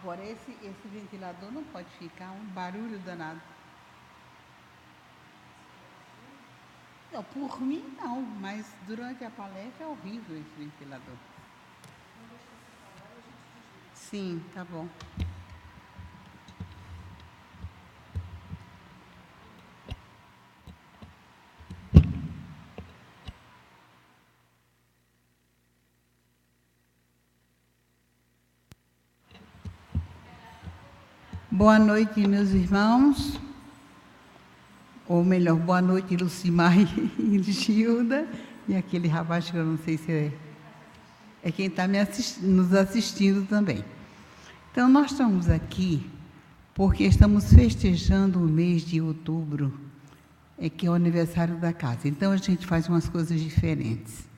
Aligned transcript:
Agora, 0.00 0.22
esse, 0.22 0.50
esse 0.62 0.88
ventilador 0.88 1.50
não 1.50 1.64
pode 1.64 1.88
ficar 1.98 2.30
um 2.30 2.44
barulho 2.46 2.98
danado. 2.98 3.40
Não, 7.10 7.24
por 7.24 7.60
mim 7.62 7.82
não, 7.98 8.20
mas 8.20 8.66
durante 8.86 9.24
a 9.24 9.30
palestra 9.30 9.84
é 9.84 9.86
horrível 9.86 10.36
esse 10.36 10.50
ventilador. 10.58 11.14
Sim, 13.94 14.44
tá 14.52 14.64
bom. 14.64 14.86
Boa 31.56 31.78
noite, 31.78 32.20
meus 32.28 32.50
irmãos. 32.50 33.40
Ou 35.08 35.24
melhor, 35.24 35.56
boa 35.56 35.80
noite, 35.80 36.14
Lucimar 36.14 36.76
e 37.18 37.42
Gilda. 37.44 38.28
E 38.68 38.76
aquele 38.76 39.08
rapaz 39.08 39.50
que 39.50 39.56
eu 39.56 39.64
não 39.64 39.78
sei 39.78 39.96
se 39.96 40.12
é, 40.12 40.32
é 41.42 41.50
quem 41.50 41.68
está 41.68 41.88
nos 42.42 42.74
assistindo 42.74 43.48
também. 43.48 43.82
Então, 44.70 44.86
nós 44.86 45.12
estamos 45.12 45.48
aqui 45.48 46.04
porque 46.74 47.04
estamos 47.04 47.50
festejando 47.50 48.38
o 48.38 48.46
mês 48.46 48.82
de 48.82 49.00
outubro, 49.00 49.80
é 50.58 50.68
que 50.68 50.86
é 50.86 50.90
o 50.90 50.92
aniversário 50.92 51.56
da 51.56 51.72
casa. 51.72 52.06
Então, 52.06 52.32
a 52.32 52.36
gente 52.36 52.66
faz 52.66 52.86
umas 52.86 53.08
coisas 53.08 53.40
diferentes. 53.40 54.28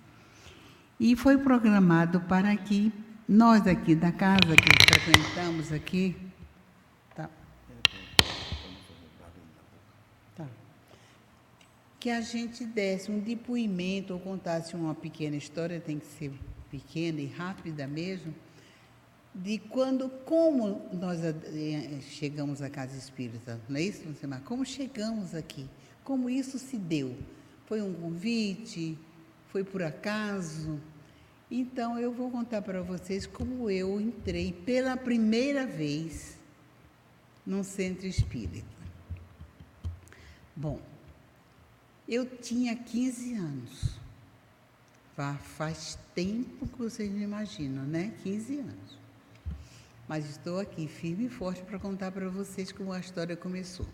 E 1.01 1.17
foi 1.17 1.37
programado 1.37 2.21
para 2.21 2.57
que 2.57 2.93
nós 3.29 3.67
aqui 3.67 3.97
da 3.97 4.13
casa, 4.13 4.55
que 4.55 4.85
frequentamos 4.87 5.73
aqui, 5.73 6.28
que 11.99 12.11
a 12.11 12.21
gente 12.21 12.65
desse 12.65 13.11
um 13.11 13.19
depoimento 13.19 14.15
ou 14.15 14.21
contasse 14.21 14.77
uma 14.77 14.95
pequena 14.95 15.37
história, 15.37 15.81
tem 15.81 15.99
que 15.99 16.07
ser 16.07 16.33
pequena 16.71 17.21
e 17.21 17.27
rápida 17.27 17.87
mesmo, 17.87 18.35
de 19.35 19.59
quando, 19.59 20.09
como 20.25 20.89
nós 20.93 21.21
eh, 21.23 21.99
chegamos 22.01 22.63
à 22.63 22.71
Casa 22.71 22.97
Espírita, 22.97 23.61
não 23.69 23.77
é 23.77 23.83
isso, 23.83 24.07
Lucimar? 24.07 24.43
Como 24.43 24.65
chegamos 24.65 25.35
aqui? 25.35 25.67
Como 26.05 26.31
isso 26.31 26.59
se 26.59 26.77
deu? 26.77 27.17
Foi 27.67 27.83
um 27.83 27.93
convite? 27.93 28.97
Foi 29.49 29.63
por 29.63 29.83
acaso? 29.83 30.81
Então, 31.51 31.99
eu 31.99 32.13
vou 32.13 32.31
contar 32.31 32.63
para 32.63 32.83
vocês 32.83 33.27
como 33.27 33.71
eu 33.71 34.01
entrei 34.01 34.53
pela 34.53 34.97
primeira 34.97 35.67
vez 35.67 36.37
num 37.47 37.63
centro 37.63 38.07
espírita. 38.07 38.67
Bom, 40.55 40.81
eu 42.09 42.25
tinha 42.25 42.75
15 42.75 43.35
anos. 43.35 43.99
Faz 45.57 45.99
tempo 46.15 46.67
que 46.67 46.79
vocês 46.79 47.11
me 47.11 47.23
imaginam, 47.23 47.85
né? 47.85 48.15
15 48.23 48.61
anos. 48.61 48.99
Mas 50.09 50.31
estou 50.31 50.59
aqui 50.59 50.89
firme 50.89 51.27
e 51.27 51.29
forte 51.29 51.63
para 51.63 51.79
contar 51.79 52.11
para 52.13 52.31
vocês 52.31 52.73
como 52.73 52.93
a 52.93 52.99
história 52.99 53.37
começou. 53.37 53.87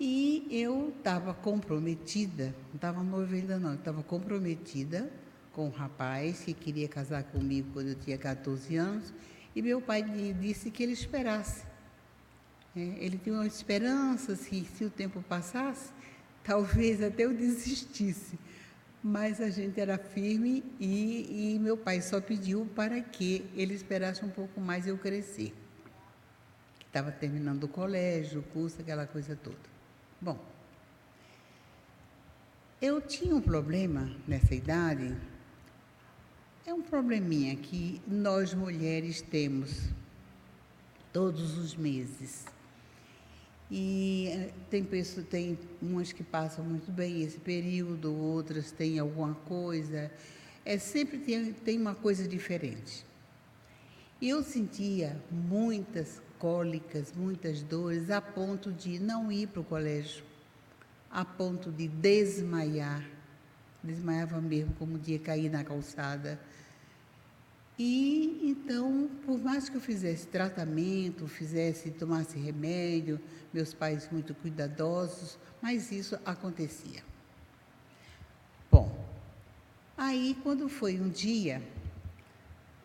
E 0.00 0.46
eu 0.50 0.92
estava 0.96 1.34
comprometida, 1.34 2.54
não 2.68 2.76
estava 2.76 3.02
noiva 3.02 3.34
ainda 3.34 3.58
não, 3.58 3.74
estava 3.74 4.02
comprometida 4.02 5.10
com 5.52 5.66
um 5.66 5.70
rapaz 5.70 6.40
que 6.40 6.54
queria 6.54 6.88
casar 6.88 7.22
comigo 7.24 7.68
quando 7.72 7.88
eu 7.88 7.94
tinha 7.94 8.18
14 8.18 8.76
anos, 8.76 9.12
e 9.54 9.62
meu 9.62 9.80
pai 9.80 10.02
disse 10.40 10.70
que 10.70 10.82
ele 10.82 10.92
esperasse. 10.92 11.64
É, 12.74 12.80
ele 12.98 13.18
tinha 13.18 13.36
uma 13.36 13.46
esperança, 13.46 14.34
se, 14.34 14.64
se 14.64 14.84
o 14.84 14.90
tempo 14.90 15.22
passasse, 15.28 15.93
Talvez 16.44 17.02
até 17.02 17.24
eu 17.24 17.32
desistisse, 17.32 18.38
mas 19.02 19.40
a 19.40 19.48
gente 19.48 19.80
era 19.80 19.96
firme 19.96 20.62
e, 20.78 21.54
e 21.54 21.58
meu 21.58 21.76
pai 21.76 22.02
só 22.02 22.20
pediu 22.20 22.66
para 22.74 23.00
que 23.00 23.50
ele 23.56 23.72
esperasse 23.72 24.22
um 24.22 24.30
pouco 24.30 24.60
mais 24.60 24.86
eu 24.86 24.98
crescer. 24.98 25.54
Estava 26.86 27.10
terminando 27.10 27.64
o 27.64 27.68
colégio, 27.68 28.40
o 28.40 28.42
curso, 28.42 28.80
aquela 28.80 29.06
coisa 29.06 29.34
toda. 29.34 29.56
Bom, 30.20 30.38
eu 32.80 33.00
tinha 33.00 33.34
um 33.34 33.40
problema 33.40 34.14
nessa 34.28 34.54
idade, 34.54 35.16
é 36.66 36.74
um 36.74 36.82
probleminha 36.82 37.56
que 37.56 38.02
nós 38.06 38.52
mulheres 38.52 39.22
temos 39.22 39.88
todos 41.10 41.56
os 41.56 41.74
meses. 41.74 42.44
E 43.76 44.28
eh, 44.28 44.50
tem 44.70 44.84
pessoas, 44.84 45.26
tem 45.26 45.58
umas 45.82 46.12
que 46.12 46.22
passam 46.22 46.64
muito 46.64 46.92
bem 46.92 47.24
esse 47.24 47.40
período, 47.40 48.14
outras 48.14 48.70
têm 48.70 49.00
alguma 49.00 49.34
coisa. 49.34 50.12
É 50.64 50.78
sempre 50.78 51.18
tem, 51.18 51.52
tem 51.52 51.76
uma 51.76 51.92
coisa 51.92 52.28
diferente. 52.28 53.04
Eu 54.22 54.44
sentia 54.44 55.20
muitas 55.28 56.22
cólicas, 56.38 57.12
muitas 57.16 57.62
dores, 57.62 58.10
a 58.10 58.20
ponto 58.20 58.70
de 58.70 59.00
não 59.00 59.32
ir 59.32 59.48
para 59.48 59.60
o 59.60 59.64
colégio, 59.64 60.24
a 61.10 61.24
ponto 61.24 61.72
de 61.72 61.88
desmaiar. 61.88 63.04
Desmaiava 63.82 64.40
mesmo, 64.40 64.72
como 64.78 64.94
um 64.94 64.98
dia 64.98 65.18
cair 65.18 65.50
na 65.50 65.64
calçada. 65.64 66.38
E 67.78 68.40
então, 68.44 69.10
por 69.26 69.38
mais 69.42 69.68
que 69.68 69.76
eu 69.76 69.80
fizesse 69.80 70.28
tratamento, 70.28 71.26
fizesse, 71.26 71.90
tomasse 71.90 72.38
remédio, 72.38 73.20
meus 73.52 73.74
pais 73.74 74.08
muito 74.12 74.34
cuidadosos, 74.34 75.36
mas 75.60 75.90
isso 75.90 76.16
acontecia. 76.24 77.02
Bom, 78.70 78.96
aí 79.96 80.36
quando 80.42 80.68
foi 80.68 81.00
um 81.00 81.08
dia, 81.08 81.60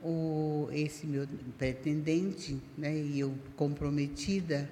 o, 0.01 0.67
esse 0.71 1.05
meu 1.05 1.27
pretendente, 1.57 2.59
né, 2.75 2.95
e 2.95 3.19
eu 3.19 3.37
comprometida, 3.55 4.67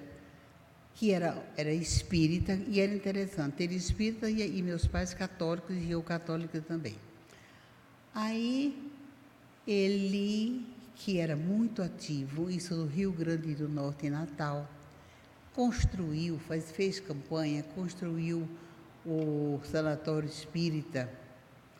que 0.96 1.12
era, 1.12 1.46
era 1.56 1.72
espírita, 1.72 2.58
e 2.66 2.80
era 2.80 2.92
interessante, 2.92 3.62
ele 3.62 3.76
espírita 3.76 4.28
e, 4.28 4.58
e 4.58 4.62
meus 4.62 4.84
pais 4.84 5.14
católicos 5.14 5.76
e 5.76 5.92
eu 5.92 6.02
católica 6.02 6.60
também. 6.60 6.96
Aí 8.12 8.87
ele, 9.68 10.64
que 10.94 11.18
era 11.18 11.36
muito 11.36 11.82
ativo, 11.82 12.50
isso 12.50 12.74
no 12.74 12.86
Rio 12.86 13.12
Grande 13.12 13.54
do 13.54 13.68
Norte, 13.68 14.06
em 14.06 14.10
Natal, 14.10 14.66
construiu, 15.54 16.38
faz, 16.38 16.70
fez 16.70 16.98
campanha, 16.98 17.62
construiu 17.74 18.48
o 19.04 19.60
Sanatório 19.64 20.26
Espírita, 20.26 21.12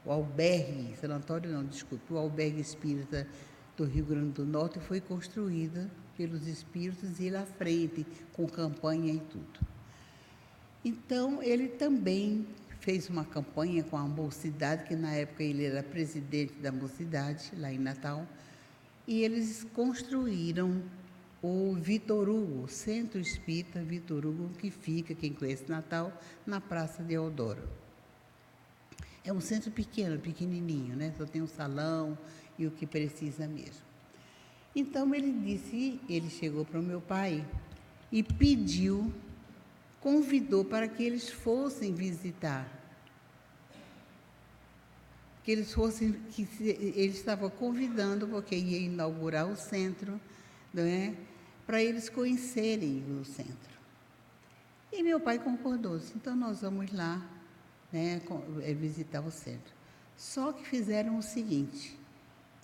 o 0.04 0.12
albergue, 0.12 0.94
sanatório 1.00 1.50
não, 1.50 1.64
desculpe, 1.64 2.12
o 2.12 2.18
albergue 2.18 2.60
espírita 2.60 3.26
do 3.76 3.84
Rio 3.84 4.04
Grande 4.04 4.32
do 4.32 4.44
Norte 4.44 4.78
foi 4.80 5.00
construída 5.00 5.90
pelos 6.16 6.46
espíritos 6.46 7.18
e 7.20 7.24
ele 7.24 7.36
à 7.36 7.46
frente, 7.46 8.06
com 8.32 8.46
campanha 8.46 9.12
e 9.12 9.20
tudo. 9.20 9.60
Então, 10.84 11.42
ele 11.42 11.68
também 11.68 12.46
fez 12.88 13.10
uma 13.10 13.22
campanha 13.22 13.84
com 13.84 13.98
a 13.98 14.08
mocidade, 14.08 14.84
que 14.84 14.96
na 14.96 15.12
época 15.12 15.42
ele 15.42 15.62
era 15.62 15.82
presidente 15.82 16.54
da 16.54 16.72
mocidade, 16.72 17.50
lá 17.54 17.70
em 17.70 17.76
Natal, 17.76 18.26
e 19.06 19.22
eles 19.22 19.62
construíram 19.74 20.82
o 21.42 21.74
Vitor 21.74 22.30
Hugo, 22.30 22.66
Centro 22.66 23.20
Espírita 23.20 23.82
Vitor 23.82 24.24
Hugo, 24.24 24.48
que 24.58 24.70
fica, 24.70 25.14
quem 25.14 25.34
conhece 25.34 25.68
Natal, 25.68 26.18
na 26.46 26.62
Praça 26.62 27.04
de 27.04 27.12
Eudoro. 27.12 27.62
É 29.22 29.30
um 29.34 29.40
centro 29.42 29.70
pequeno, 29.70 30.18
pequenininho, 30.18 30.96
né? 30.96 31.12
só 31.18 31.26
tem 31.26 31.42
um 31.42 31.46
salão 31.46 32.16
e 32.58 32.66
o 32.66 32.70
que 32.70 32.86
precisa 32.86 33.46
mesmo. 33.46 33.84
Então 34.74 35.14
ele 35.14 35.30
disse, 35.30 36.00
ele 36.08 36.30
chegou 36.30 36.64
para 36.64 36.80
o 36.80 36.82
meu 36.82 37.02
pai 37.02 37.46
e 38.10 38.22
pediu 38.22 39.12
convidou 40.00 40.64
para 40.64 40.88
que 40.88 41.02
eles 41.02 41.28
fossem 41.28 41.92
visitar. 41.92 42.77
Que 45.48 45.52
eles 45.52 45.72
fossem, 45.72 46.12
que 46.30 46.46
ele 46.60 47.14
estava 47.14 47.48
convidando, 47.48 48.28
porque 48.28 48.54
ia 48.54 48.76
inaugurar 48.76 49.48
o 49.48 49.56
centro, 49.56 50.20
não 50.74 50.82
é? 50.82 51.14
para 51.66 51.82
eles 51.82 52.10
conhecerem 52.10 53.02
o 53.18 53.24
centro. 53.24 53.78
E 54.92 55.02
meu 55.02 55.18
pai 55.18 55.38
concordou, 55.38 55.98
então 56.14 56.36
nós 56.36 56.60
vamos 56.60 56.92
lá 56.92 57.26
né, 57.90 58.20
é, 58.60 58.74
visitar 58.74 59.22
o 59.22 59.30
centro. 59.30 59.72
Só 60.18 60.52
que 60.52 60.68
fizeram 60.68 61.16
o 61.16 61.22
seguinte: 61.22 61.98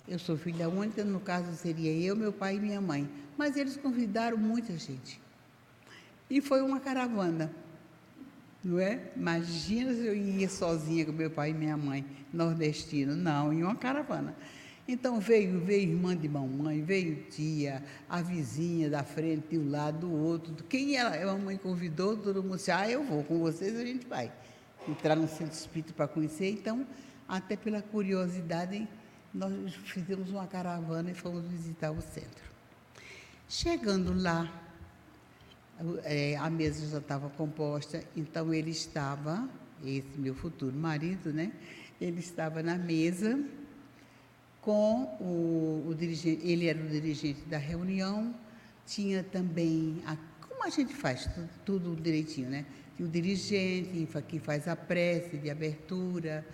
eu 0.07 0.19
sou 0.19 0.37
filha 0.37 0.69
única, 0.69 1.03
no 1.03 1.19
caso 1.19 1.55
seria 1.55 1.91
eu, 1.91 2.15
meu 2.15 2.31
pai 2.31 2.57
e 2.57 2.59
minha 2.59 2.79
mãe, 2.79 3.09
mas 3.35 3.57
eles 3.57 3.75
convidaram 3.77 4.37
muita 4.37 4.77
gente. 4.77 5.19
E 6.29 6.39
foi 6.39 6.61
uma 6.61 6.79
caravana, 6.79 7.51
não 8.65 8.79
é? 8.79 8.99
Imagina 9.15 9.93
se 9.93 10.07
eu 10.07 10.15
ia 10.15 10.49
sozinha 10.49 11.05
com 11.05 11.11
meu 11.11 11.29
pai 11.29 11.51
e 11.51 11.53
minha 11.53 11.77
mãe, 11.77 12.03
nordestino. 12.33 13.15
Não, 13.15 13.53
em 13.53 13.61
uma 13.61 13.75
caravana. 13.75 14.35
Então 14.87 15.19
veio, 15.19 15.59
veio 15.63 15.91
irmã 15.91 16.17
de 16.17 16.27
mamãe, 16.27 16.81
veio 16.81 17.27
tia, 17.29 17.83
a 18.09 18.23
vizinha 18.23 18.89
da 18.89 19.03
frente, 19.03 19.49
de 19.51 19.59
um 19.59 19.69
lado, 19.69 20.07
do 20.07 20.11
outro. 20.11 20.63
Quem 20.63 20.97
ela, 20.97 21.15
a 21.15 21.37
mamãe 21.37 21.57
convidou, 21.57 22.17
todo 22.17 22.41
mundo 22.41 22.55
disse, 22.55 22.71
ah, 22.71 22.89
eu 22.89 23.03
vou 23.03 23.23
com 23.23 23.37
vocês, 23.37 23.75
a 23.79 23.85
gente 23.85 24.07
vai. 24.07 24.31
Entrar 24.87 25.15
no 25.15 25.27
centro 25.27 25.53
espírita 25.53 25.93
para 25.93 26.07
conhecer. 26.07 26.49
Então, 26.49 26.87
até 27.27 27.55
pela 27.55 27.83
curiosidade, 27.83 28.87
nós 29.31 29.75
fizemos 29.75 30.31
uma 30.31 30.47
caravana 30.47 31.11
e 31.11 31.13
fomos 31.13 31.45
visitar 31.45 31.91
o 31.91 32.01
centro. 32.01 32.43
Chegando 33.47 34.11
lá, 34.19 34.51
é, 36.03 36.35
a 36.37 36.49
mesa 36.49 36.87
já 36.87 36.99
estava 36.99 37.29
composta, 37.29 38.03
então 38.15 38.53
ele 38.53 38.71
estava, 38.71 39.47
esse 39.83 40.17
meu 40.17 40.33
futuro 40.33 40.75
marido, 40.75 41.33
né? 41.33 41.51
Ele 41.99 42.19
estava 42.19 42.63
na 42.63 42.77
mesa 42.77 43.39
com 44.61 45.03
o, 45.19 45.89
o 45.89 45.95
dirigente, 45.95 46.45
ele 46.47 46.67
era 46.67 46.79
o 46.79 46.87
dirigente 46.87 47.41
da 47.41 47.57
reunião, 47.57 48.33
tinha 48.85 49.23
também, 49.23 50.01
a, 50.05 50.17
como 50.47 50.63
a 50.63 50.69
gente 50.69 50.93
faz 50.93 51.25
tudo, 51.25 51.49
tudo 51.65 52.01
direitinho, 52.01 52.49
né? 52.49 52.65
Tinha 52.95 53.07
o 53.07 53.11
dirigente 53.11 54.07
que 54.27 54.39
faz 54.39 54.67
a 54.67 54.75
prece 54.75 55.37
de 55.37 55.49
abertura, 55.49 56.45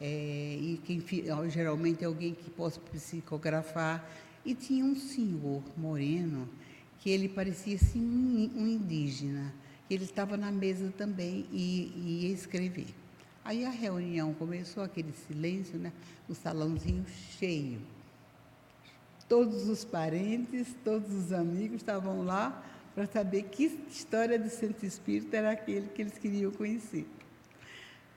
é, 0.00 0.56
e 0.58 0.80
quem 0.84 1.02
geralmente 1.50 2.02
é 2.02 2.06
alguém 2.06 2.34
que 2.34 2.48
possa 2.50 2.80
psicografar. 2.80 4.08
E 4.44 4.54
tinha 4.54 4.82
um 4.82 4.96
senhor 4.96 5.62
moreno 5.76 6.48
que 7.00 7.10
ele 7.10 7.28
parecia 7.28 7.76
assim 7.76 8.00
um, 8.54 8.66
indígena. 8.66 9.52
Ele 9.88 10.04
estava 10.04 10.36
na 10.36 10.52
mesa 10.52 10.92
também 10.96 11.46
e, 11.50 12.22
ia 12.24 12.32
escrever. 12.32 12.86
Aí 13.44 13.64
a 13.64 13.70
reunião 13.70 14.32
começou, 14.34 14.82
aquele 14.82 15.12
silêncio, 15.12 15.78
né? 15.78 15.92
o 16.28 16.34
salãozinho 16.34 17.04
cheio. 17.38 17.80
Todos 19.28 19.68
os 19.68 19.84
parentes, 19.84 20.74
todos 20.84 21.12
os 21.12 21.32
amigos 21.32 21.76
estavam 21.76 22.22
lá 22.22 22.62
para 22.94 23.06
saber 23.06 23.44
que 23.44 23.80
história 23.90 24.38
de 24.38 24.50
centro 24.50 24.84
espírita 24.84 25.36
era 25.36 25.52
aquele 25.52 25.88
que 25.88 26.02
eles 26.02 26.18
queriam 26.18 26.52
conhecer. 26.52 27.06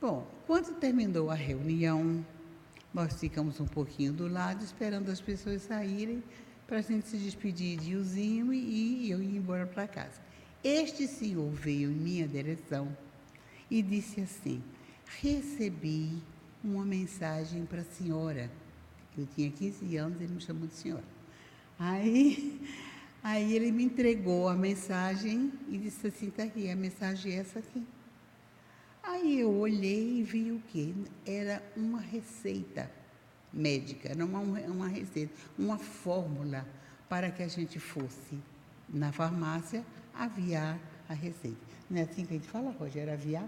Bom, 0.01 0.27
quando 0.45 0.75
terminou 0.75 1.31
a 1.31 1.35
reunião, 1.35 2.25
nós 2.93 3.19
ficamos 3.19 3.59
um 3.59 3.65
pouquinho 3.65 4.11
do 4.11 4.27
lado, 4.27 4.63
esperando 4.63 5.09
as 5.09 5.21
pessoas 5.21 5.61
saírem 5.61 6.21
para 6.73 6.79
a 6.79 6.81
gente 6.81 7.07
se 7.07 7.17
despedir 7.17 7.77
de 7.77 7.95
Uzinho 7.95 8.51
e, 8.51 9.05
e 9.05 9.11
eu 9.11 9.21
ir 9.21 9.35
embora 9.35 9.67
para 9.67 9.87
casa. 9.87 10.19
Este 10.63 11.07
senhor 11.07 11.51
veio 11.51 11.91
em 11.91 11.93
minha 11.93 12.27
direção 12.27 12.97
e 13.69 13.79
disse 13.83 14.21
assim: 14.21 14.59
recebi 15.21 16.17
uma 16.63 16.83
mensagem 16.83 17.63
para 17.63 17.81
a 17.81 17.83
senhora. 17.83 18.49
Eu 19.15 19.27
tinha 19.35 19.51
15 19.51 19.97
anos, 19.97 20.19
ele 20.19 20.33
me 20.33 20.41
chamou 20.41 20.65
de 20.65 20.73
senhora. 20.73 21.03
Aí, 21.77 22.59
aí 23.21 23.55
ele 23.55 23.71
me 23.71 23.83
entregou 23.83 24.49
a 24.49 24.55
mensagem 24.55 25.53
e 25.69 25.77
disse 25.77 26.07
assim, 26.07 26.29
está 26.29 26.41
aqui, 26.41 26.71
a 26.71 26.75
mensagem 26.75 27.33
é 27.33 27.35
essa 27.35 27.59
aqui. 27.59 27.85
Aí 29.03 29.41
eu 29.41 29.51
olhei 29.51 30.21
e 30.21 30.23
vi 30.23 30.51
o 30.51 30.59
quê? 30.71 30.91
Era 31.23 31.61
uma 31.77 32.01
receita 32.01 32.89
médica, 33.53 34.09
era 34.09 34.25
uma, 34.25 34.39
uma 34.39 34.87
receita, 34.87 35.33
uma 35.57 35.77
fórmula 35.77 36.65
para 37.07 37.29
que 37.29 37.43
a 37.43 37.47
gente 37.47 37.79
fosse 37.79 38.37
na 38.89 39.11
farmácia 39.11 39.85
aviar 40.13 40.79
a 41.07 41.13
receita. 41.13 41.57
Não 41.89 41.99
é 41.99 42.03
assim 42.03 42.25
que 42.25 42.33
a 42.33 42.37
gente 42.37 42.47
fala, 42.47 42.71
Rogério, 42.71 43.13
aviar? 43.13 43.47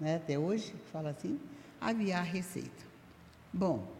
né, 0.00 0.16
até 0.16 0.38
hoje, 0.38 0.72
fala 0.92 1.10
assim, 1.10 1.38
aviar 1.80 2.20
a 2.20 2.24
receita. 2.24 2.86
Bom, 3.52 3.90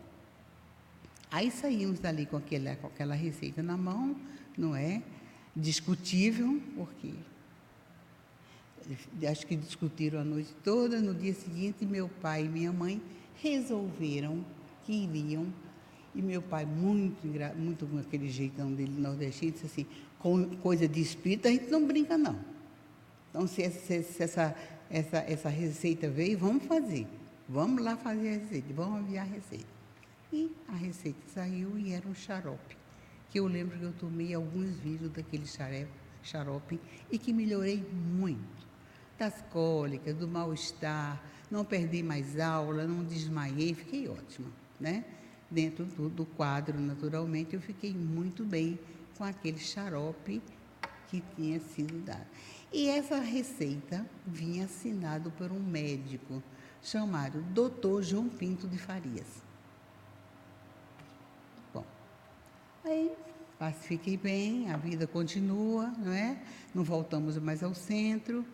aí 1.31 1.51
saímos 1.51 1.99
dali 1.99 2.27
com 2.27 2.37
aquela, 2.37 2.77
com 2.77 2.87
aquela 2.87 3.15
receita 3.15 3.63
na 3.63 3.77
mão, 3.77 4.17
não 4.57 4.77
é? 4.77 5.03
Discutível, 5.57 6.61
porque 6.77 7.15
acho 9.29 9.47
que 9.47 9.57
discutiram 9.57 10.21
a 10.21 10.25
noite 10.25 10.55
toda. 10.63 11.01
No 11.01 11.15
dia 11.15 11.35
seguinte, 11.35 11.85
meu 11.85 12.09
pai 12.09 12.45
e 12.45 12.49
minha 12.49 12.73
mãe 12.73 13.03
resolveram 13.43 14.45
que 14.89 15.05
iriam. 15.05 15.47
E 16.15 16.23
meu 16.23 16.41
pai, 16.41 16.65
muito, 16.65 17.27
muito 17.57 17.87
com 17.87 17.99
aquele 17.99 18.31
jeitão 18.31 18.73
dele 18.73 18.99
nordestino, 18.99 19.53
disse 19.53 19.67
assim: 19.67 19.87
com 20.19 20.57
coisa 20.57 20.89
de 20.89 21.01
espírito 21.01 21.47
a 21.47 21.51
gente 21.51 21.69
não 21.69 21.87
brinca, 21.87 22.17
não. 22.17 22.39
Então, 23.31 23.47
se 23.47 23.63
essa, 23.63 24.03
se 24.03 24.23
essa 24.23 24.57
essa, 24.91 25.19
essa 25.19 25.49
receita 25.49 26.09
veio, 26.09 26.39
vamos 26.39 26.65
fazer. 26.65 27.07
Vamos 27.49 27.83
lá 27.83 27.97
fazer 27.97 28.29
a 28.29 28.39
receita, 28.39 28.73
vamos 28.75 29.01
enviar 29.01 29.27
a 29.27 29.31
receita. 29.31 29.67
E 30.33 30.55
a 30.69 30.75
receita 30.75 31.19
saiu 31.29 31.79
e 31.79 31.93
era 31.93 32.07
um 32.07 32.15
xarope, 32.15 32.77
que 33.31 33.41
eu 33.41 33.47
lembro 33.47 33.79
que 33.79 33.85
eu 33.85 33.93
tomei 33.93 34.35
alguns 34.35 34.77
vidros 34.77 35.11
daquele 35.11 35.47
xarope 36.23 36.81
e 37.11 37.19
que 37.19 37.33
melhorei 37.33 37.83
muito. 37.93 38.69
Das 39.19 39.43
cólicas, 39.51 40.15
do 40.15 40.29
mal-estar, 40.29 41.23
não 41.51 41.65
perdi 41.65 42.03
mais 42.03 42.39
aula, 42.39 42.87
não 42.87 43.03
desmaiei, 43.03 43.75
fiquei 43.75 44.07
ótima, 44.09 44.49
né? 44.81 45.05
Dentro 45.51 45.85
do, 45.85 46.09
do 46.09 46.27
quadro, 46.27 46.79
naturalmente, 46.79 47.55
eu 47.55 47.61
fiquei 47.61 47.93
muito 47.93 48.45
bem 48.45 48.79
com 49.17 49.25
aquele 49.25 49.59
xarope 49.59 50.43
que 51.09 51.23
tinha 51.35 51.59
sido 51.59 51.99
dado. 52.05 52.27
E 52.73 52.89
essa 52.89 53.19
receita 53.19 54.07
vinha 54.27 54.67
assinado 54.67 55.31
por 55.33 55.51
um 55.51 55.59
médico 55.59 56.43
chamado 56.83 57.43
Dr. 57.43 58.03
João 58.03 58.29
Pinto 58.29 58.69
de 58.69 58.79
Farias. 58.79 59.43
Bom, 61.73 61.85
aí 62.85 63.11
fiquei 63.81 64.17
bem, 64.17 64.71
a 64.71 64.77
vida 64.77 65.07
continua, 65.07 65.89
não 65.99 66.13
é? 66.13 66.39
Não 66.75 66.85
voltamos 66.85 67.39
mais 67.39 67.63
ao 67.63 67.75
centro, 67.75 68.45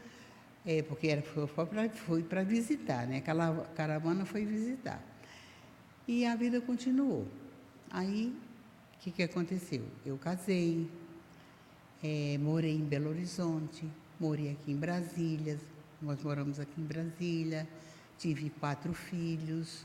é, 0.65 0.83
porque 0.83 1.09
era, 1.09 1.23
foi 1.23 2.23
para 2.23 2.43
visitar, 2.43 3.07
né? 3.07 3.19
Aquela 3.19 3.67
caravana 3.75 4.25
foi 4.25 4.45
visitar. 4.45 5.03
E 6.07 6.27
a 6.27 6.37
vida 6.37 6.61
continuou. 6.61 7.27
Aí, 7.91 8.37
o 8.95 8.99
que, 9.01 9.11
que 9.11 9.23
aconteceu? 9.23 9.85
Eu 10.05 10.19
casei, 10.19 10.91
é, 12.03 12.37
morei 12.39 12.75
em 12.75 12.85
Belo 12.85 13.11
Horizonte, 13.11 13.89
Morei 14.19 14.53
aqui 14.53 14.71
em 14.71 14.77
Brasília, 14.77 15.59
nós 16.01 16.23
moramos 16.23 16.61
aqui 16.61 16.81
em 16.81 16.85
Brasília, 16.85 17.67
tive 18.17 18.49
quatro 18.49 18.95
filhos. 18.95 19.85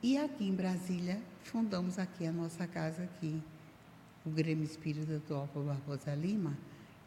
E 0.00 0.16
aqui 0.16 0.44
em 0.46 0.54
Brasília, 0.54 1.20
fundamos 1.42 1.98
aqui 1.98 2.24
a 2.24 2.30
nossa 2.30 2.68
casa 2.68 3.02
aqui, 3.02 3.42
o 4.24 4.30
Grêmio 4.30 4.64
Espírita 4.64 5.18
do 5.18 5.34
Alfa 5.34 5.58
Barbosa 5.58 6.14
Lima, 6.14 6.56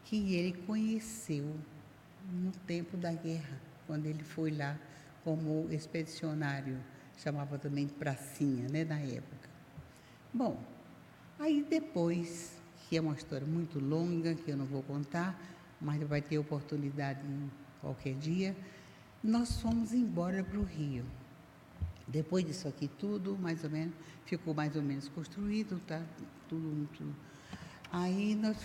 que 0.04 0.34
ele 0.34 0.52
conheceu 0.66 1.56
no 2.30 2.52
tempo 2.66 2.98
da 2.98 3.14
guerra, 3.14 3.58
quando 3.86 4.04
ele 4.04 4.22
foi 4.22 4.50
lá 4.50 4.78
como 5.24 5.68
expedicionário, 5.72 6.78
chamava 7.22 7.58
também 7.58 7.86
de 7.86 7.92
pracinha, 7.92 8.68
né, 8.68 8.84
na 8.84 8.98
época. 8.98 9.48
Bom, 10.32 10.62
aí 11.38 11.64
depois, 11.68 12.60
que 12.88 12.96
é 12.96 13.00
uma 13.00 13.14
história 13.14 13.46
muito 13.46 13.78
longa, 13.78 14.34
que 14.34 14.50
eu 14.50 14.56
não 14.56 14.64
vou 14.64 14.82
contar, 14.82 15.38
mas 15.80 16.02
vai 16.02 16.22
ter 16.22 16.38
oportunidade 16.38 17.20
em 17.26 17.50
qualquer 17.80 18.14
dia. 18.14 18.56
Nós 19.22 19.60
fomos 19.60 19.92
embora 19.92 20.42
para 20.42 20.58
o 20.58 20.62
Rio. 20.62 21.04
Depois 22.06 22.44
disso 22.44 22.66
aqui 22.66 22.88
tudo, 22.88 23.36
mais 23.38 23.62
ou 23.64 23.70
menos, 23.70 23.94
ficou 24.24 24.54
mais 24.54 24.74
ou 24.74 24.82
menos 24.82 25.08
construído, 25.08 25.80
tá? 25.86 26.02
Tudo 26.48 26.66
muito. 26.66 27.14
Aí 27.92 28.34
nós 28.34 28.56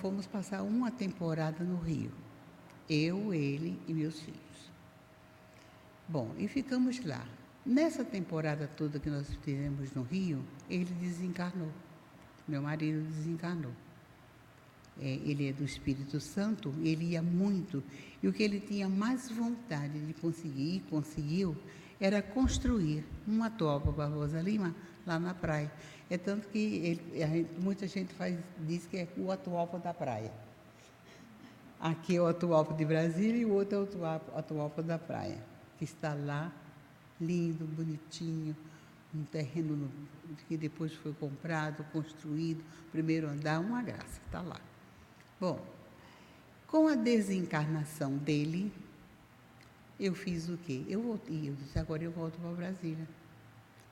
fomos 0.00 0.26
passar 0.26 0.62
uma 0.62 0.90
temporada 0.90 1.62
no 1.62 1.76
Rio. 1.76 2.10
Eu, 2.88 3.32
ele 3.32 3.78
e 3.86 3.94
meus 3.94 4.20
filhos. 4.20 4.40
Bom, 6.08 6.34
e 6.38 6.48
ficamos 6.48 7.04
lá. 7.04 7.24
Nessa 7.64 8.04
temporada 8.04 8.68
toda 8.76 9.00
que 9.00 9.08
nós 9.08 9.26
fizemos 9.42 9.92
no 9.92 10.02
Rio, 10.02 10.44
ele 10.68 10.92
desencarnou. 11.00 11.70
Meu 12.46 12.60
marido 12.60 13.00
desencarnou 13.08 13.72
é, 15.00 15.06
ele 15.24 15.48
é 15.48 15.52
do 15.52 15.64
Espírito 15.64 16.20
Santo, 16.20 16.72
ele 16.82 17.10
ia 17.10 17.22
muito. 17.22 17.82
E 18.22 18.28
o 18.28 18.32
que 18.32 18.42
ele 18.42 18.60
tinha 18.60 18.88
mais 18.88 19.30
vontade 19.30 19.98
de 19.98 20.14
conseguir, 20.14 20.76
e 20.76 20.80
conseguiu, 20.90 21.56
era 22.00 22.22
construir 22.22 23.04
uma 23.26 23.50
topa 23.50 23.90
Barbosa 23.90 24.40
Lima 24.40 24.74
lá 25.06 25.18
na 25.18 25.34
praia. 25.34 25.70
É 26.08 26.18
tanto 26.18 26.48
que 26.48 26.58
ele, 26.58 27.02
gente, 27.12 27.60
muita 27.60 27.86
gente 27.86 28.12
faz, 28.14 28.38
diz 28.60 28.86
que 28.86 28.98
é 28.98 29.08
o 29.16 29.30
atual 29.30 29.66
da 29.82 29.92
praia. 29.92 30.30
Aqui 31.80 32.16
é 32.16 32.20
o 32.20 32.26
atual 32.26 32.64
de 32.72 32.84
Brasília 32.84 33.42
e 33.42 33.44
o 33.44 33.52
outro 33.52 33.76
é 33.76 34.00
o 34.04 34.38
atual 34.38 34.70
da 34.82 34.98
praia, 34.98 35.38
que 35.78 35.84
está 35.84 36.14
lá, 36.14 36.52
lindo, 37.20 37.64
bonitinho, 37.64 38.56
um 39.14 39.24
terreno 39.24 39.90
que 40.48 40.56
depois 40.56 40.92
foi 40.92 41.12
comprado, 41.12 41.84
construído, 41.92 42.62
primeiro 42.90 43.28
andar, 43.28 43.60
uma 43.60 43.82
graça, 43.82 44.20
está 44.26 44.40
lá. 44.40 44.60
Bom, 45.40 45.64
com 46.66 46.88
a 46.88 46.94
desencarnação 46.94 48.16
dele, 48.16 48.72
eu 49.98 50.14
fiz 50.14 50.48
o 50.48 50.56
quê? 50.56 50.84
Eu 50.88 51.02
voltei, 51.02 51.48
eu 51.48 51.54
disse, 51.54 51.78
agora 51.78 52.02
eu 52.02 52.10
volto 52.10 52.38
para 52.40 52.50
Brasília. 52.50 53.08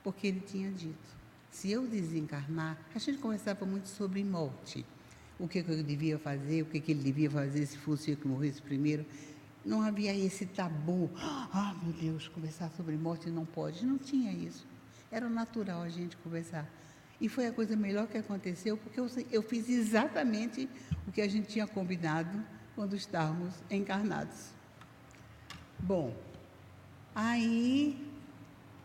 Porque 0.03 0.27
ele 0.27 0.41
tinha 0.41 0.69
dito, 0.69 1.15
se 1.49 1.71
eu 1.71 1.87
desencarnar, 1.87 2.77
a 2.93 2.99
gente 2.99 3.19
conversava 3.19 3.65
muito 3.65 3.87
sobre 3.87 4.23
morte. 4.23 4.85
O 5.39 5.47
que, 5.47 5.63
que 5.63 5.71
eu 5.71 5.83
devia 5.83 6.19
fazer, 6.19 6.63
o 6.63 6.65
que, 6.65 6.79
que 6.79 6.91
ele 6.91 7.01
devia 7.03 7.31
fazer 7.31 7.65
se 7.65 7.77
fosse 7.77 8.11
eu 8.11 8.17
que 8.17 8.27
morresse 8.27 8.61
primeiro. 8.61 9.05
Não 9.65 9.81
havia 9.81 10.13
esse 10.15 10.45
tabu. 10.45 11.09
Ah, 11.17 11.75
meu 11.81 11.93
Deus, 11.93 12.27
conversar 12.27 12.69
sobre 12.71 12.97
morte 12.97 13.29
não 13.29 13.45
pode. 13.45 13.85
Não 13.85 13.97
tinha 13.97 14.31
isso. 14.31 14.67
Era 15.11 15.29
natural 15.29 15.81
a 15.81 15.89
gente 15.89 16.17
conversar. 16.17 16.69
E 17.21 17.29
foi 17.29 17.47
a 17.47 17.51
coisa 17.51 17.75
melhor 17.75 18.07
que 18.07 18.17
aconteceu, 18.17 18.75
porque 18.75 18.99
eu, 18.99 19.07
eu 19.31 19.41
fiz 19.41 19.69
exatamente 19.69 20.67
o 21.07 21.11
que 21.11 21.21
a 21.21 21.27
gente 21.27 21.47
tinha 21.47 21.65
combinado 21.65 22.43
quando 22.75 22.95
estávamos 22.95 23.53
encarnados. 23.69 24.49
Bom, 25.79 26.13
aí 27.15 28.05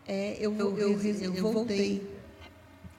é, 0.07 0.37
eu, 0.39 0.55
eu, 0.57 0.79
eu, 0.79 1.01
eu, 1.01 1.35
eu 1.35 1.53
voltei. 1.53 2.19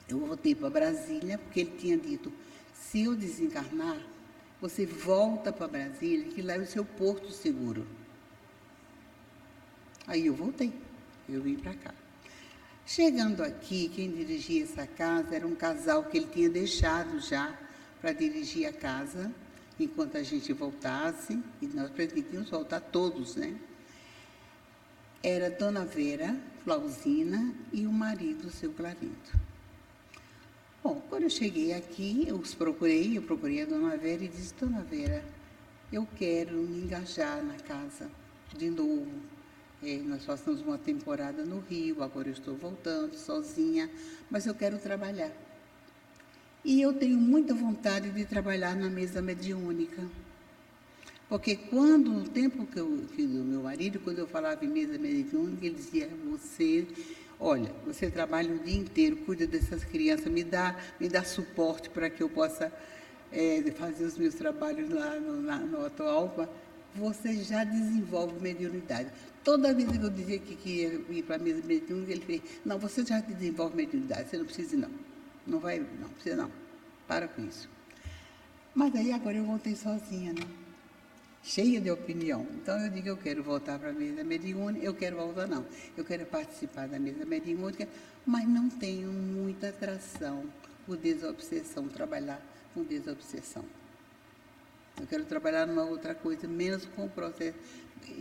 Eu 0.08 0.18
voltei 0.26 0.54
para 0.54 0.68
Brasília, 0.68 1.38
porque 1.38 1.60
ele 1.60 1.76
tinha 1.78 1.96
dito, 1.96 2.32
se 2.74 3.04
eu 3.04 3.14
desencarnar, 3.14 3.98
você 4.60 4.84
volta 4.84 5.52
para 5.52 5.68
Brasília, 5.68 6.26
que 6.26 6.42
lá 6.42 6.54
é 6.54 6.58
o 6.58 6.66
seu 6.66 6.84
porto 6.84 7.30
seguro. 7.30 7.86
Aí 10.06 10.26
eu 10.26 10.34
voltei, 10.34 10.72
eu 11.28 11.40
vim 11.40 11.56
para 11.56 11.74
cá. 11.74 11.94
Chegando 12.84 13.42
aqui, 13.42 13.88
quem 13.88 14.10
dirigia 14.10 14.64
essa 14.64 14.86
casa 14.86 15.34
era 15.36 15.46
um 15.46 15.54
casal 15.54 16.04
que 16.04 16.18
ele 16.18 16.26
tinha 16.26 16.50
deixado 16.50 17.20
já 17.20 17.56
para 18.00 18.12
dirigir 18.12 18.66
a 18.66 18.72
casa, 18.72 19.32
enquanto 19.78 20.16
a 20.16 20.22
gente 20.22 20.52
voltasse, 20.52 21.40
e 21.62 21.66
nós 21.68 21.90
pretendíamos 21.90 22.50
voltar 22.50 22.80
todos, 22.80 23.36
né? 23.36 23.54
Era 25.22 25.50
Dona 25.50 25.84
Vera, 25.84 26.36
Flausina 26.64 27.54
e 27.72 27.86
o 27.86 27.92
marido, 27.92 28.50
seu 28.50 28.72
Clarindo. 28.72 29.49
Bom, 30.82 30.98
quando 31.10 31.24
eu 31.24 31.30
cheguei 31.30 31.74
aqui, 31.74 32.24
eu 32.26 32.36
os 32.36 32.54
procurei, 32.54 33.18
eu 33.18 33.20
procurei 33.20 33.60
a 33.60 33.66
dona 33.66 33.98
Vera 33.98 34.24
e 34.24 34.28
disse, 34.28 34.54
dona 34.54 34.80
Vera, 34.80 35.22
eu 35.92 36.08
quero 36.16 36.54
me 36.54 36.84
engajar 36.84 37.44
na 37.44 37.56
casa 37.56 38.10
de 38.56 38.70
novo. 38.70 39.12
É, 39.82 39.98
nós 39.98 40.24
passamos 40.24 40.62
uma 40.62 40.78
temporada 40.78 41.44
no 41.44 41.60
Rio, 41.60 42.02
agora 42.02 42.28
eu 42.28 42.32
estou 42.32 42.56
voltando 42.56 43.14
sozinha, 43.14 43.90
mas 44.30 44.46
eu 44.46 44.54
quero 44.54 44.78
trabalhar. 44.78 45.30
E 46.64 46.80
eu 46.80 46.94
tenho 46.94 47.18
muita 47.18 47.52
vontade 47.52 48.08
de 48.10 48.24
trabalhar 48.24 48.74
na 48.74 48.88
mesa 48.88 49.20
mediúnica. 49.20 50.02
Porque 51.28 51.56
quando, 51.56 52.10
no 52.10 52.26
tempo 52.26 52.64
que, 52.64 52.80
eu, 52.80 53.04
que 53.14 53.26
do 53.26 53.44
meu 53.44 53.62
marido, 53.62 54.00
quando 54.00 54.18
eu 54.18 54.26
falava 54.26 54.64
em 54.64 54.68
mesa 54.68 54.98
mediúnica, 54.98 55.66
ele 55.66 55.74
dizia, 55.74 56.08
você 56.24 56.86
olha, 57.40 57.72
você 57.86 58.10
trabalha 58.10 58.54
o 58.54 58.58
dia 58.58 58.76
inteiro, 58.76 59.16
cuida 59.16 59.46
dessas 59.46 59.82
crianças, 59.82 60.26
me 60.26 60.44
dá, 60.44 60.78
me 61.00 61.08
dá 61.08 61.24
suporte 61.24 61.88
para 61.88 62.10
que 62.10 62.22
eu 62.22 62.28
possa 62.28 62.70
é, 63.32 63.62
fazer 63.76 64.04
os 64.04 64.18
meus 64.18 64.34
trabalhos 64.34 64.90
lá 64.90 65.18
no, 65.18 65.40
na, 65.40 65.58
no 65.58 65.80
você 66.94 67.34
já 67.34 67.64
desenvolve 67.64 68.40
mediunidade. 68.40 69.10
Toda 69.44 69.72
vez 69.72 69.88
que 69.88 69.96
eu 69.96 70.10
dizia 70.10 70.38
que 70.38 70.56
queria 70.56 71.00
ir 71.08 71.22
para 71.22 71.36
a 71.36 71.38
mesa 71.38 71.62
mediúnica, 71.64 72.12
ele 72.12 72.20
fez, 72.20 72.42
não, 72.64 72.78
você 72.78 73.04
já 73.04 73.20
desenvolve 73.20 73.76
mediunidade, 73.76 74.28
você 74.28 74.36
não 74.36 74.44
precisa 74.44 74.76
não. 74.76 74.90
Não 75.46 75.58
vai, 75.60 75.78
não, 75.78 76.08
precisa 76.10 76.36
não. 76.36 76.50
Para 77.06 77.28
com 77.28 77.44
isso. 77.44 77.68
Mas 78.74 78.94
aí 78.94 79.12
agora 79.12 79.36
eu 79.36 79.44
voltei 79.44 79.74
sozinha, 79.74 80.32
né? 80.32 80.42
Cheia 81.42 81.80
de 81.80 81.90
opinião. 81.90 82.46
Então 82.54 82.78
eu 82.78 82.90
digo, 82.90 83.08
eu 83.08 83.16
quero 83.16 83.42
voltar 83.42 83.78
para 83.78 83.90
a 83.90 83.92
mesa 83.92 84.22
mediúnica, 84.22 84.84
eu 84.84 84.94
quero 84.94 85.16
voltar 85.16 85.46
não, 85.46 85.64
eu 85.96 86.04
quero 86.04 86.26
participar 86.26 86.88
da 86.88 86.98
mesa 86.98 87.24
mediúnica, 87.24 87.88
mas 88.26 88.46
não 88.48 88.68
tenho 88.68 89.10
muita 89.12 89.70
atração 89.70 90.44
por 90.86 90.96
desobsessão, 90.96 91.88
trabalhar 91.88 92.40
com 92.74 92.82
desobsessão. 92.82 93.64
Eu 95.00 95.06
quero 95.06 95.24
trabalhar 95.24 95.66
numa 95.66 95.84
outra 95.84 96.14
coisa, 96.14 96.46
menos 96.46 96.84
com 96.84 97.06
o 97.06 97.08
processo, 97.08 97.56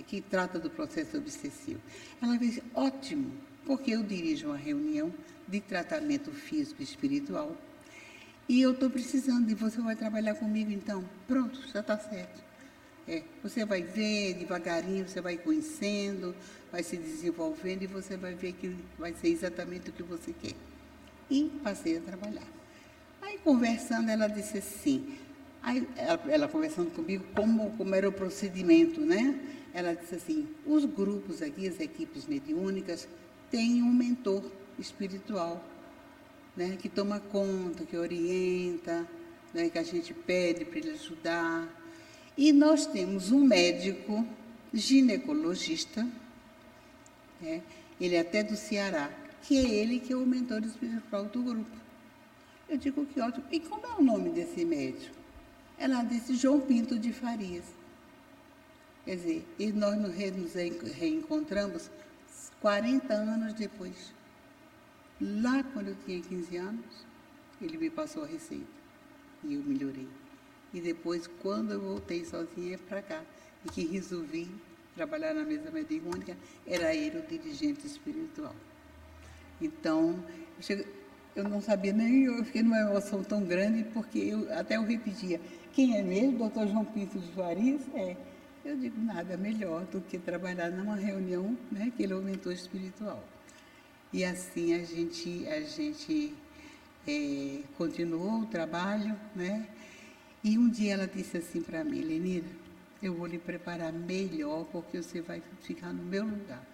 que 0.08 0.22
trata 0.22 0.58
do 0.60 0.70
processo 0.70 1.18
obsessivo. 1.18 1.82
Ela 2.22 2.38
disse, 2.38 2.64
ótimo, 2.74 3.32
porque 3.66 3.92
eu 3.92 4.04
dirijo 4.04 4.48
uma 4.48 4.58
reunião 4.58 5.14
de 5.48 5.60
tratamento 5.60 6.32
físico 6.32 6.82
e 6.82 6.86
espiritual. 6.86 7.56
E 8.48 8.62
eu 8.62 8.72
estou 8.72 8.90
precisando, 8.90 9.50
e 9.50 9.54
você 9.54 9.82
vai 9.82 9.96
trabalhar 9.96 10.36
comigo 10.36 10.72
então? 10.72 11.04
Pronto, 11.28 11.62
já 11.68 11.82
está 11.82 11.98
certo. 11.98 12.49
É, 13.10 13.24
você 13.42 13.66
vai 13.66 13.82
ver 13.82 14.36
devagarinho, 14.36 15.08
você 15.08 15.20
vai 15.20 15.36
conhecendo, 15.36 16.36
vai 16.72 16.84
se 16.84 16.96
desenvolvendo 16.96 17.82
e 17.82 17.88
você 17.88 18.16
vai 18.16 18.36
ver 18.36 18.54
que 18.54 18.76
vai 19.00 19.16
ser 19.16 19.30
exatamente 19.30 19.90
o 19.90 19.94
que 19.94 20.04
você 20.04 20.32
quer. 20.32 20.54
E 21.28 21.46
passei 21.64 21.98
a 21.98 22.02
trabalhar. 22.02 22.48
Aí 23.20 23.40
conversando, 23.40 24.12
ela 24.12 24.28
disse 24.28 24.60
assim, 24.60 25.18
aí, 25.64 25.88
ela, 25.98 26.22
ela, 26.28 26.48
conversando 26.48 26.92
comigo 26.92 27.26
como, 27.34 27.72
como 27.78 27.96
era 27.96 28.08
o 28.08 28.12
procedimento, 28.12 29.02
né? 29.02 29.40
Ela 29.74 29.96
disse 29.96 30.14
assim, 30.14 30.48
os 30.64 30.86
grupos 30.86 31.42
aqui, 31.42 31.68
as 31.68 31.80
equipes 31.80 32.28
mediúnicas, 32.28 33.08
têm 33.50 33.82
um 33.82 33.92
mentor 33.92 34.44
espiritual, 34.78 35.64
né? 36.56 36.78
Que 36.80 36.88
toma 36.88 37.20
conta, 37.20 37.86
que 37.86 37.98
orienta, 37.98 39.08
né? 39.52 39.68
que 39.68 39.80
a 39.80 39.84
gente 39.84 40.14
pede 40.14 40.64
para 40.64 40.78
ele 40.78 40.92
ajudar. 40.92 41.79
E 42.40 42.54
nós 42.54 42.86
temos 42.86 43.34
um 43.34 43.44
médico 43.44 44.26
ginecologista, 44.74 46.08
né? 47.42 47.62
ele 48.00 48.16
é 48.16 48.22
até 48.22 48.42
do 48.42 48.56
Ceará, 48.56 49.12
que 49.44 49.58
é 49.58 49.70
ele 49.70 50.00
que 50.00 50.14
é 50.14 50.16
o 50.16 50.26
mentor 50.26 50.64
espiritual 50.64 51.26
do 51.26 51.44
grupo. 51.44 51.78
Eu 52.70 52.78
digo 52.78 53.06
que 53.08 53.20
ótimo. 53.20 53.44
E 53.52 53.60
como 53.60 53.86
é 53.86 53.90
o 53.90 54.02
nome 54.02 54.30
desse 54.30 54.64
médico? 54.64 55.14
Ela 55.78 56.02
disse 56.04 56.34
João 56.34 56.62
Pinto 56.62 56.98
de 56.98 57.12
Farias. 57.12 57.66
Quer 59.04 59.18
dizer, 59.18 59.46
e 59.60 59.74
nós 59.74 59.98
nos 60.00 60.16
reencontramos 60.94 61.92
40 62.62 63.14
anos 63.16 63.54
depois. 63.54 64.14
Lá 65.20 65.62
quando 65.74 65.90
eu 65.90 65.98
tinha 66.06 66.22
15 66.22 66.56
anos, 66.56 67.06
ele 67.62 67.78
me 67.78 67.90
passou 67.90 68.24
a 68.24 68.28
receita 68.28 68.64
e 69.44 69.56
eu 69.56 69.62
melhorei. 69.62 70.08
E 70.74 70.80
depois, 70.80 71.28
quando 71.42 71.74
eu 71.74 71.82
voltei 71.82 72.24
sozinha 72.26 72.78
para 72.78 73.02
cá, 73.02 73.22
e 73.66 73.70
que 73.70 73.86
resolvi 73.86 74.48
trabalhar 74.96 75.34
na 75.34 75.44
mesa 75.44 75.72
mediúnica, 75.72 76.36
era 76.68 76.94
ele 76.94 77.20
o 77.20 77.22
dirigente 77.24 77.86
espiritual. 77.86 78.56
Então, 79.62 80.24
eu 81.36 81.44
não 81.44 81.62
sabia 81.62 81.94
nem, 81.94 82.26
eu 82.26 82.44
fiquei 82.46 82.64
numa 82.64 82.80
emoção 82.80 83.24
tão 83.24 83.44
grande, 83.44 83.84
porque 83.94 84.20
eu, 84.20 84.52
até 84.58 84.78
eu 84.78 84.84
repetia, 84.84 85.40
quem 85.74 85.98
é 85.98 86.04
mesmo, 86.04 86.38
doutor 86.38 86.68
João 86.68 86.86
Pinto 86.86 87.20
de 87.20 87.32
Farias? 87.34 87.82
É. 87.94 88.16
Eu 88.64 88.76
digo, 88.78 89.00
nada 89.02 89.38
melhor 89.38 89.86
do 89.86 90.02
que 90.02 90.18
trabalhar 90.18 90.70
numa 90.70 90.96
reunião, 90.96 91.58
né, 91.72 91.92
que 91.96 92.04
ele 92.04 92.14
é 92.14 92.16
o 92.16 92.22
mentor 92.22 92.54
espiritual. 92.54 93.24
E 94.12 94.26
assim 94.26 94.74
a 94.74 94.84
gente, 94.84 95.48
a 95.48 95.62
gente 95.62 96.34
é, 97.08 97.60
continuou 97.78 98.42
o 98.42 98.46
trabalho, 98.48 99.16
né? 99.36 99.66
E 100.44 100.58
um 100.58 100.70
dia 100.70 100.94
ela 100.94 101.08
disse 101.08 101.38
assim 101.38 101.62
para 101.62 101.84
mim, 101.84 102.02
Lenira, 102.02 102.48
eu 103.04 103.14
vou 103.14 103.28
lhe 103.28 103.38
preparar 103.38 103.92
melhor 103.92 104.66
porque 104.72 105.02
você 105.02 105.22
vai 105.22 105.42
ficar 105.62 105.92
no 105.92 106.04
meu 106.04 106.24
lugar. 106.26 106.66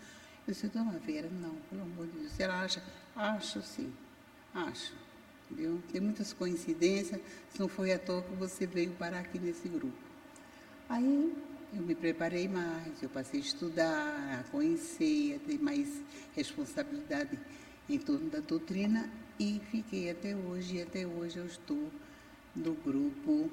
Eu 0.48 0.54
disse, 0.54 0.68
dona 0.68 1.00
Vera, 1.00 1.30
não, 1.30 1.56
pelo 1.70 1.82
amor 1.82 2.06
de 2.08 2.20
Deus. 2.20 2.40
Ela 2.40 2.62
acha? 2.62 2.84
Acho 3.16 3.62
sim, 3.64 3.92
acho. 4.54 4.94
Entendeu? 5.50 5.82
Tem 5.92 6.02
muitas 6.02 6.34
coincidências, 6.34 7.20
não 7.58 7.68
foi 7.68 7.92
à 7.92 8.00
toa 8.00 8.22
que 8.22 8.36
você 8.36 8.68
veio 8.68 8.92
parar 8.92 9.20
aqui 9.20 9.40
nesse 9.40 9.68
grupo. 9.68 9.98
Aí 10.88 11.34
eu 11.74 11.82
me 11.82 11.96
preparei 11.96 12.48
mais, 12.48 13.02
eu 13.02 13.10
passei 13.10 13.40
a 13.40 13.44
estudar, 13.44 14.40
a 14.40 14.44
conhecer, 14.52 15.36
a 15.36 15.40
ter 15.48 15.60
mais 15.60 15.88
responsabilidade 16.36 17.40
em 17.90 17.98
torno 17.98 18.30
da 18.30 18.40
doutrina 18.40 19.10
e 19.40 19.60
fiquei 19.72 20.10
até 20.10 20.36
hoje, 20.36 20.78
e 20.78 20.82
até 20.82 21.06
hoje 21.06 21.38
eu 21.38 21.46
estou 21.46 21.92
do 22.56 22.74
grupo 22.84 23.52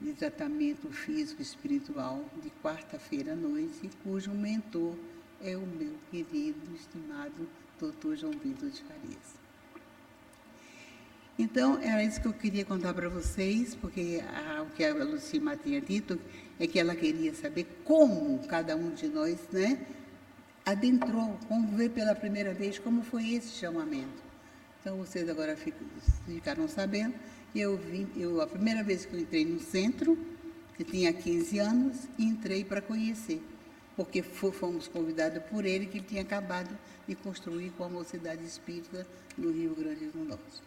de 0.00 0.12
tratamento 0.12 0.88
físico 0.90 1.40
espiritual 1.40 2.24
de 2.42 2.50
quarta-feira 2.62 3.32
à 3.32 3.36
noite, 3.36 3.88
cujo 4.02 4.30
mentor 4.32 4.94
é 5.42 5.56
o 5.56 5.66
meu 5.66 5.94
querido, 6.10 6.74
estimado 6.74 7.48
Dr. 7.78 8.16
João 8.16 8.32
Vitor 8.32 8.68
de 8.70 8.82
Farias. 8.82 9.46
Então, 11.38 11.78
era 11.82 12.02
isso 12.02 12.20
que 12.20 12.28
eu 12.28 12.32
queria 12.32 12.64
contar 12.64 12.94
para 12.94 13.10
vocês, 13.10 13.74
porque 13.74 14.22
a, 14.26 14.62
o 14.62 14.70
que 14.70 14.82
a 14.82 14.94
Lucima 14.94 15.54
tinha 15.54 15.80
dito 15.80 16.18
é 16.58 16.66
que 16.66 16.78
ela 16.78 16.96
queria 16.96 17.34
saber 17.34 17.66
como 17.84 18.38
cada 18.46 18.74
um 18.74 18.90
de 18.90 19.06
nós 19.06 19.38
né, 19.52 19.86
adentrou, 20.64 21.38
como 21.46 21.76
ver 21.76 21.90
pela 21.90 22.14
primeira 22.14 22.54
vez, 22.54 22.78
como 22.78 23.02
foi 23.02 23.34
esse 23.34 23.50
chamamento. 23.50 24.24
Então, 24.80 24.96
vocês 24.96 25.28
agora 25.28 25.56
ficaram 26.26 26.66
sabendo 26.66 27.14
eu 27.58 27.76
vim, 27.76 28.08
eu, 28.16 28.40
a 28.40 28.46
primeira 28.46 28.82
vez 28.82 29.04
que 29.04 29.14
eu 29.14 29.20
entrei 29.20 29.44
no 29.44 29.60
centro, 29.60 30.18
eu 30.78 30.84
tinha 30.84 31.12
15 31.12 31.58
anos, 31.58 32.08
entrei 32.18 32.64
para 32.64 32.80
conhecer. 32.80 33.42
porque 33.96 34.22
fomos 34.22 34.88
convidados 34.88 35.42
por 35.44 35.64
ele, 35.64 35.86
que 35.86 36.02
tinha 36.02 36.20
acabado 36.20 36.76
de 37.08 37.14
construir 37.14 37.70
com 37.70 37.84
a 37.84 37.88
Mocidade 37.88 38.44
Espírita 38.44 39.06
no 39.38 39.50
Rio 39.50 39.74
Grande 39.74 40.06
do 40.08 40.22
Norte. 40.22 40.62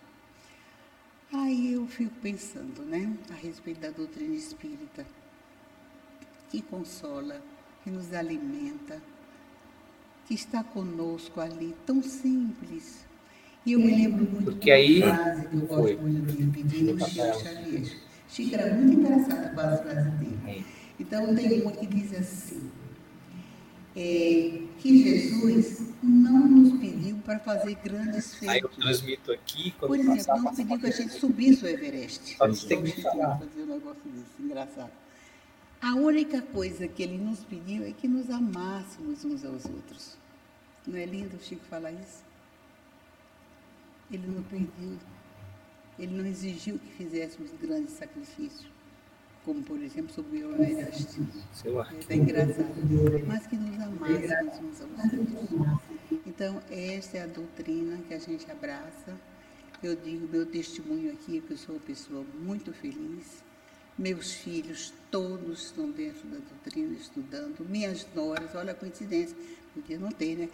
Aí 1.31 1.73
eu 1.73 1.85
fico 1.85 2.15
pensando, 2.23 2.81
né, 2.81 3.15
a 3.29 3.35
respeito 3.35 3.81
da 3.81 3.91
doutrina 3.91 4.33
espírita, 4.33 5.05
que 6.49 6.59
consola, 6.59 7.39
que 7.83 7.91
nos 7.91 8.11
alimenta, 8.13 8.99
que 10.25 10.33
está 10.33 10.63
conosco 10.63 11.39
ali, 11.39 11.75
tão 11.85 12.01
simples. 12.01 13.05
E 13.65 13.73
eu 13.73 13.79
me 13.79 13.91
lembro 13.91 14.25
muito 14.25 14.51
Porque 14.51 14.65
de 14.65 15.01
uma 15.01 15.11
aí, 15.11 15.15
frase 15.15 15.47
que 15.47 15.55
eu 15.55 15.61
gosto 15.61 15.97
muito 16.01 16.51
pedir 16.51 16.83
no 16.83 16.99
Chico 16.99 17.39
Xavier. 17.39 17.83
Chico 18.29 18.55
era 18.55 18.73
muito 18.75 18.99
engraçado 18.99 19.53
com 19.53 19.61
as 19.61 19.81
frases 19.81 20.13
dele. 20.13 20.39
É. 20.47 20.61
Então 20.99 21.35
tem 21.35 21.61
uma 21.61 21.71
que 21.71 21.85
diz 21.87 22.13
assim, 22.13 22.69
é, 23.95 24.61
que 24.79 25.03
Jesus 25.03 25.93
não 26.01 26.47
nos 26.47 26.79
pediu 26.79 27.17
para 27.17 27.39
fazer 27.39 27.75
grandes 27.83 28.35
feitos. 28.35 28.55
Aí 28.55 28.61
eu 28.61 28.69
transmito 28.69 29.31
aqui. 29.31 29.71
Por 29.79 29.99
exemplo, 29.99 30.43
não 30.43 30.55
pediu 30.55 30.79
que 30.79 30.87
a 30.87 30.91
gente 30.91 31.13
subisse 31.13 31.65
o 31.65 31.67
Everest. 31.67 32.37
Só 32.37 32.67
tem 32.67 32.83
que 32.83 33.01
falar. 33.01 33.39
fazer 33.39 33.61
um 33.63 33.65
negócio 33.65 34.01
desse, 34.05 34.41
engraçado. 34.41 34.91
A 35.81 35.95
única 35.95 36.41
coisa 36.41 36.87
que 36.87 37.01
ele 37.01 37.17
nos 37.17 37.39
pediu 37.39 37.85
é 37.85 37.91
que 37.91 38.07
nos 38.07 38.29
amássemos 38.29 39.23
uns 39.23 39.45
aos 39.45 39.65
outros. 39.65 40.17
Não 40.85 40.97
é 40.97 41.05
lindo 41.05 41.37
o 41.37 41.39
Chico 41.39 41.63
falar 41.69 41.91
isso? 41.91 42.28
Ele 44.11 44.27
não 44.27 44.43
pediu, 44.43 44.97
ele 45.97 46.17
não 46.17 46.25
exigiu 46.25 46.79
que 46.79 46.91
fizéssemos 46.91 47.51
grandes 47.61 47.93
sacrifícios, 47.93 48.67
como 49.45 49.61
por 49.63 49.81
exemplo 49.81 50.11
sobre 50.13 50.43
o 50.43 50.53
Everest. 50.53 51.21
É 52.09 52.15
engraçado. 52.15 52.67
Mas 53.27 53.47
que 53.47 53.55
nos 53.55 53.79
amássemos 53.79 54.59
uns 54.59 54.81
aos 54.81 55.13
outros. 55.13 56.21
Então, 56.25 56.61
esta 56.71 57.17
é 57.17 57.23
a 57.23 57.27
doutrina 57.27 57.97
que 58.07 58.13
a 58.13 58.19
gente 58.19 58.49
abraça. 58.49 59.15
Eu 59.81 59.95
digo 59.95 60.27
meu 60.27 60.45
testemunho 60.45 61.13
aqui, 61.13 61.41
que 61.41 61.51
eu 61.51 61.57
sou 61.57 61.75
uma 61.75 61.81
pessoa 61.81 62.25
muito 62.41 62.73
feliz 62.73 63.43
meus 63.99 64.33
filhos 64.33 64.93
todos 65.11 65.65
estão 65.65 65.91
dentro 65.91 66.25
da 66.29 66.37
doutrina 66.37 66.95
estudando. 66.95 67.67
Minhas 67.67 68.07
noras, 68.15 68.55
olha 68.55 68.71
a 68.71 68.75
coincidência, 68.75 69.35
porque 69.73 69.97
não 69.97 70.09
tem, 70.09 70.37
né? 70.37 70.49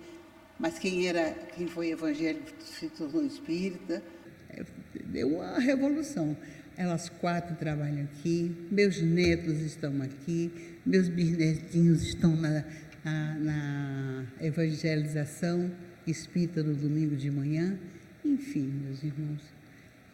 Mas 0.59 0.79
quem 0.79 1.07
era, 1.07 1.31
quem 1.55 1.67
foi 1.67 1.89
evangélico 1.89 2.49
se 2.63 2.89
tornou 2.89 3.25
espírita. 3.25 4.01
É, 4.49 4.63
deu 5.05 5.35
uma 5.35 5.59
revolução. 5.59 6.35
Elas 6.77 7.09
quatro 7.09 7.55
trabalham 7.55 8.03
aqui, 8.03 8.53
meus 8.69 9.01
netos 9.01 9.61
estão 9.61 10.01
aqui, 10.01 10.51
meus 10.85 11.07
bisnetinhos 11.07 12.03
estão 12.03 12.35
na, 12.35 12.65
na, 13.03 13.35
na 13.35 14.25
evangelização 14.41 15.71
espírita 16.05 16.61
no 16.61 16.75
domingo 16.75 17.15
de 17.15 17.31
manhã. 17.31 17.77
Enfim, 18.25 18.67
meus 18.83 19.03
irmãos, 19.03 19.41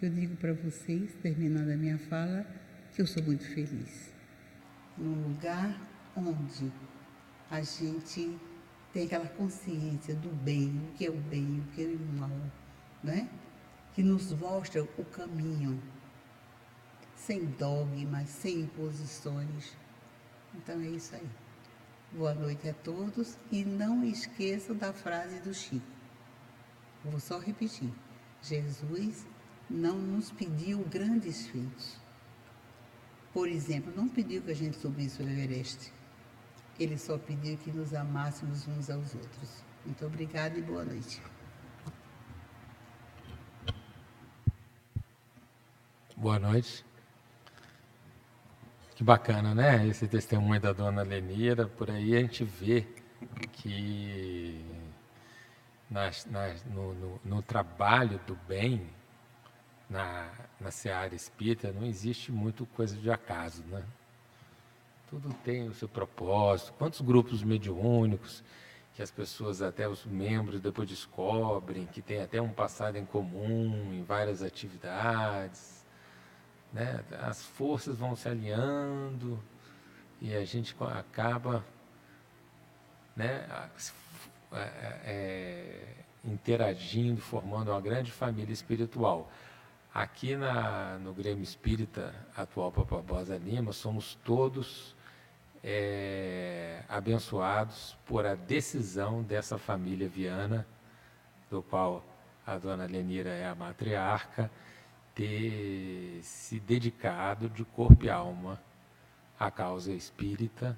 eu 0.01 0.09
digo 0.09 0.35
para 0.35 0.53
vocês, 0.53 1.11
terminando 1.21 1.69
a 1.69 1.77
minha 1.77 1.97
fala, 1.97 2.45
que 2.93 3.01
eu 3.01 3.07
sou 3.07 3.23
muito 3.23 3.43
feliz. 3.43 4.11
Num 4.97 5.29
lugar 5.29 5.79
onde 6.15 6.71
a 7.49 7.61
gente 7.61 8.37
tem 8.93 9.05
aquela 9.05 9.27
consciência 9.27 10.15
do 10.15 10.29
bem, 10.29 10.69
o 10.89 10.97
que 10.97 11.05
é 11.05 11.09
o 11.09 11.17
bem, 11.17 11.59
o 11.59 11.75
que 11.75 11.83
é 11.83 11.87
o 11.87 11.99
mal, 12.19 12.29
né? 13.03 13.29
que 13.93 14.01
nos 14.01 14.31
mostra 14.33 14.83
o 14.83 15.05
caminho, 15.05 15.81
sem 17.15 17.45
dogmas, 17.45 18.29
sem 18.29 18.61
imposições. 18.61 19.75
Então 20.55 20.79
é 20.79 20.87
isso 20.87 21.15
aí. 21.15 21.29
Boa 22.13 22.33
noite 22.33 22.67
a 22.69 22.73
todos 22.73 23.37
e 23.51 23.63
não 23.63 24.03
esqueçam 24.03 24.75
da 24.75 24.93
frase 24.93 25.39
do 25.39 25.53
Chico. 25.53 25.85
Vou 27.03 27.19
só 27.19 27.39
repetir. 27.39 27.91
Jesus 28.41 29.25
não 29.69 29.97
nos 29.97 30.31
pediu 30.31 30.79
grandes 30.85 31.47
feitos, 31.47 32.01
por 33.33 33.47
exemplo, 33.47 33.93
não 33.95 34.09
pediu 34.09 34.41
que 34.41 34.51
a 34.51 34.55
gente 34.55 34.77
subisse 34.77 35.21
o 35.21 35.29
Everest. 35.29 35.93
Ele 36.81 36.97
só 36.97 37.15
pediu 37.15 37.55
que 37.59 37.71
nos 37.71 37.93
amássemos 37.93 38.67
uns 38.67 38.89
aos 38.89 39.13
outros. 39.13 39.63
Muito 39.85 40.03
obrigada 40.03 40.57
e 40.57 40.63
boa 40.63 40.83
noite. 40.83 41.21
Boa 46.17 46.39
noite. 46.39 46.83
Que 48.95 49.03
bacana, 49.03 49.53
né? 49.53 49.85
Esse 49.85 50.07
testemunho 50.07 50.59
da 50.59 50.73
dona 50.73 51.03
Lenira. 51.03 51.67
Por 51.67 51.91
aí 51.91 52.17
a 52.17 52.19
gente 52.21 52.43
vê 52.43 52.87
que 53.51 54.65
nas, 55.87 56.25
nas, 56.25 56.65
no, 56.65 56.95
no, 56.95 57.21
no 57.23 57.41
trabalho 57.43 58.19
do 58.25 58.35
bem, 58.47 58.89
na, 59.87 60.31
na 60.59 60.71
seara 60.71 61.13
espírita 61.13 61.71
não 61.71 61.85
existe 61.85 62.31
muito 62.31 62.65
coisa 62.65 62.97
de 62.97 63.11
acaso, 63.11 63.63
né? 63.65 63.83
Tudo 65.11 65.33
tem 65.43 65.67
o 65.67 65.73
seu 65.73 65.89
propósito. 65.89 66.71
Quantos 66.77 67.01
grupos 67.01 67.43
mediúnicos 67.43 68.41
que 68.93 69.01
as 69.01 69.11
pessoas, 69.11 69.61
até 69.61 69.85
os 69.85 70.05
membros, 70.05 70.61
depois 70.61 70.87
descobrem 70.87 71.85
que 71.85 72.01
tem 72.01 72.21
até 72.21 72.41
um 72.41 72.53
passado 72.53 72.95
em 72.95 73.03
comum 73.03 73.93
em 73.93 74.03
várias 74.03 74.41
atividades, 74.41 75.85
né? 76.71 77.03
As 77.21 77.45
forças 77.45 77.97
vão 77.97 78.15
se 78.15 78.29
alinhando 78.29 79.37
e 80.21 80.33
a 80.33 80.45
gente 80.45 80.73
acaba, 80.79 81.61
né? 83.13 83.45
É, 84.53 85.01
é, 85.03 85.95
interagindo, 86.23 87.19
formando 87.19 87.69
uma 87.69 87.81
grande 87.81 88.13
família 88.13 88.53
espiritual. 88.53 89.29
Aqui 89.93 90.37
na, 90.37 90.97
no 90.99 91.13
Grêmio 91.13 91.43
Espírita 91.43 92.15
atual 92.33 92.71
Papa 92.71 92.95
Barbosa 92.95 93.35
Lima, 93.35 93.73
somos 93.73 94.15
todos 94.23 94.95
é, 95.63 96.83
abençoados 96.89 97.97
por 98.05 98.25
a 98.25 98.35
decisão 98.35 99.23
dessa 99.23 99.57
família 99.57 100.07
Viana, 100.07 100.65
do 101.49 101.61
qual 101.61 102.05
a 102.45 102.57
dona 102.57 102.85
Lenira 102.85 103.29
é 103.29 103.47
a 103.47 103.55
matriarca, 103.55 104.51
ter 105.13 106.19
se 106.23 106.59
dedicado 106.59 107.49
de 107.49 107.63
corpo 107.63 108.05
e 108.05 108.09
alma 108.09 108.61
à 109.39 109.51
causa 109.51 109.91
espírita. 109.91 110.77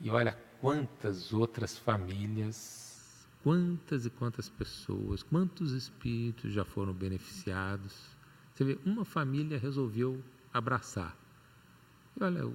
E 0.00 0.10
olha 0.10 0.36
quantas 0.60 1.32
outras 1.32 1.78
famílias, 1.78 3.26
quantas 3.42 4.06
e 4.06 4.10
quantas 4.10 4.48
pessoas, 4.48 5.22
quantos 5.22 5.72
espíritos 5.72 6.52
já 6.52 6.64
foram 6.64 6.92
beneficiados 6.92 8.16
você 8.56 8.64
vê, 8.64 8.78
uma 8.86 9.04
família 9.04 9.58
resolveu 9.58 10.24
abraçar. 10.50 11.14
E 12.18 12.24
olha, 12.24 12.50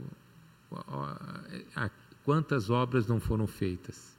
quantas 2.24 2.70
obras 2.70 3.08
não 3.08 3.20
foram 3.20 3.48
feitas. 3.48 4.16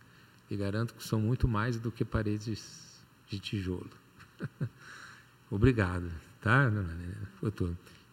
E 0.50 0.56
garanto 0.56 0.94
que 0.94 1.02
são 1.02 1.20
muito 1.20 1.48
mais 1.48 1.78
do 1.78 1.90
que 1.90 2.04
paredes 2.04 3.02
de 3.28 3.38
tijolo. 3.38 3.90
Obrigado, 5.50 6.10
tá? 6.40 6.70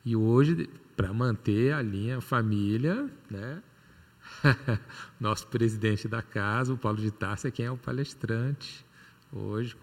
E 0.06 0.16
hoje, 0.16 0.70
para 0.96 1.12
manter 1.14 1.74
a 1.74 1.82
linha 1.82 2.22
família, 2.22 3.10
né? 3.30 3.62
Nosso 5.20 5.48
presidente 5.48 6.08
da 6.08 6.22
casa, 6.22 6.74
o 6.74 6.78
Paulo 6.78 7.00
de 7.00 7.12
Tarso, 7.12 7.48
é 7.48 7.52
quem 7.52 7.66
é 7.66 7.72
o 7.72 7.78
palestrante 7.78 8.86
hoje, 9.32 9.76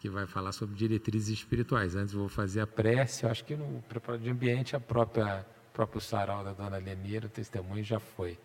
que 0.00 0.08
vai 0.08 0.26
falar 0.26 0.52
sobre 0.52 0.74
diretrizes 0.74 1.38
espirituais. 1.38 1.94
Antes 1.94 2.12
vou 2.14 2.28
fazer 2.28 2.60
a 2.60 2.66
prece, 2.66 3.24
eu 3.24 3.30
acho 3.30 3.44
que 3.44 3.56
no 3.56 3.82
preparo 3.82 4.18
de 4.18 4.30
ambiente 4.30 4.74
a 4.74 4.80
própria 4.80 5.46
próprio 5.72 6.00
sarau 6.00 6.44
da 6.44 6.52
dona 6.52 6.76
Lenira, 6.76 7.26
o 7.26 7.30
testemunho 7.30 7.84
já 7.84 7.98
foi. 7.98 8.38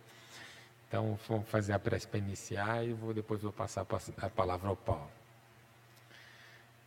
Então 0.88 1.20
vamos 1.28 1.50
fazer 1.50 1.74
a 1.74 1.80
prece 1.80 2.08
para 2.08 2.20
iniciar 2.20 2.86
e 2.86 2.94
vou 2.94 3.14
depois 3.14 3.42
vou 3.42 3.52
passar 3.52 3.86
a 4.18 4.30
palavra 4.30 4.70
ao 4.70 4.76
Paulo. 4.76 5.12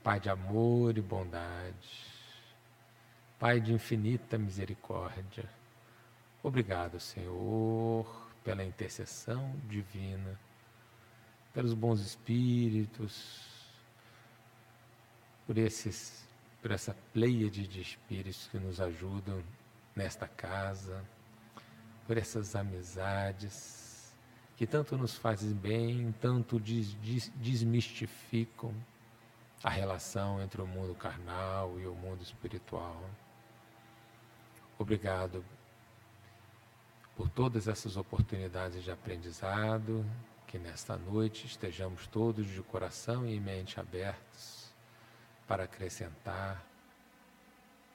Pai 0.02 0.18
de 0.18 0.30
amor 0.30 0.96
e 0.96 1.02
bondade, 1.02 2.10
Pai 3.38 3.58
de 3.58 3.72
infinita 3.72 4.36
misericórdia, 4.36 5.48
obrigado, 6.42 7.00
Senhor, 7.00 8.06
pela 8.44 8.62
intercessão 8.62 9.54
divina, 9.66 10.38
pelos 11.54 11.72
bons 11.72 12.00
espíritos, 12.00 13.48
por, 15.46 15.56
esses, 15.56 16.28
por 16.60 16.70
essa 16.70 16.94
pleiade 17.14 17.66
de 17.66 17.80
espíritos 17.80 18.46
que 18.48 18.58
nos 18.58 18.78
ajudam 18.78 19.42
nesta 19.94 20.26
casa, 20.28 21.04
por 22.06 22.16
essas 22.16 22.56
amizades 22.56 24.14
que 24.56 24.66
tanto 24.66 24.98
nos 24.98 25.14
fazem 25.14 25.52
bem, 25.54 26.12
tanto 26.20 26.60
des, 26.60 26.92
des, 26.96 27.32
desmistificam 27.36 28.74
a 29.64 29.70
relação 29.70 30.40
entre 30.42 30.60
o 30.60 30.66
mundo 30.66 30.94
carnal 30.94 31.80
e 31.80 31.86
o 31.86 31.94
mundo 31.94 32.22
espiritual. 32.22 33.02
Obrigado 34.78 35.44
por 37.16 37.28
todas 37.28 37.68
essas 37.68 37.96
oportunidades 37.96 38.82
de 38.82 38.90
aprendizado, 38.90 40.04
que 40.46 40.58
nesta 40.58 40.96
noite 40.96 41.46
estejamos 41.46 42.06
todos 42.06 42.46
de 42.46 42.62
coração 42.62 43.26
e 43.26 43.38
mente 43.38 43.78
abertos 43.78 44.74
para 45.46 45.64
acrescentar 45.64 46.69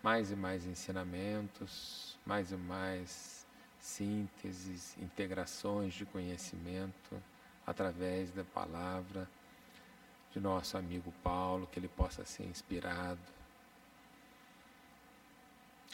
mais 0.06 0.30
e 0.30 0.36
mais 0.36 0.68
ensinamentos, 0.68 2.15
mais 2.24 2.52
e 2.52 2.56
mais 2.56 3.44
sínteses, 3.80 4.96
integrações 5.00 5.96
de 5.96 6.06
conhecimento 6.06 7.20
através 7.65 8.30
da 8.30 8.44
palavra 8.44 9.28
de 10.32 10.39
nosso 10.39 10.78
amigo 10.78 11.12
Paulo, 11.24 11.65
que 11.65 11.80
ele 11.80 11.88
possa 11.88 12.24
ser 12.24 12.44
inspirado. 12.44 13.20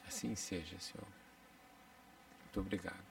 Assim 0.06 0.36
seja, 0.36 0.78
Senhor. 0.78 1.08
Muito 2.42 2.60
obrigado. 2.60 3.06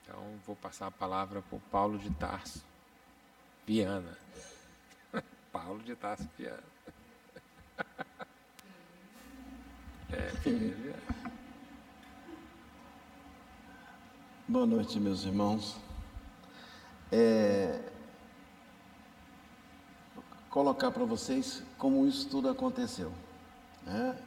Então, 0.00 0.40
vou 0.46 0.56
passar 0.56 0.86
a 0.86 0.90
palavra 0.90 1.42
para 1.42 1.56
o 1.56 1.60
Paulo 1.60 1.98
de 1.98 2.10
Tarso, 2.14 2.64
Viana. 3.66 4.16
Paulo 5.52 5.82
de 5.82 5.94
Tarso 5.94 6.26
Viana. 6.38 6.64
É, 10.10 10.30
Viana. 10.42 10.94
Boa 14.48 14.64
noite, 14.64 14.98
meus 14.98 15.24
irmãos. 15.24 15.76
É, 17.12 17.78
colocar 20.48 20.90
para 20.90 21.04
vocês 21.04 21.62
como 21.76 22.06
isso 22.06 22.26
tudo 22.30 22.48
aconteceu. 22.48 23.12
Né? 23.84 24.18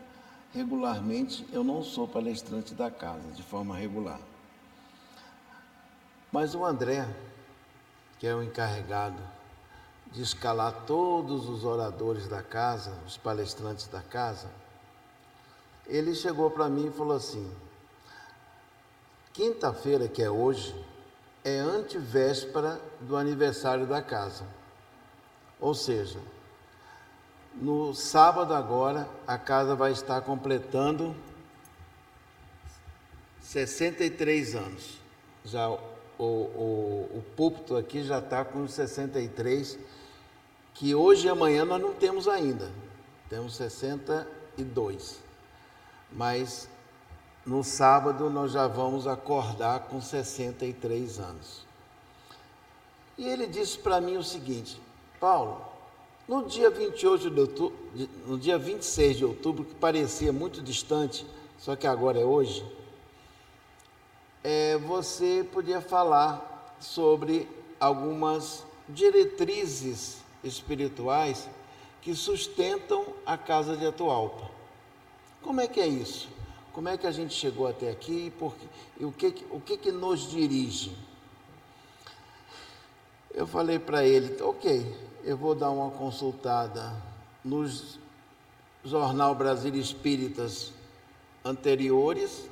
Regularmente, 0.54 1.48
eu 1.52 1.63
não 1.63 1.82
sou 1.84 2.08
palestrante 2.08 2.76
da 2.76 2.91
casa, 2.91 3.32
de 3.32 3.41
forma 3.41 3.76
regular. 3.76 4.20
Mas 6.32 6.54
o 6.54 6.63
André, 6.63 7.08
que 8.20 8.28
é 8.28 8.36
o 8.36 8.44
encarregado 8.44 9.17
de 10.12 10.22
escalar 10.22 10.86
todos 10.86 11.50
os 11.50 11.63
oradores 11.63 12.28
da 12.28 12.44
casa, 12.44 12.91
os 13.08 13.17
palestrantes 13.17 13.88
da 13.88 14.02
casa, 14.02 14.48
ele 15.88 16.15
chegou 16.15 16.50
para 16.50 16.70
mim 16.70 16.88
e 16.88 16.91
falou 16.91 17.15
assim: 17.15 17.50
quinta-feira, 19.34 20.08
que 20.08 20.22
é 20.22 20.30
hoje, 20.30 20.76
é 21.44 21.58
antevéspera 21.58 22.80
do 23.00 23.15
aniversário 23.15 23.86
da 23.86 24.02
casa. 24.02 24.46
Ou 25.60 25.74
seja, 25.74 26.20
no 27.56 27.94
sábado 27.94 28.54
agora, 28.54 29.08
a 29.28 29.38
casa 29.38 29.76
vai 29.76 29.91
estar 29.91 30.22
completando 30.22 31.15
63 33.41 34.56
anos. 34.56 34.98
Já 35.44 35.70
o, 35.70 35.80
o, 36.17 37.10
o 37.15 37.24
púlpito 37.36 37.76
aqui 37.76 38.04
já 38.04 38.20
está 38.20 38.46
com 38.46 38.67
63, 38.67 39.78
que 40.74 40.96
hoje 40.96 41.28
e 41.28 41.30
amanhã 41.30 41.65
nós 41.65 41.82
não 41.82 41.94
temos 41.94 42.28
ainda, 42.28 42.72
temos 43.30 43.56
62. 43.56 45.20
Mas 46.12 46.69
no 47.45 47.63
sábado 47.63 48.30
nós 48.30 48.52
já 48.52 48.67
vamos 48.67 49.08
acordar 49.08 49.82
com 49.82 50.02
63 50.02 51.19
anos. 51.19 51.65
E 53.17 53.28
ele 53.28 53.47
disse 53.47 53.78
para 53.78 54.02
mim 54.02 54.17
o 54.17 54.24
seguinte: 54.24 54.80
Paulo, 55.19 55.62
no 56.28 56.45
dia 56.45 56.69
28 56.69 57.30
de 57.30 57.39
outubro, 57.39 57.78
no 58.28 58.38
dia 58.38 58.58
26 58.58 59.17
de 59.17 59.26
outubro, 59.26 59.63
que 59.63 59.76
parecia 59.76 60.32
muito 60.32 60.62
distante, 60.62 61.26
só 61.58 61.76
que 61.76 61.88
agora 61.88 62.19
é 62.19 62.26
hoje, 62.26 62.65
é, 64.43 64.78
você 64.78 65.47
podia 65.52 65.82
falar 65.82 66.76
sobre 66.80 67.47
algumas 67.80 68.63
diretrizes 68.88 70.17
espirituais 70.43 71.50
que 72.02 72.15
sustentam 72.15 73.06
a 73.26 73.38
casa 73.38 73.78
de 73.78 73.86
Atualpa. 73.86 74.51
Como 75.42 75.60
é 75.60 75.68
que 75.68 75.80
é 75.80 75.88
isso? 75.88 76.30
Como 76.74 76.88
é 76.88 76.98
que 76.98 77.06
a 77.06 77.12
gente 77.12 77.34
chegou 77.34 77.68
até 77.68 77.90
aqui 77.90 78.28
e, 78.28 78.32
por, 78.32 78.56
e 79.00 79.06
o, 79.06 79.12
que, 79.12 79.46
o 79.50 79.60
que, 79.60 79.78
que 79.78 79.92
nos 79.92 80.30
dirige? 80.30 80.96
Eu 83.34 83.48
falei 83.48 83.80
para 83.80 84.06
ele, 84.06 84.42
ok, 84.42 84.96
eu 85.24 85.38
vou 85.38 85.56
dar 85.56 85.70
uma 85.70 85.92
consultada 85.92 86.94
nos 87.44 88.00
Jornal 88.84 89.36
Brasil 89.36 89.76
Espíritas 89.76 90.72
anteriores 91.44 92.50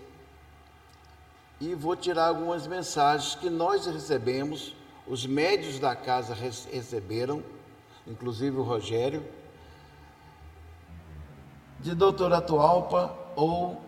e 1.59 1.73
vou 1.75 1.95
tirar 1.95 2.27
algumas 2.27 2.67
mensagens 2.67 3.35
que 3.35 3.49
nós 3.49 3.85
recebemos, 3.85 4.75
os 5.07 5.25
médios 5.25 5.79
da 5.79 5.95
casa 5.95 6.33
receberam, 6.33 7.43
inclusive 8.07 8.55
o 8.57 8.63
Rogério, 8.63 9.25
de 11.79 11.95
doutora 11.95 12.37
Atualpa 12.37 13.15
ou 13.35 13.81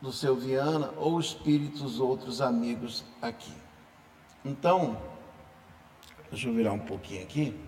do 0.00 0.12
seu 0.12 0.34
Viana 0.34 0.92
ou 0.96 1.20
espíritos 1.20 2.00
outros 2.00 2.40
amigos 2.40 3.04
aqui. 3.20 3.54
Então, 4.44 5.00
deixa 6.30 6.48
eu 6.48 6.54
virar 6.54 6.72
um 6.72 6.78
pouquinho 6.78 7.22
aqui. 7.22 7.58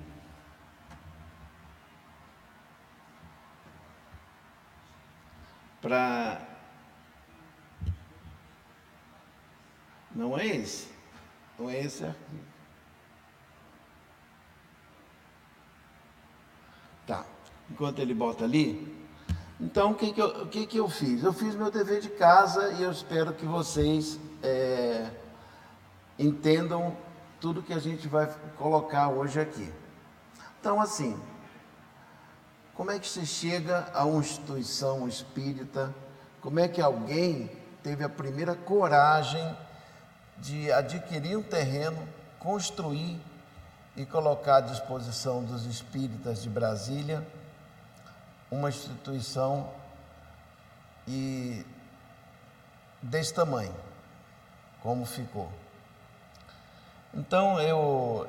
Para 5.80 6.52
Não 10.14 10.38
é 10.38 10.46
esse. 10.46 10.88
Não 11.58 11.70
é 11.70 11.80
esse 11.80 12.04
aqui. 12.04 12.16
Tá. 17.06 17.24
Enquanto 17.70 17.98
ele 17.98 18.14
bota 18.14 18.44
ali. 18.44 19.01
Então, 19.62 19.92
o 19.92 19.94
que, 19.94 20.12
que, 20.12 20.20
eu, 20.20 20.26
o 20.42 20.48
que, 20.48 20.66
que 20.66 20.76
eu 20.76 20.88
fiz? 20.88 21.22
Eu 21.22 21.32
fiz 21.32 21.54
meu 21.54 21.70
dever 21.70 22.00
de 22.00 22.08
casa 22.08 22.72
e 22.72 22.82
eu 22.82 22.90
espero 22.90 23.32
que 23.32 23.46
vocês 23.46 24.18
é, 24.42 25.08
entendam 26.18 26.96
tudo 27.40 27.62
que 27.62 27.72
a 27.72 27.78
gente 27.78 28.08
vai 28.08 28.28
colocar 28.58 29.08
hoje 29.08 29.38
aqui. 29.38 29.72
Então, 30.58 30.80
assim, 30.80 31.16
como 32.74 32.90
é 32.90 32.98
que 32.98 33.06
se 33.06 33.24
chega 33.24 33.86
a 33.94 34.04
uma 34.04 34.18
instituição 34.18 35.06
espírita? 35.06 35.94
Como 36.40 36.58
é 36.58 36.66
que 36.66 36.80
alguém 36.80 37.48
teve 37.84 38.02
a 38.02 38.08
primeira 38.08 38.56
coragem 38.56 39.56
de 40.38 40.72
adquirir 40.72 41.36
um 41.36 41.42
terreno, 41.42 42.08
construir 42.40 43.20
e 43.96 44.04
colocar 44.04 44.56
à 44.56 44.60
disposição 44.60 45.44
dos 45.44 45.66
espíritas 45.66 46.42
de 46.42 46.50
Brasília 46.50 47.24
uma 48.52 48.68
instituição 48.68 49.68
e 51.08 51.66
desse 53.02 53.34
tamanho, 53.34 53.74
como 54.82 55.04
ficou. 55.04 55.50
Então 57.14 57.60
eu 57.60 58.28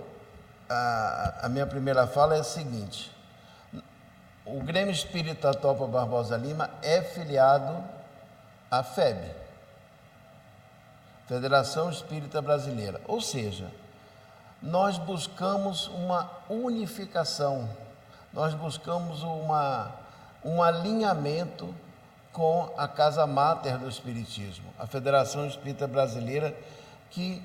a, 0.70 1.46
a 1.46 1.50
minha 1.50 1.68
primeira 1.68 2.08
fala 2.08 2.36
é 2.36 2.40
a 2.40 2.44
seguinte: 2.44 3.12
o 4.46 4.62
Grêmio 4.64 4.94
Espírita 4.94 5.54
Topa 5.54 5.86
Barbosa 5.86 6.38
Lima 6.38 6.70
é 6.82 7.02
filiado 7.02 7.84
à 8.72 8.82
FEB, 8.82 9.30
Federação 11.28 11.90
Espírita 11.90 12.42
Brasileira. 12.42 13.02
Ou 13.08 13.20
seja, 13.20 13.70
nós 14.62 14.98
buscamos 14.98 15.88
uma 15.88 16.32
unificação, 16.50 17.70
nós 18.32 18.54
buscamos 18.54 19.22
uma, 19.22 19.92
um 20.44 20.62
alinhamento 20.62 21.74
com 22.32 22.74
a 22.76 22.88
Casa 22.88 23.26
Máter 23.28 23.78
do 23.78 23.88
Espiritismo, 23.88 24.66
a 24.80 24.88
Federação 24.88 25.46
Espírita 25.46 25.88
Brasileira, 25.88 26.58
que, 27.12 27.42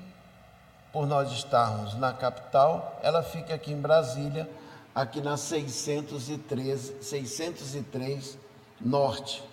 por 0.91 1.05
nós 1.05 1.31
estarmos 1.31 1.93
na 1.93 2.11
capital, 2.11 2.99
ela 3.03 3.21
fica 3.21 3.53
aqui 3.53 3.71
em 3.71 3.79
Brasília, 3.79 4.49
aqui 4.93 5.21
na 5.21 5.37
613, 5.37 7.03
603 7.03 8.37
Norte, 8.81 9.43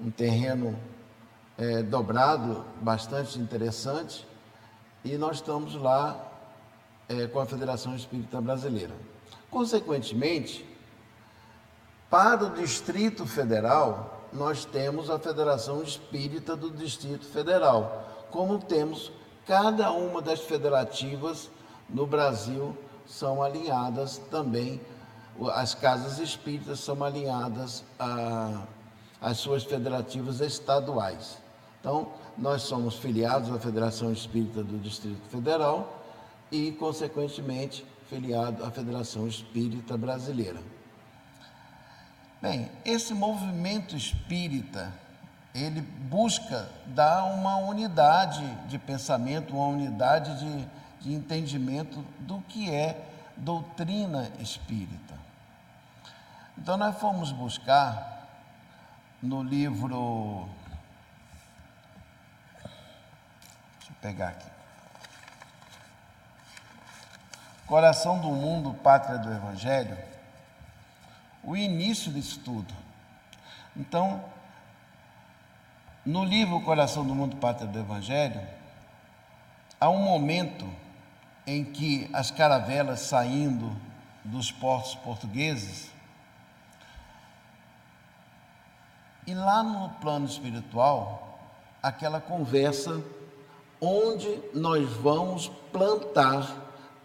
um 0.00 0.10
terreno 0.10 0.78
é, 1.58 1.82
dobrado, 1.82 2.64
bastante 2.80 3.38
interessante, 3.38 4.26
e 5.04 5.18
nós 5.18 5.36
estamos 5.36 5.74
lá 5.74 6.24
é, 7.08 7.26
com 7.26 7.40
a 7.40 7.46
Federação 7.46 7.94
Espírita 7.94 8.40
Brasileira. 8.40 8.94
Consequentemente, 9.50 10.64
para 12.10 12.44
o 12.44 12.50
Distrito 12.50 13.26
Federal, 13.26 14.28
nós 14.32 14.64
temos 14.64 15.10
a 15.10 15.18
Federação 15.18 15.82
Espírita 15.82 16.56
do 16.56 16.70
Distrito 16.70 17.26
Federal, 17.26 18.26
como 18.30 18.58
temos 18.58 19.12
cada 19.46 19.90
uma 19.92 20.20
das 20.20 20.40
federativas 20.40 21.50
no 21.88 22.06
Brasil 22.06 22.76
são 23.06 23.42
alinhadas 23.42 24.18
também, 24.30 24.80
as 25.54 25.74
casas 25.74 26.18
espíritas 26.18 26.80
são 26.80 27.02
alinhadas 27.02 27.84
às 29.20 29.38
suas 29.38 29.64
federativas 29.64 30.40
estaduais. 30.40 31.38
Então, 31.80 32.08
nós 32.36 32.62
somos 32.62 32.96
filiados 32.96 33.50
à 33.50 33.58
Federação 33.58 34.12
Espírita 34.12 34.62
do 34.62 34.78
Distrito 34.78 35.28
Federal 35.30 36.02
e, 36.50 36.72
consequentemente, 36.72 37.86
filiado 38.08 38.64
à 38.64 38.70
Federação 38.70 39.26
Espírita 39.26 39.96
Brasileira. 39.96 40.60
Bem, 42.40 42.70
esse 42.84 43.12
movimento 43.14 43.96
espírita, 43.96 44.92
ele 45.52 45.80
busca 45.80 46.68
dar 46.86 47.24
uma 47.24 47.56
unidade 47.56 48.46
de 48.68 48.78
pensamento, 48.78 49.56
uma 49.56 49.66
unidade 49.66 50.38
de, 50.38 50.68
de 51.00 51.12
entendimento 51.12 52.04
do 52.20 52.40
que 52.42 52.72
é 52.72 53.04
doutrina 53.36 54.30
espírita. 54.38 55.14
Então, 56.56 56.76
nós 56.76 56.96
fomos 56.98 57.32
buscar 57.32 58.26
no 59.20 59.42
livro. 59.42 60.48
Deixa 63.78 63.90
eu 63.90 63.96
pegar 64.00 64.28
aqui. 64.28 64.48
Coração 67.66 68.20
do 68.20 68.28
Mundo, 68.28 68.74
Pátria 68.74 69.18
do 69.18 69.30
Evangelho, 69.30 70.07
o 71.42 71.56
início 71.56 72.12
disso 72.12 72.40
tudo. 72.44 72.74
Então, 73.76 74.24
no 76.04 76.24
livro 76.24 76.60
Coração 76.62 77.06
do 77.06 77.14
Mundo, 77.14 77.36
Pátria 77.36 77.68
do 77.68 77.78
Evangelho, 77.78 78.40
há 79.80 79.88
um 79.88 79.98
momento 79.98 80.68
em 81.46 81.64
que 81.64 82.10
as 82.12 82.30
caravelas 82.30 83.00
saindo 83.00 83.74
dos 84.24 84.50
portos 84.52 84.94
portugueses, 84.96 85.90
e 89.26 89.34
lá 89.34 89.62
no 89.62 89.90
plano 90.00 90.26
espiritual, 90.26 91.38
aquela 91.82 92.20
conversa 92.20 93.02
onde 93.80 94.42
nós 94.54 94.90
vamos 94.94 95.48
plantar 95.70 96.50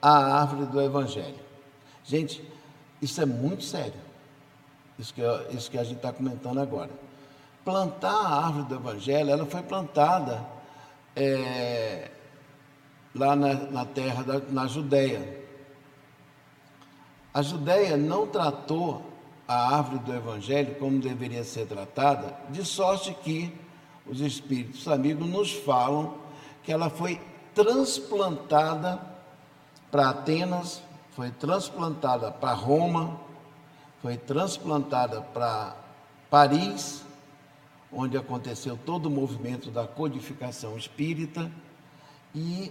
a 0.01 0.41
árvore 0.41 0.65
do 0.65 0.81
Evangelho. 0.81 1.39
Gente, 2.03 2.41
isso 3.01 3.21
é 3.21 3.25
muito 3.25 3.63
sério, 3.63 3.99
isso 4.97 5.13
que, 5.13 5.21
isso 5.51 5.71
que 5.71 5.77
a 5.77 5.83
gente 5.83 5.97
está 5.97 6.11
comentando 6.13 6.59
agora. 6.59 6.89
Plantar 7.65 8.13
a 8.13 8.45
árvore 8.45 8.65
do 8.65 8.75
Evangelho, 8.75 9.29
ela 9.29 9.45
foi 9.45 9.61
plantada 9.61 10.45
é, 11.15 12.11
lá 13.15 13.35
na, 13.35 13.53
na 13.53 13.85
terra, 13.85 14.23
da, 14.23 14.39
na 14.49 14.67
Judéia. 14.67 15.41
A 17.33 17.41
Judéia 17.41 17.97
não 17.97 18.27
tratou 18.27 19.13
a 19.47 19.75
árvore 19.77 19.99
do 19.99 20.13
Evangelho 20.13 20.75
como 20.75 20.99
deveria 20.99 21.43
ser 21.43 21.65
tratada, 21.67 22.35
de 22.49 22.63
sorte 22.65 23.13
que 23.23 23.53
os 24.05 24.19
Espíritos 24.19 24.87
amigos 24.87 25.27
nos 25.27 25.51
falam 25.51 26.15
que 26.63 26.71
ela 26.71 26.89
foi 26.89 27.19
transplantada 27.53 28.99
para 29.91 30.09
Atenas, 30.09 30.81
foi 31.11 31.29
transplantada 31.31 32.31
para 32.31 32.53
Roma, 32.53 33.19
foi 34.03 34.17
transplantada 34.17 35.21
para 35.21 35.75
Paris, 36.29 37.03
onde 37.89 38.17
aconteceu 38.17 38.77
todo 38.85 39.05
o 39.05 39.09
movimento 39.09 39.71
da 39.71 39.87
codificação 39.87 40.77
espírita, 40.77 41.49
e 42.35 42.69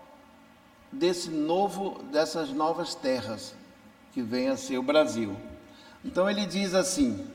desse 0.93 1.31
novo, 1.31 2.03
dessas 2.05 2.51
novas 2.51 2.95
terras 2.95 3.55
que 4.13 4.23
vem 4.23 4.49
a 4.49 4.57
ser 4.57 4.79
o 4.79 4.83
Brasil. 4.83 5.37
Então 6.05 6.29
ele 6.29 6.45
diz 6.45 6.75
assim: 6.75 7.27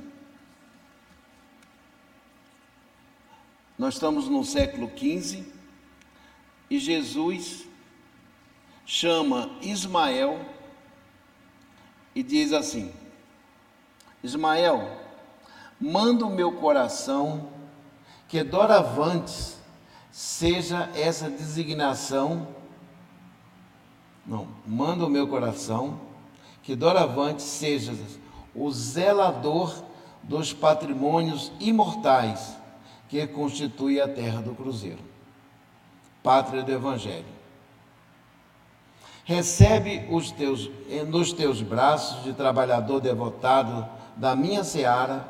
Nós 3.77 3.95
estamos 3.95 4.27
no 4.27 4.43
século 4.43 4.91
XV 4.95 5.43
e 6.69 6.77
Jesus 6.77 7.65
chama 8.85 9.49
Ismael 9.61 10.45
e 12.13 12.21
diz 12.21 12.53
assim: 12.53 12.93
Ismael, 14.23 14.99
manda 15.79 16.25
o 16.25 16.29
meu 16.29 16.51
coração 16.51 17.49
que 18.27 18.43
doravantes 18.43 19.57
seja 20.11 20.91
essa 20.93 21.29
designação. 21.29 22.47
Não, 24.25 24.47
manda 24.67 25.05
o 25.05 25.09
meu 25.09 25.27
coração 25.27 25.99
que 26.61 26.75
doravante 26.75 27.41
seja 27.41 27.93
o 28.59 28.71
zelador 28.71 29.73
dos 30.21 30.53
patrimônios 30.53 31.51
imortais 31.59 32.55
que 33.07 33.25
constitui 33.25 33.99
a 33.99 34.07
terra 34.07 34.41
do 34.41 34.53
Cruzeiro, 34.53 34.99
pátria 36.21 36.61
do 36.61 36.71
Evangelho 36.71 37.39
Recebe 39.29 40.07
os 40.09 40.31
teus, 40.31 40.71
nos 41.07 41.31
teus 41.31 41.61
braços 41.61 42.23
de 42.23 42.33
trabalhador 42.33 42.99
devotado 42.99 43.87
da 44.17 44.35
minha 44.35 44.63
seara, 44.63 45.23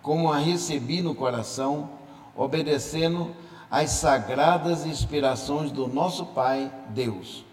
como 0.00 0.32
a 0.32 0.38
recebi 0.38 1.02
no 1.02 1.16
coração, 1.16 1.90
obedecendo 2.36 3.34
às 3.68 3.90
sagradas 3.90 4.86
inspirações 4.86 5.72
do 5.72 5.88
nosso 5.88 6.26
Pai 6.26 6.72
Deus. 6.90 7.44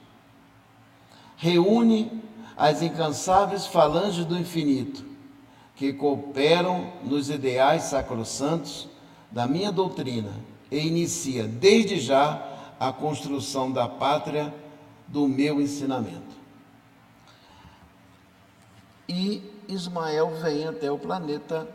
Reúne 1.35 2.21
as 2.55 2.83
incansáveis 2.83 3.65
falanges 3.65 4.23
do 4.23 4.37
infinito, 4.37 5.03
que 5.77 5.93
cooperam 5.93 6.91
nos 7.03 7.29
ideais 7.29 7.83
sacrossantos 7.83 8.89
da 9.31 9.47
minha 9.47 9.71
doutrina 9.71 10.33
e 10.71 10.79
inicia 10.79 11.43
desde 11.43 11.99
já 11.99 12.73
a 12.79 12.91
construção 12.91 13.71
da 13.71 13.87
pátria 13.87 14.53
do 15.07 15.27
meu 15.27 15.61
ensinamento. 15.61 16.35
E 19.07 19.41
Ismael 19.69 20.31
vem 20.41 20.67
até 20.67 20.91
o 20.91 20.97
planeta, 20.97 21.67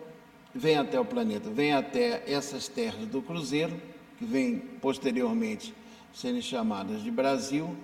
vem 0.52 0.76
até 0.76 0.98
o 0.98 1.04
planeta, 1.04 1.48
vem 1.48 1.72
até 1.72 2.24
essas 2.26 2.66
terras 2.66 3.06
do 3.06 3.22
Cruzeiro, 3.22 3.80
que 4.18 4.24
vem 4.24 4.58
posteriormente 4.58 5.72
sendo 6.12 6.42
chamadas 6.42 7.02
de 7.02 7.10
Brasil, 7.10 7.74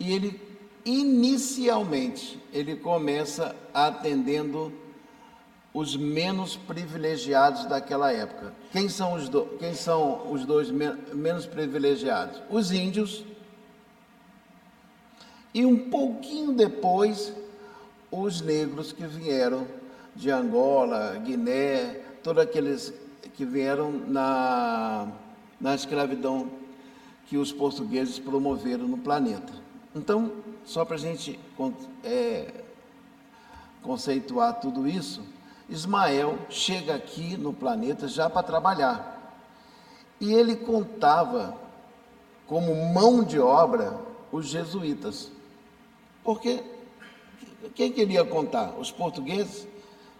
e 0.00 0.12
ele 0.12 0.40
inicialmente 0.84 2.38
ele 2.52 2.76
começa 2.76 3.54
atendendo 3.72 4.72
os 5.72 5.96
menos 5.96 6.56
privilegiados 6.56 7.66
daquela 7.66 8.12
época. 8.12 8.52
Quem 8.72 8.88
são 8.88 9.14
os, 9.14 9.28
do, 9.28 9.44
quem 9.58 9.74
são 9.74 10.30
os 10.32 10.44
dois 10.44 10.70
menos 10.70 11.46
privilegiados? 11.46 12.40
Os 12.50 12.72
índios 12.72 13.24
e 15.52 15.64
um 15.64 15.90
pouquinho 15.90 16.52
depois, 16.52 17.32
os 18.10 18.40
negros 18.40 18.92
que 18.92 19.06
vieram 19.06 19.66
de 20.14 20.30
Angola, 20.30 21.20
Guiné, 21.24 22.00
todos 22.22 22.42
aqueles 22.42 22.92
que 23.34 23.44
vieram 23.44 23.90
na, 23.90 25.08
na 25.60 25.74
escravidão, 25.74 26.50
que 27.26 27.36
os 27.36 27.52
portugueses 27.52 28.18
promoveram 28.18 28.86
no 28.88 28.98
planeta. 28.98 29.52
Então, 29.94 30.32
só 30.64 30.84
para 30.84 30.96
a 30.96 30.98
gente 30.98 31.38
é, 32.04 32.52
conceituar 33.82 34.60
tudo 34.60 34.86
isso, 34.86 35.22
Ismael 35.68 36.38
chega 36.48 36.94
aqui 36.94 37.36
no 37.36 37.52
planeta 37.52 38.08
já 38.08 38.30
para 38.30 38.42
trabalhar. 38.42 39.36
E 40.20 40.32
ele 40.32 40.56
contava 40.56 41.54
como 42.46 42.74
mão 42.92 43.22
de 43.22 43.38
obra 43.38 43.98
os 44.32 44.46
jesuítas. 44.46 45.30
Porque 46.24 46.62
quem 47.74 47.92
queria 47.92 48.24
contar? 48.24 48.72
Os 48.78 48.90
portugueses, 48.90 49.68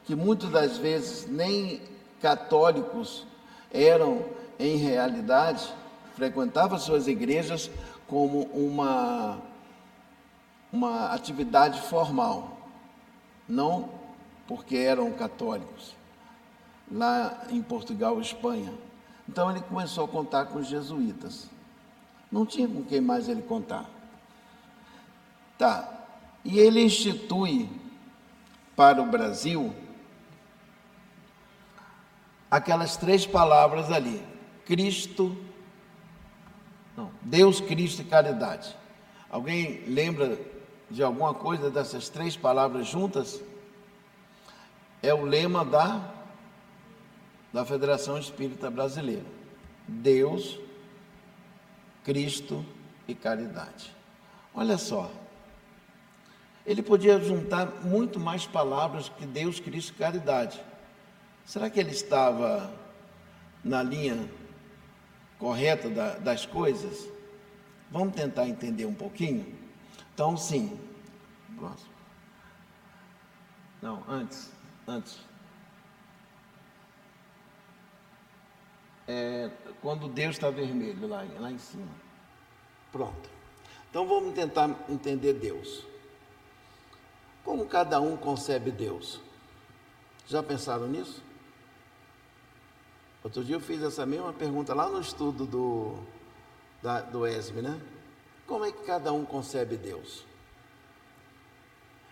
que 0.04 0.14
muitas 0.14 0.50
das 0.50 0.76
vezes 0.76 1.26
nem 1.28 1.80
católicos 2.20 3.26
eram 3.72 4.24
em 4.58 4.76
realidade, 4.76 5.72
frequentavam 6.14 6.78
suas 6.78 7.06
igrejas 7.06 7.70
como 8.06 8.42
uma, 8.52 9.38
uma 10.72 11.12
atividade 11.12 11.80
formal, 11.82 12.56
não 13.48 13.97
porque 14.48 14.76
eram 14.76 15.12
católicos, 15.12 15.94
lá 16.90 17.44
em 17.50 17.62
Portugal 17.62 18.18
e 18.18 18.22
Espanha. 18.22 18.72
Então 19.28 19.50
ele 19.50 19.60
começou 19.60 20.06
a 20.06 20.08
contar 20.08 20.46
com 20.46 20.58
os 20.58 20.66
jesuítas. 20.66 21.50
Não 22.32 22.46
tinha 22.46 22.66
com 22.66 22.82
quem 22.82 22.98
mais 22.98 23.28
ele 23.28 23.42
contar. 23.42 23.84
Tá. 25.58 25.86
E 26.42 26.58
ele 26.58 26.82
institui 26.82 27.68
para 28.74 29.02
o 29.02 29.06
Brasil 29.06 29.74
aquelas 32.50 32.96
três 32.96 33.26
palavras 33.26 33.92
ali: 33.92 34.22
Cristo, 34.64 35.36
não, 36.96 37.10
Deus, 37.20 37.60
Cristo 37.60 38.00
e 38.00 38.04
caridade. 38.06 38.74
Alguém 39.28 39.84
lembra 39.86 40.40
de 40.90 41.02
alguma 41.02 41.34
coisa 41.34 41.70
dessas 41.70 42.08
três 42.08 42.34
palavras 42.34 42.86
juntas? 42.86 43.42
É 45.02 45.14
o 45.14 45.24
lema 45.24 45.64
da, 45.64 46.12
da 47.52 47.64
Federação 47.64 48.18
Espírita 48.18 48.70
Brasileira: 48.70 49.26
Deus, 49.86 50.58
Cristo 52.04 52.64
e 53.06 53.14
caridade. 53.14 53.94
Olha 54.54 54.76
só, 54.76 55.10
ele 56.66 56.82
podia 56.82 57.18
juntar 57.20 57.66
muito 57.82 58.20
mais 58.20 58.46
palavras 58.46 59.08
que 59.08 59.24
Deus, 59.24 59.60
Cristo 59.60 59.92
e 59.92 59.98
caridade. 59.98 60.60
Será 61.44 61.70
que 61.70 61.80
ele 61.80 61.92
estava 61.92 62.70
na 63.64 63.82
linha 63.82 64.28
correta 65.38 65.88
da, 65.88 66.18
das 66.18 66.44
coisas? 66.44 67.08
Vamos 67.90 68.14
tentar 68.14 68.46
entender 68.46 68.84
um 68.84 68.92
pouquinho? 68.92 69.46
Então, 70.12 70.36
sim. 70.36 70.78
Próximo. 71.56 71.90
Não, 73.80 74.04
antes. 74.06 74.57
Antes. 74.88 75.18
É, 79.06 79.50
quando 79.82 80.08
Deus 80.08 80.36
está 80.36 80.48
vermelho 80.50 81.06
lá, 81.06 81.26
lá 81.38 81.52
em 81.52 81.58
cima. 81.58 81.88
Pronto. 82.90 83.28
Então 83.90 84.06
vamos 84.06 84.34
tentar 84.34 84.74
entender 84.88 85.34
Deus. 85.34 85.84
Como 87.44 87.66
cada 87.66 88.00
um 88.00 88.16
concebe 88.16 88.70
Deus? 88.70 89.20
Já 90.26 90.42
pensaram 90.42 90.86
nisso? 90.86 91.22
Outro 93.22 93.44
dia 93.44 93.56
eu 93.56 93.60
fiz 93.60 93.82
essa 93.82 94.06
mesma 94.06 94.32
pergunta 94.32 94.74
lá 94.74 94.88
no 94.88 95.00
estudo 95.00 95.44
do, 95.44 95.98
da, 96.82 97.02
do 97.02 97.26
ESB, 97.26 97.60
né? 97.60 97.80
Como 98.46 98.64
é 98.64 98.72
que 98.72 98.82
cada 98.84 99.12
um 99.12 99.26
concebe 99.26 99.76
Deus? 99.76 100.24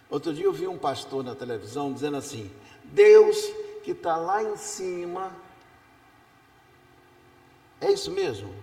Outro 0.09 0.33
dia 0.33 0.45
eu 0.45 0.53
vi 0.53 0.67
um 0.67 0.79
pastor 0.79 1.25
na 1.25 1.35
televisão 1.35 1.93
dizendo 1.93 2.17
assim: 2.17 2.51
Deus 2.93 3.37
que 3.83 3.93
está 3.93 4.17
lá 4.17 4.43
em 4.43 4.57
cima. 4.57 5.33
É 7.81 7.91
isso 7.91 8.11
mesmo? 8.11 8.55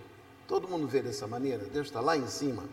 Todo 0.46 0.68
mundo 0.68 0.86
vê 0.86 1.00
dessa 1.02 1.26
maneira? 1.26 1.64
Deus 1.64 1.86
está 1.86 2.00
lá 2.00 2.16
em 2.16 2.26
cima. 2.26 2.64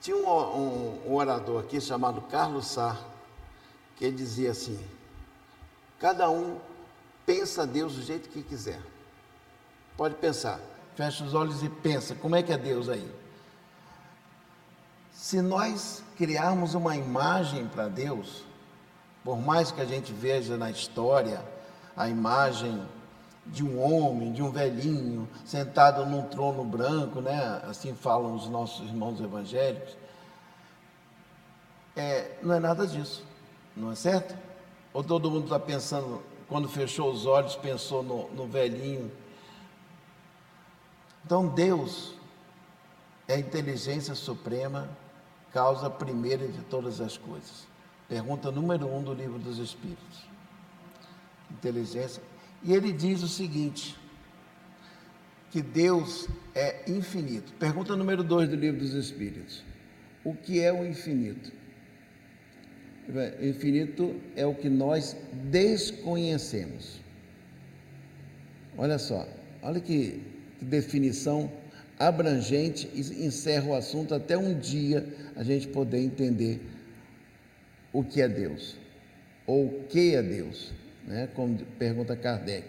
Tinha 0.00 0.16
um, 0.16 0.28
um, 0.28 1.02
um 1.08 1.14
orador 1.14 1.64
aqui 1.64 1.80
chamado 1.80 2.20
Carlos 2.22 2.66
Sá, 2.66 2.96
que 3.96 4.10
dizia 4.10 4.52
assim: 4.52 4.78
Cada 5.98 6.30
um 6.30 6.60
pensa 7.24 7.66
Deus 7.66 7.94
do 7.94 8.02
jeito 8.02 8.28
que 8.28 8.42
quiser. 8.42 8.80
Pode 9.96 10.14
pensar. 10.16 10.60
Fecha 10.94 11.24
os 11.24 11.34
olhos 11.34 11.62
e 11.62 11.68
pensa, 11.68 12.14
como 12.14 12.36
é 12.36 12.42
que 12.42 12.52
é 12.52 12.56
Deus 12.56 12.88
aí? 12.88 13.06
Se 15.26 15.42
nós 15.42 16.04
criarmos 16.16 16.74
uma 16.74 16.94
imagem 16.94 17.66
para 17.66 17.88
Deus, 17.88 18.44
por 19.24 19.36
mais 19.36 19.72
que 19.72 19.80
a 19.80 19.84
gente 19.84 20.12
veja 20.12 20.56
na 20.56 20.70
história 20.70 21.44
a 21.96 22.08
imagem 22.08 22.80
de 23.44 23.64
um 23.64 23.82
homem, 23.82 24.32
de 24.32 24.40
um 24.40 24.52
velhinho, 24.52 25.28
sentado 25.44 26.06
num 26.06 26.28
trono 26.28 26.64
branco, 26.64 27.20
né? 27.20 27.60
assim 27.68 27.92
falam 27.92 28.36
os 28.36 28.48
nossos 28.48 28.86
irmãos 28.86 29.20
evangélicos, 29.20 29.96
é, 31.96 32.38
não 32.40 32.54
é 32.54 32.60
nada 32.60 32.86
disso, 32.86 33.24
não 33.76 33.90
é 33.90 33.96
certo? 33.96 34.38
Ou 34.94 35.02
todo 35.02 35.28
mundo 35.28 35.46
está 35.46 35.58
pensando, 35.58 36.22
quando 36.46 36.68
fechou 36.68 37.10
os 37.10 37.26
olhos, 37.26 37.56
pensou 37.56 38.00
no, 38.00 38.28
no 38.28 38.46
velhinho. 38.46 39.10
Então, 41.24 41.48
Deus 41.48 42.14
é 43.26 43.34
a 43.34 43.38
inteligência 43.40 44.14
suprema, 44.14 44.88
causa 45.56 45.88
primeira 45.88 46.46
de 46.46 46.60
todas 46.64 47.00
as 47.00 47.16
coisas. 47.16 47.66
Pergunta 48.06 48.50
número 48.50 48.86
um 48.94 49.02
do 49.02 49.14
livro 49.14 49.38
dos 49.38 49.58
Espíritos. 49.58 50.28
Inteligência. 51.50 52.22
E 52.62 52.74
ele 52.74 52.92
diz 52.92 53.22
o 53.22 53.28
seguinte: 53.28 53.96
que 55.50 55.62
Deus 55.62 56.28
é 56.54 56.82
infinito. 56.86 57.54
Pergunta 57.54 57.96
número 57.96 58.22
dois 58.22 58.50
do 58.50 58.54
livro 58.54 58.80
dos 58.80 58.92
Espíritos. 58.92 59.64
O 60.22 60.34
que 60.34 60.60
é 60.60 60.70
o 60.70 60.84
infinito? 60.84 61.50
Infinito 63.40 64.14
é 64.36 64.44
o 64.44 64.54
que 64.54 64.68
nós 64.68 65.16
desconhecemos. 65.32 67.00
Olha 68.76 68.98
só, 68.98 69.26
olha 69.62 69.80
que, 69.80 70.22
que 70.58 70.64
definição 70.66 71.50
abrangente 71.98 72.90
e 72.92 73.24
encerra 73.24 73.68
o 73.68 73.74
assunto 73.74 74.14
até 74.14 74.36
um 74.36 74.58
dia 74.58 75.06
a 75.36 75.42
gente 75.42 75.68
poder 75.68 76.00
entender 76.00 76.60
o 77.92 78.02
que 78.02 78.20
é 78.20 78.28
Deus, 78.28 78.76
ou 79.46 79.66
o 79.66 79.84
que 79.84 80.14
é 80.14 80.22
Deus, 80.22 80.72
né? 81.06 81.28
como 81.34 81.58
pergunta 81.78 82.16
Kardec. 82.16 82.66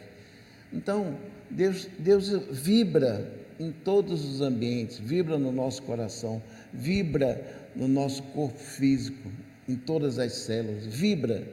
Então, 0.71 1.17
Deus, 1.49 1.87
Deus 1.97 2.29
vibra 2.51 3.33
em 3.59 3.71
todos 3.71 4.23
os 4.25 4.41
ambientes, 4.41 4.99
vibra 4.99 5.39
no 5.39 5.51
nosso 5.51 5.81
coração, 5.83 6.41
vibra 6.73 7.41
no 7.75 7.87
nosso 7.87 8.21
corpo 8.23 8.59
físico, 8.59 9.31
em 9.67 9.75
todas 9.75 10.19
as 10.19 10.33
células, 10.33 10.85
vibra, 10.85 11.47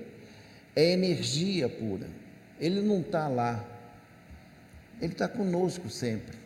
é 0.76 0.92
energia 0.92 1.68
pura. 1.68 2.08
Ele 2.60 2.80
não 2.80 3.00
está 3.00 3.28
lá, 3.28 3.64
ele 5.00 5.12
está 5.12 5.28
conosco 5.28 5.88
sempre. 5.88 6.36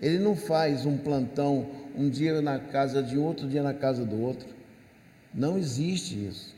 Ele 0.00 0.18
não 0.18 0.34
faz 0.34 0.84
um 0.84 0.98
plantão 0.98 1.81
um 1.96 2.08
dia 2.08 2.40
na 2.40 2.58
casa 2.58 3.02
de 3.02 3.18
outro 3.18 3.48
dia 3.48 3.62
na 3.62 3.74
casa 3.74 4.04
do 4.04 4.20
outro. 4.20 4.48
Não 5.32 5.56
existe 5.58 6.26
isso. 6.26 6.54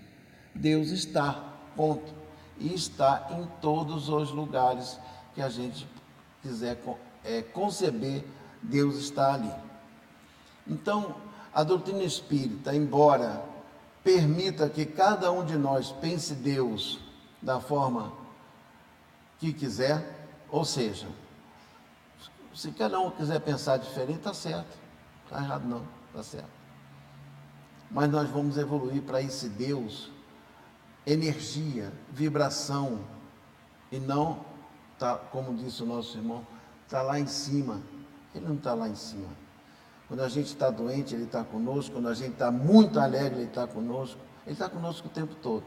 Deus 0.54 0.90
está, 0.90 1.54
ponto. 1.76 2.12
E 2.58 2.72
está 2.72 3.28
em 3.30 3.46
todos 3.60 4.08
os 4.08 4.30
lugares 4.30 4.98
que 5.34 5.42
a 5.42 5.48
gente 5.48 5.86
quiser 6.42 6.78
é, 7.24 7.42
conceber, 7.42 8.24
Deus 8.62 8.96
está 8.96 9.34
ali. 9.34 9.52
Então, 10.66 11.16
a 11.52 11.62
doutrina 11.62 12.02
espírita, 12.02 12.74
embora 12.74 13.42
permita 14.02 14.68
que 14.68 14.84
cada 14.84 15.32
um 15.32 15.44
de 15.44 15.56
nós 15.56 15.90
pense 15.90 16.34
Deus 16.34 17.00
da 17.40 17.60
forma 17.60 18.12
que 19.38 19.52
quiser, 19.52 20.28
ou 20.50 20.64
seja, 20.64 21.06
se 22.54 22.70
cada 22.70 23.00
um 23.00 23.10
quiser 23.10 23.40
pensar 23.40 23.78
diferente, 23.78 24.18
está 24.18 24.32
certo, 24.32 24.83
está 25.34 25.42
errado 25.42 25.68
não, 25.68 25.82
está 26.08 26.22
certo. 26.22 26.64
Mas 27.90 28.10
nós 28.10 28.28
vamos 28.30 28.56
evoluir 28.56 29.02
para 29.02 29.20
esse 29.20 29.48
Deus, 29.48 30.10
energia, 31.06 31.92
vibração, 32.10 33.00
e 33.90 33.98
não, 33.98 34.44
tá, 34.98 35.16
como 35.16 35.54
disse 35.54 35.82
o 35.82 35.86
nosso 35.86 36.16
irmão, 36.16 36.46
está 36.84 37.02
lá 37.02 37.18
em 37.18 37.26
cima. 37.26 37.82
Ele 38.34 38.46
não 38.46 38.54
está 38.54 38.74
lá 38.74 38.88
em 38.88 38.94
cima. 38.94 39.28
Quando 40.08 40.20
a 40.20 40.28
gente 40.28 40.46
está 40.46 40.70
doente, 40.70 41.14
Ele 41.14 41.24
está 41.24 41.44
conosco. 41.44 41.92
Quando 41.92 42.08
a 42.08 42.14
gente 42.14 42.32
está 42.32 42.50
muito 42.50 42.98
alegre, 42.98 43.40
Ele 43.40 43.48
está 43.48 43.66
conosco. 43.66 44.20
Ele 44.44 44.52
está 44.52 44.68
conosco 44.68 45.06
o 45.06 45.10
tempo 45.10 45.34
todo. 45.36 45.64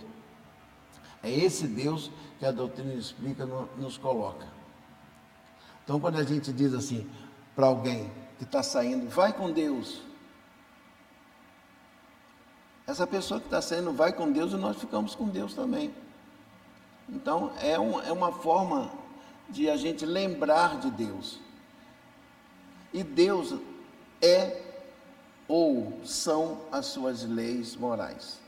É 1.23 1.31
esse 1.31 1.67
Deus 1.67 2.11
que 2.37 2.45
a 2.45 2.51
doutrina 2.51 2.93
explica, 2.93 3.45
nos 3.45 3.97
coloca. 3.97 4.45
Então, 5.83 5.99
quando 5.99 6.17
a 6.17 6.23
gente 6.23 6.51
diz 6.51 6.73
assim 6.73 7.09
para 7.55 7.67
alguém 7.67 8.11
que 8.37 8.43
está 8.43 8.61
saindo, 8.61 9.09
vai 9.09 9.33
com 9.33 9.51
Deus. 9.51 10.01
Essa 12.85 13.05
pessoa 13.05 13.39
que 13.39 13.47
está 13.47 13.61
saindo 13.61 13.91
vai 13.91 14.13
com 14.13 14.31
Deus 14.31 14.53
e 14.53 14.55
nós 14.55 14.77
ficamos 14.77 15.15
com 15.15 15.27
Deus 15.27 15.53
também. 15.53 15.93
Então, 17.09 17.51
é, 17.61 17.79
um, 17.79 18.01
é 18.01 18.11
uma 18.11 18.31
forma 18.31 18.91
de 19.49 19.69
a 19.69 19.77
gente 19.77 20.05
lembrar 20.05 20.79
de 20.79 20.91
Deus. 20.91 21.39
E 22.93 23.03
Deus 23.03 23.55
é 24.21 24.61
ou 25.47 25.99
são 26.05 26.61
as 26.71 26.87
suas 26.87 27.23
leis 27.23 27.75
morais. 27.75 28.39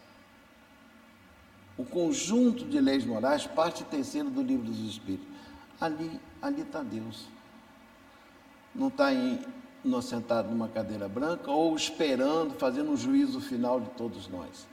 O 1.78 1.86
conjunto 1.86 2.66
de 2.66 2.80
leis 2.80 3.06
morais, 3.06 3.48
parte 3.48 3.84
terceira 3.86 4.30
do 4.30 4.42
livro 4.42 4.66
dos 4.66 4.80
Espíritos. 4.80 5.28
Ali 5.80 6.20
está 6.42 6.82
Deus. 6.82 7.26
Não 8.76 8.90
está 8.90 9.14
sentado 10.02 10.50
numa 10.50 10.68
cadeira 10.68 11.08
branca 11.08 11.52
ou 11.52 11.76
esperando, 11.76 12.56
fazendo 12.56 12.92
um 12.92 12.98
juízo 12.98 13.40
final 13.40 13.80
de 13.80 13.90
todos 13.92 14.28
nós. 14.28 14.68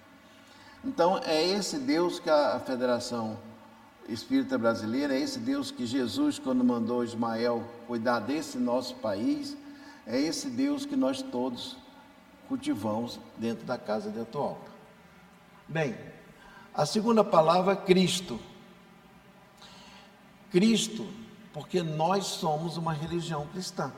Então, 0.84 1.18
é 1.24 1.42
esse 1.46 1.78
Deus 1.78 2.18
que 2.18 2.30
a, 2.30 2.60
Federação 2.60 3.38
Espírita 4.08 4.56
Brasileira, 4.56 5.14
é 5.14 5.20
esse 5.20 5.38
Deus 5.38 5.70
que 5.70 5.86
Jesus, 5.86 6.38
quando 6.38 6.62
mandou 6.62 7.02
Ismael 7.02 7.64
cuidar 7.86 8.20
desse 8.20 8.58
nosso 8.58 8.94
país, 8.96 9.56
é 10.06 10.20
esse 10.20 10.48
Deus 10.48 10.86
que 10.86 10.94
nós 10.94 11.22
todos 11.22 11.76
cultivamos 12.48 13.18
dentro 13.36 13.64
da 13.64 13.76
casa 13.76 14.10
de 14.10 14.20
Atualpa. 14.20 14.70
Bem, 15.66 15.96
a 16.72 16.86
segunda 16.86 17.24
palavra 17.24 17.72
é 17.72 17.76
Cristo. 17.76 18.38
Cristo 20.52 21.06
porque 21.56 21.82
nós 21.82 22.26
somos 22.26 22.76
uma 22.76 22.92
religião 22.92 23.46
cristã. 23.46 23.90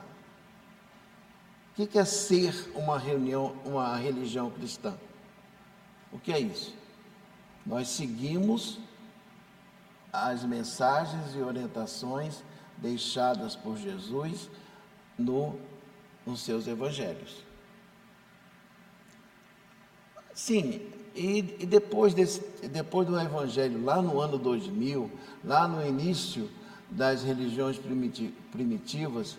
O 1.78 1.86
que 1.86 1.96
é 1.96 2.04
ser 2.04 2.72
uma, 2.74 2.98
reunião, 2.98 3.54
uma 3.64 3.96
religião 3.96 4.50
cristã? 4.50 4.98
O 6.10 6.18
que 6.18 6.32
é 6.32 6.40
isso? 6.40 6.74
Nós 7.64 7.88
seguimos 7.88 8.80
as 10.12 10.42
mensagens 10.42 11.36
e 11.36 11.38
orientações 11.38 12.42
deixadas 12.78 13.54
por 13.54 13.76
Jesus 13.76 14.50
no, 15.16 15.56
nos 16.26 16.40
seus 16.40 16.66
evangelhos. 16.66 17.44
Sim, 20.34 20.80
e, 21.14 21.38
e 21.60 21.66
depois, 21.66 22.12
desse, 22.12 22.40
depois 22.68 23.06
do 23.06 23.18
evangelho, 23.20 23.84
lá 23.84 24.02
no 24.02 24.20
ano 24.20 24.36
2000, 24.36 25.10
lá 25.44 25.68
no 25.68 25.86
início 25.86 26.50
das 26.90 27.22
religiões 27.22 27.78
primitivas, 28.50 29.36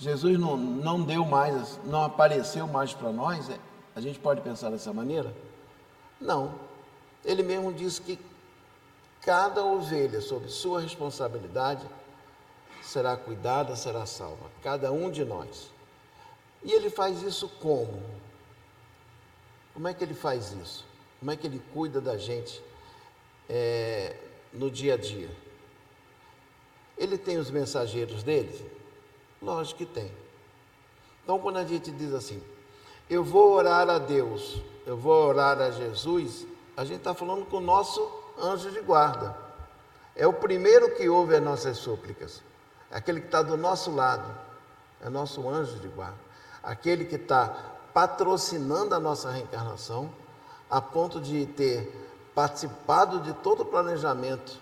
Jesus 0.00 0.38
não, 0.38 0.56
não 0.56 1.02
deu 1.02 1.26
mais, 1.26 1.78
não 1.84 2.02
apareceu 2.04 2.66
mais 2.66 2.94
para 2.94 3.12
nós, 3.12 3.50
é, 3.50 3.58
a 3.94 4.00
gente 4.00 4.18
pode 4.18 4.40
pensar 4.40 4.70
dessa 4.70 4.94
maneira? 4.94 5.30
Não. 6.18 6.54
Ele 7.22 7.42
mesmo 7.42 7.70
disse 7.70 8.00
que 8.00 8.18
cada 9.20 9.62
ovelha, 9.62 10.22
sob 10.22 10.48
sua 10.48 10.80
responsabilidade, 10.80 11.86
será 12.82 13.14
cuidada, 13.14 13.76
será 13.76 14.06
salva. 14.06 14.50
Cada 14.62 14.90
um 14.90 15.10
de 15.10 15.22
nós. 15.22 15.68
E 16.64 16.72
ele 16.72 16.88
faz 16.88 17.22
isso 17.22 17.46
como? 17.60 18.02
Como 19.74 19.86
é 19.86 19.92
que 19.92 20.02
ele 20.02 20.14
faz 20.14 20.50
isso? 20.52 20.82
Como 21.18 21.30
é 21.30 21.36
que 21.36 21.46
ele 21.46 21.62
cuida 21.74 22.00
da 22.00 22.16
gente 22.16 22.62
é, 23.50 24.16
no 24.50 24.70
dia 24.70 24.94
a 24.94 24.96
dia? 24.96 25.28
Ele 26.96 27.18
tem 27.18 27.36
os 27.36 27.50
mensageiros 27.50 28.22
dele? 28.22 28.79
Lógico 29.40 29.78
que 29.78 29.86
tem. 29.86 30.10
Então, 31.22 31.38
quando 31.38 31.58
a 31.58 31.64
gente 31.64 31.90
diz 31.90 32.12
assim, 32.12 32.42
eu 33.08 33.24
vou 33.24 33.52
orar 33.52 33.88
a 33.88 33.98
Deus, 33.98 34.60
eu 34.86 34.96
vou 34.96 35.28
orar 35.28 35.60
a 35.60 35.70
Jesus, 35.70 36.46
a 36.76 36.84
gente 36.84 36.98
está 36.98 37.14
falando 37.14 37.46
com 37.46 37.58
o 37.58 37.60
nosso 37.60 38.10
anjo 38.38 38.70
de 38.70 38.80
guarda. 38.80 39.36
É 40.14 40.26
o 40.26 40.32
primeiro 40.32 40.94
que 40.96 41.08
ouve 41.08 41.34
as 41.34 41.42
nossas 41.42 41.78
súplicas. 41.78 42.42
É 42.90 42.96
aquele 42.96 43.20
que 43.20 43.26
está 43.26 43.42
do 43.42 43.56
nosso 43.56 43.90
lado. 43.90 44.30
É 45.02 45.08
nosso 45.08 45.48
anjo 45.48 45.78
de 45.78 45.88
guarda. 45.88 46.18
Aquele 46.62 47.04
que 47.04 47.16
está 47.16 47.48
patrocinando 47.94 48.94
a 48.94 49.00
nossa 49.00 49.30
reencarnação, 49.30 50.12
a 50.70 50.80
ponto 50.80 51.20
de 51.20 51.46
ter 51.46 51.90
participado 52.34 53.20
de 53.20 53.32
todo 53.34 53.62
o 53.62 53.66
planejamento 53.66 54.58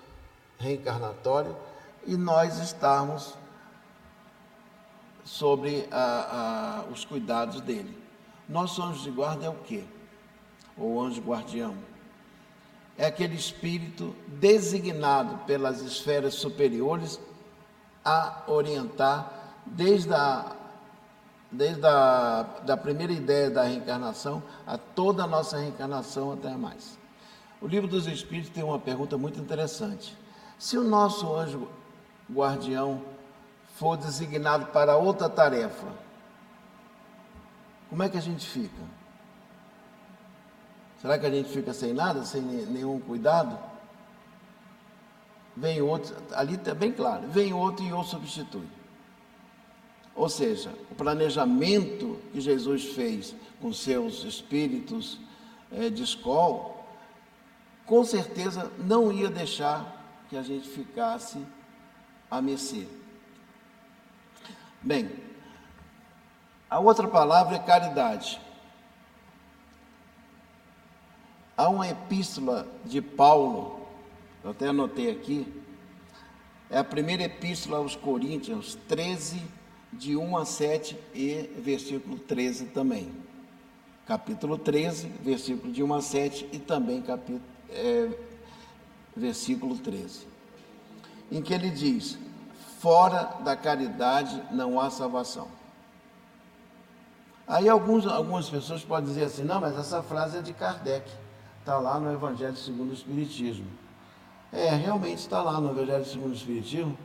reencarnatório 0.58 1.56
e 2.06 2.16
nós 2.16 2.58
estarmos 2.58 3.34
sobre 5.28 5.86
a, 5.90 6.84
a, 6.88 6.90
os 6.90 7.04
cuidados 7.04 7.60
dele. 7.60 7.96
Nosso 8.48 8.82
anjo 8.82 9.02
de 9.02 9.10
guarda 9.10 9.44
é 9.44 9.48
o 9.50 9.54
quê? 9.54 9.84
Ou 10.76 11.02
anjo 11.02 11.20
guardião? 11.20 11.76
É 12.96 13.04
aquele 13.04 13.36
espírito 13.36 14.16
designado 14.26 15.36
pelas 15.44 15.82
esferas 15.82 16.34
superiores 16.34 17.20
a 18.02 18.42
orientar 18.46 19.30
desde 19.66 20.14
a, 20.14 20.56
desde 21.52 21.86
a 21.86 22.46
da 22.64 22.76
primeira 22.76 23.12
ideia 23.12 23.50
da 23.50 23.64
reencarnação 23.64 24.42
a 24.66 24.78
toda 24.78 25.24
a 25.24 25.26
nossa 25.26 25.58
reencarnação 25.58 26.32
até 26.32 26.56
mais. 26.56 26.98
O 27.60 27.66
livro 27.66 27.86
dos 27.86 28.06
Espíritos 28.06 28.50
tem 28.50 28.64
uma 28.64 28.78
pergunta 28.78 29.18
muito 29.18 29.38
interessante. 29.38 30.16
Se 30.58 30.78
o 30.78 30.84
nosso 30.84 31.30
anjo 31.36 31.68
guardião 32.32 33.02
for 33.78 33.96
designado 33.96 34.66
para 34.66 34.96
outra 34.96 35.30
tarefa, 35.30 35.86
como 37.88 38.02
é 38.02 38.08
que 38.08 38.18
a 38.18 38.20
gente 38.20 38.44
fica? 38.44 38.82
Será 41.00 41.16
que 41.16 41.24
a 41.24 41.30
gente 41.30 41.48
fica 41.48 41.72
sem 41.72 41.92
nada, 41.92 42.24
sem 42.24 42.42
nenhum 42.42 42.98
cuidado? 42.98 43.56
Vem 45.56 45.80
outro, 45.80 46.16
ali 46.32 46.54
está 46.54 46.74
bem 46.74 46.90
claro, 46.90 47.28
vem 47.28 47.52
outro 47.52 47.84
e 47.84 47.92
o 47.92 48.02
substitui. 48.02 48.66
Ou 50.12 50.28
seja, 50.28 50.74
o 50.90 50.96
planejamento 50.96 52.18
que 52.32 52.40
Jesus 52.40 52.86
fez 52.86 53.32
com 53.60 53.72
seus 53.72 54.24
espíritos 54.24 55.20
é, 55.70 55.88
de 55.88 56.02
escola, 56.02 56.74
com 57.86 58.02
certeza 58.02 58.72
não 58.76 59.12
ia 59.12 59.30
deixar 59.30 60.26
que 60.28 60.36
a 60.36 60.42
gente 60.42 60.68
ficasse 60.68 61.38
a 62.28 62.42
mercê. 62.42 62.88
Bem, 64.88 65.10
a 66.70 66.78
outra 66.78 67.06
palavra 67.06 67.56
é 67.56 67.58
caridade. 67.58 68.40
Há 71.54 71.68
uma 71.68 71.86
epístola 71.86 72.66
de 72.86 73.02
Paulo, 73.02 73.86
eu 74.42 74.52
até 74.52 74.68
anotei 74.68 75.10
aqui, 75.10 75.46
é 76.70 76.78
a 76.78 76.84
primeira 76.84 77.24
epístola 77.24 77.76
aos 77.76 77.94
Coríntios, 77.94 78.78
13, 78.88 79.42
de 79.92 80.16
1 80.16 80.36
a 80.38 80.46
7 80.46 80.98
e 81.14 81.50
versículo 81.58 82.18
13 82.20 82.68
também. 82.68 83.12
Capítulo 84.06 84.56
13, 84.56 85.08
versículo 85.20 85.70
de 85.70 85.82
1 85.82 85.94
a 85.94 86.00
7 86.00 86.48
e 86.50 86.58
também 86.58 87.02
capítulo, 87.02 87.42
é, 87.68 88.08
versículo 89.14 89.76
13 89.76 90.38
em 91.30 91.42
que 91.42 91.52
ele 91.52 91.70
diz: 91.70 92.18
fora 92.88 93.34
da 93.44 93.54
caridade 93.54 94.42
não 94.50 94.80
há 94.80 94.88
salvação. 94.88 95.46
Aí 97.46 97.68
alguns, 97.68 98.06
algumas 98.06 98.48
pessoas 98.48 98.82
podem 98.82 99.10
dizer 99.10 99.24
assim: 99.24 99.42
não, 99.42 99.60
mas 99.60 99.78
essa 99.78 100.02
frase 100.02 100.38
é 100.38 100.40
de 100.40 100.54
Kardec, 100.54 101.06
está 101.60 101.76
lá 101.76 102.00
no 102.00 102.10
Evangelho 102.10 102.56
segundo 102.56 102.88
o 102.88 102.94
Espiritismo. 102.94 103.66
É, 104.50 104.70
realmente 104.70 105.18
está 105.18 105.42
lá 105.42 105.60
no 105.60 105.70
Evangelho 105.70 106.04
segundo 106.06 106.30
o 106.30 106.34
Espiritismo, 106.34 106.96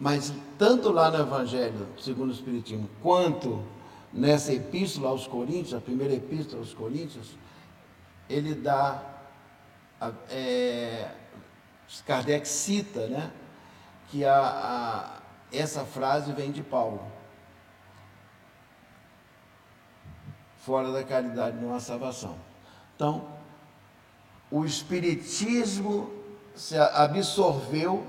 mas 0.00 0.32
tanto 0.58 0.90
lá 0.90 1.10
no 1.10 1.18
Evangelho 1.18 1.86
segundo 2.00 2.30
o 2.30 2.32
Espiritismo, 2.32 2.88
quanto 3.02 3.62
nessa 4.10 4.50
epístola 4.50 5.10
aos 5.10 5.26
Coríntios, 5.26 5.74
a 5.74 5.80
primeira 5.80 6.14
epístola 6.14 6.62
aos 6.62 6.72
Coríntios, 6.72 7.36
ele 8.30 8.54
dá 8.54 9.02
é, 10.30 11.10
Kardec 12.06 12.48
cita 12.48 13.06
né, 13.08 13.30
que 14.14 14.24
a, 14.24 14.38
a, 14.38 15.56
essa 15.56 15.84
frase 15.84 16.32
vem 16.32 16.52
de 16.52 16.62
Paulo. 16.62 17.02
Fora 20.58 20.92
da 20.92 21.02
caridade 21.02 21.56
não 21.56 21.74
há 21.74 21.80
salvação. 21.80 22.36
Então, 22.94 23.26
o 24.52 24.64
Espiritismo 24.64 26.12
se 26.54 26.78
absorveu 26.78 28.06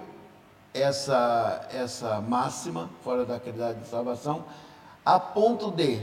essa, 0.76 1.68
essa 1.72 2.22
máxima, 2.22 2.88
fora 3.04 3.26
da 3.26 3.40
caridade 3.40 3.80
de 3.80 3.88
salvação, 3.88 4.46
a 5.04 5.20
ponto 5.20 5.72
de, 5.72 6.00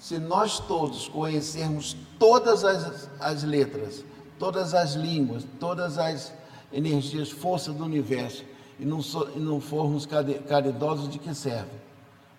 se 0.00 0.18
nós 0.18 0.58
todos 0.58 1.06
conhecermos 1.06 1.96
todas 2.18 2.64
as, 2.64 3.08
as 3.20 3.44
letras, 3.44 4.04
todas 4.36 4.74
as 4.74 4.94
línguas, 4.94 5.46
todas 5.60 5.96
as 5.96 6.32
energias, 6.72 7.30
forças 7.30 7.72
do 7.72 7.84
universo 7.84 8.55
e 8.78 8.84
não, 8.84 9.02
so, 9.02 9.30
e 9.34 9.38
não 9.38 9.60
formos 9.60 10.06
caridosos, 10.06 11.08
de 11.08 11.18
que 11.18 11.34
serve? 11.34 11.70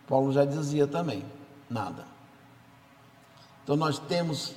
Paulo 0.07 0.31
já 0.31 0.45
dizia 0.45 0.87
também: 0.87 1.25
nada. 1.69 2.05
Então 3.63 3.75
nós 3.75 3.99
temos, 3.99 4.55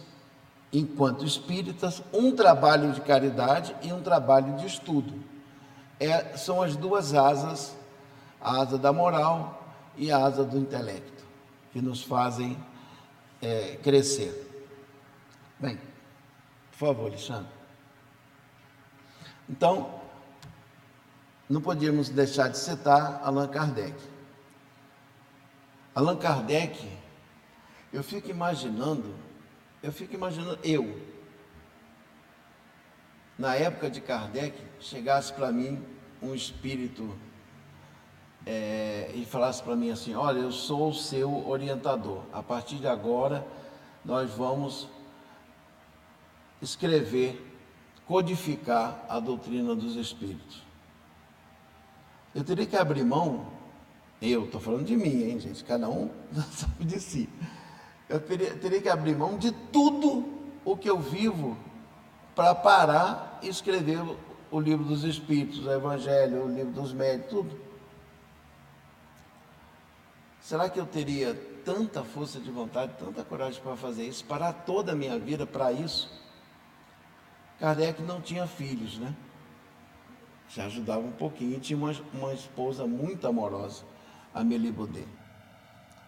enquanto 0.73 1.25
espíritas, 1.25 2.03
um 2.13 2.35
trabalho 2.35 2.93
de 2.93 3.01
caridade 3.01 3.75
e 3.83 3.93
um 3.93 4.03
trabalho 4.03 4.57
de 4.57 4.67
estudo. 4.67 5.13
É, 5.99 6.37
são 6.37 6.63
as 6.63 6.77
duas 6.77 7.15
asas, 7.15 7.77
a 8.41 8.61
asa 8.61 8.79
da 8.79 8.93
moral 8.93 9.75
e 9.97 10.11
a 10.11 10.19
asa 10.19 10.45
do 10.45 10.57
intelecto, 10.59 11.25
que 11.73 11.83
nos 11.83 12.03
fazem 12.03 12.57
é, 13.43 13.77
crescer. 13.83 14.49
Bem, 15.59 15.79
por 16.71 16.79
favor, 16.79 17.07
Alexandre. 17.09 17.51
Então, 19.49 20.00
não 21.51 21.61
podíamos 21.61 22.09
deixar 22.09 22.47
de 22.47 22.57
citar 22.57 23.21
Allan 23.25 23.49
Kardec. 23.49 24.01
Allan 25.93 26.17
Kardec, 26.17 26.89
eu 27.93 28.05
fico 28.05 28.31
imaginando, 28.31 29.13
eu 29.83 29.91
fico 29.91 30.15
imaginando 30.15 30.61
eu, 30.63 31.03
na 33.37 33.57
época 33.57 33.91
de 33.91 34.01
Kardec, 34.01 34.57
chegasse 34.79 35.33
para 35.33 35.51
mim 35.51 35.85
um 36.23 36.37
espírito 36.37 37.19
é, 38.47 39.11
e 39.13 39.25
falasse 39.25 39.61
para 39.61 39.75
mim 39.75 39.91
assim: 39.91 40.15
Olha, 40.15 40.39
eu 40.39 40.53
sou 40.53 40.91
o 40.91 40.95
seu 40.95 41.49
orientador, 41.49 42.23
a 42.33 42.45
partir 42.45 42.77
de 42.77 42.87
agora 42.87 43.45
nós 44.05 44.31
vamos 44.31 44.89
escrever, 46.63 47.45
codificar 48.07 49.05
a 49.09 49.19
doutrina 49.19 49.75
dos 49.75 49.97
espíritos. 49.97 50.70
Eu 52.35 52.45
teria 52.45 52.67
que 52.67 52.77
abrir 52.77 53.05
mão, 53.05 53.47
eu 54.23 54.45
estou 54.45 54.61
falando 54.61 54.85
de 54.85 54.97
mim, 54.97 55.25
hein, 55.25 55.41
gente, 55.41 55.65
cada 55.65 55.89
um 55.89 56.11
sabe 56.53 56.85
de 56.85 57.01
si. 57.01 57.29
Eu 58.09 58.21
teria, 58.21 58.55
teria 58.55 58.81
que 58.81 58.89
abrir 58.89 59.17
mão 59.17 59.37
de 59.39 59.53
tudo 59.73 60.29
o 60.65 60.77
que 60.77 60.89
eu 60.89 60.99
vivo 60.99 61.57
para 62.35 62.55
parar 62.55 63.39
e 63.43 63.49
escrever 63.49 63.99
o 64.51 64.61
livro 64.61 64.85
dos 64.85 65.05
Espíritos, 65.05 65.65
o 65.65 65.71
Evangelho, 65.71 66.45
o 66.45 66.49
livro 66.55 66.73
dos 66.73 66.93
Médicos, 66.93 67.31
tudo. 67.31 67.61
Será 70.41 70.69
que 70.69 70.81
eu 70.81 70.87
teria 70.87 71.35
tanta 71.65 72.03
força 72.03 72.41
de 72.41 72.51
vontade, 72.51 72.93
tanta 72.99 73.23
coragem 73.23 73.61
para 73.63 73.77
fazer 73.77 74.07
isso, 74.07 74.25
parar 74.25 74.53
toda 74.53 74.93
a 74.93 74.95
minha 74.95 75.19
vida 75.19 75.47
para 75.47 75.73
isso? 75.73 76.11
Kardec 77.59 78.03
não 78.03 78.21
tinha 78.21 78.47
filhos, 78.47 78.99
né? 78.99 79.15
Já 80.55 80.65
ajudava 80.67 81.01
um 81.01 81.13
pouquinho. 81.13 81.59
tinha 81.61 81.77
uma, 81.77 81.95
uma 82.13 82.33
esposa 82.35 82.87
muito 82.87 83.27
amorosa, 83.27 83.85
a 84.35 84.43
Melibodê. 84.43 85.05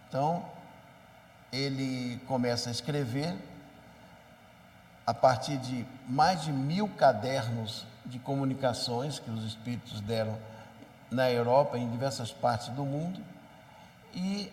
Então, 0.07 0.45
ele 1.51 2.19
começa 2.27 2.69
a 2.69 2.71
escrever 2.71 3.33
a 5.05 5.13
partir 5.13 5.57
de 5.57 5.85
mais 6.07 6.41
de 6.43 6.51
mil 6.51 6.87
cadernos 6.89 7.85
de 8.05 8.19
comunicações 8.19 9.19
que 9.19 9.29
os 9.29 9.45
espíritos 9.45 10.01
deram 10.01 10.37
na 11.11 11.29
Europa, 11.29 11.77
em 11.77 11.89
diversas 11.89 12.31
partes 12.31 12.69
do 12.69 12.83
mundo, 12.83 13.21
e, 14.13 14.51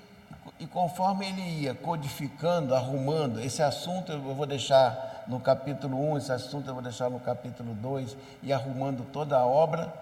e 0.58 0.66
conforme 0.66 1.26
ele 1.26 1.62
ia 1.62 1.74
codificando, 1.74 2.74
arrumando, 2.74 3.40
esse 3.40 3.62
assunto 3.62 4.12
eu 4.12 4.34
vou 4.34 4.46
deixar 4.46 5.09
no 5.30 5.38
capítulo 5.38 5.96
1, 6.12 6.18
esse 6.18 6.32
assunto 6.32 6.68
eu 6.68 6.74
vou 6.74 6.82
deixar 6.82 7.08
no 7.08 7.20
capítulo 7.20 7.72
2, 7.74 8.16
e 8.42 8.52
arrumando 8.52 9.06
toda 9.12 9.36
a 9.36 9.46
obra, 9.46 9.94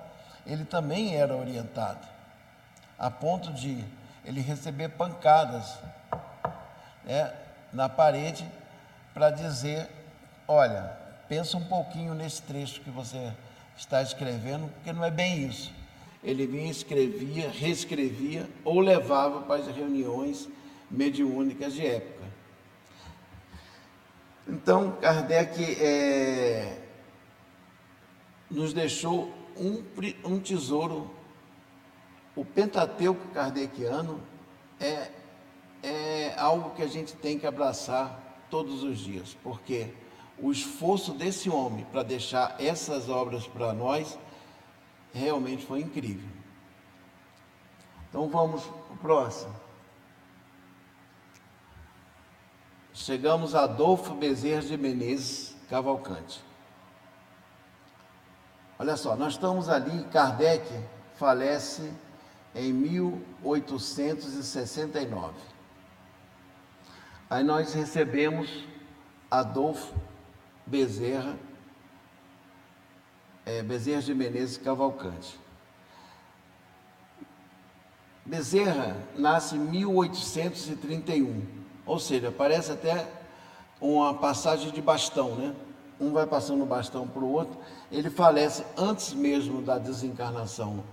ele 0.47 0.65
também 0.65 1.17
era 1.17 1.37
orientado, 1.37 2.01
a 2.99 3.11
ponto 3.11 3.53
de 3.53 3.85
ele 4.25 4.41
receber 4.41 4.89
pancadas 4.89 5.79
né, 7.05 7.31
na 7.71 7.91
parede 7.91 8.51
para 9.13 9.29
dizer: 9.29 9.87
olha, 10.49 10.97
pensa 11.29 11.59
um 11.59 11.65
pouquinho 11.65 12.15
nesse 12.15 12.41
trecho 12.41 12.81
que 12.81 12.91
você 12.91 13.31
está 13.77 14.01
escrevendo, 14.03 14.67
porque 14.69 14.95
não 14.95 15.05
é 15.05 15.11
bem 15.11 15.47
isso. 15.47 15.71
Ele 16.25 16.47
vinha, 16.47 16.71
escrevia, 16.71 17.51
reescrevia 17.51 18.49
ou 18.65 18.81
levava 18.81 19.43
para 19.43 19.61
as 19.61 19.77
reuniões 19.77 20.49
mediúnicas 20.91 21.75
de 21.75 21.87
época. 21.87 22.18
Então, 24.49 24.93
Kardec 24.93 25.63
é, 25.79 26.79
nos 28.51 28.73
deixou 28.73 29.31
um, 29.55 29.85
um 30.25 30.41
tesouro. 30.41 31.11
O 32.35 32.47
Pentateuco 32.47 33.29
kardeciano 33.35 34.21
é, 34.81 35.11
é 35.83 36.35
algo 36.39 36.71
que 36.71 36.83
a 36.83 36.87
gente 36.87 37.15
tem 37.17 37.39
que 37.39 37.47
abraçar 37.47 38.47
todos 38.49 38.83
os 38.83 38.99
dias, 39.01 39.37
porque 39.43 39.93
o 40.39 40.51
esforço 40.51 41.13
desse 41.13 41.51
homem 41.51 41.85
para 41.93 42.03
deixar 42.03 42.57
essas 42.59 43.09
obras 43.11 43.47
para 43.47 43.75
nós 43.75 44.19
realmente 45.13 45.67
foi 45.67 45.81
incrível. 45.81 46.29
Então 48.09 48.29
vamos 48.29 48.63
para 48.63 48.95
o 48.95 48.97
próximo. 48.97 49.68
Chegamos 52.99 53.55
a 53.55 53.63
Adolfo 53.63 54.13
Bezerra 54.15 54.61
de 54.63 54.77
Menezes 54.77 55.55
Cavalcante. 55.71 56.45
Olha 58.79 58.97
só, 58.97 59.17
nós 59.17 59.33
estamos 59.35 59.69
ali, 59.69 60.03
Kardec 60.05 60.67
falece 61.15 61.93
em 62.55 62.73
1869. 62.73 65.35
Aí 67.31 67.45
nós 67.45 67.73
recebemos 67.73 68.67
Adolfo 69.31 69.95
Bezerra, 70.67 71.37
é, 73.47 73.63
Bezerra 73.63 74.03
de 74.03 74.13
Menezes 74.15 74.59
Cavalcante. 74.59 75.39
Bezerra 78.27 78.97
nasce 79.17 79.55
em 79.57 79.61
1831. 79.61 81.68
Ou 81.89 81.99
seja, 81.99 82.31
parece 82.31 82.71
até 82.71 83.09
uma 83.81 84.13
passagem 84.13 84.71
de 84.71 84.83
bastão, 84.83 85.35
né? 85.35 85.55
Um 85.99 86.13
vai 86.13 86.27
passando 86.27 86.63
o 86.63 86.67
bastão 86.67 87.09
para 87.09 87.23
o 87.23 87.33
outro. 87.33 87.59
Ele 87.91 88.11
falece 88.11 88.63
antes 88.77 89.15
mesmo 89.15 89.63
da 89.63 89.79
desencarnação 89.79 90.85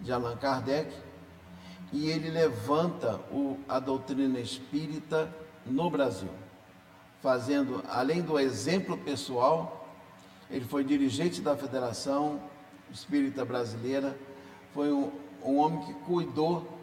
de 0.00 0.10
Allan 0.10 0.34
Kardec 0.36 0.90
e 1.92 2.08
ele 2.08 2.30
levanta 2.30 3.20
o, 3.30 3.58
a 3.68 3.78
doutrina 3.78 4.40
espírita 4.40 5.32
no 5.66 5.90
Brasil, 5.90 6.30
fazendo, 7.22 7.84
além 7.88 8.22
do 8.22 8.38
exemplo 8.38 8.96
pessoal, 8.96 9.86
ele 10.50 10.64
foi 10.64 10.84
dirigente 10.84 11.40
da 11.40 11.56
Federação 11.56 12.40
Espírita 12.90 13.44
Brasileira, 13.44 14.18
foi 14.72 14.90
um, 14.90 15.12
um 15.44 15.58
homem 15.58 15.80
que 15.84 15.94
cuidou 16.04 16.73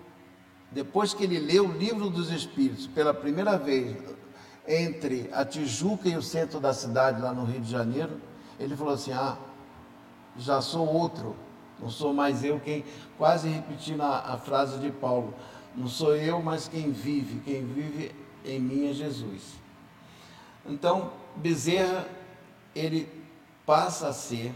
depois 0.71 1.13
que 1.13 1.25
ele 1.25 1.37
leu 1.37 1.67
o 1.67 1.77
livro 1.77 2.09
dos 2.09 2.31
Espíritos 2.31 2.87
pela 2.87 3.13
primeira 3.13 3.57
vez, 3.57 3.97
entre 4.67 5.29
a 5.33 5.43
Tijuca 5.43 6.07
e 6.07 6.15
o 6.15 6.21
centro 6.21 6.59
da 6.59 6.73
cidade, 6.73 7.21
lá 7.21 7.33
no 7.33 7.43
Rio 7.43 7.59
de 7.59 7.69
Janeiro, 7.69 8.19
ele 8.57 8.75
falou 8.75 8.93
assim: 8.93 9.11
Ah, 9.11 9.37
já 10.37 10.61
sou 10.61 10.87
outro, 10.87 11.35
não 11.79 11.89
sou 11.89 12.13
mais 12.13 12.43
eu 12.43 12.59
quem, 12.59 12.85
quase 13.17 13.49
repetindo 13.49 14.01
a, 14.01 14.33
a 14.33 14.37
frase 14.37 14.79
de 14.79 14.91
Paulo: 14.91 15.33
Não 15.75 15.87
sou 15.87 16.15
eu, 16.15 16.41
mas 16.41 16.69
quem 16.69 16.91
vive, 16.91 17.41
quem 17.41 17.65
vive 17.65 18.15
em 18.45 18.59
mim 18.59 18.89
é 18.89 18.93
Jesus. 18.93 19.59
Então, 20.65 21.11
Bezerra, 21.35 22.07
ele 22.73 23.09
passa 23.65 24.07
a 24.07 24.13
ser, 24.13 24.53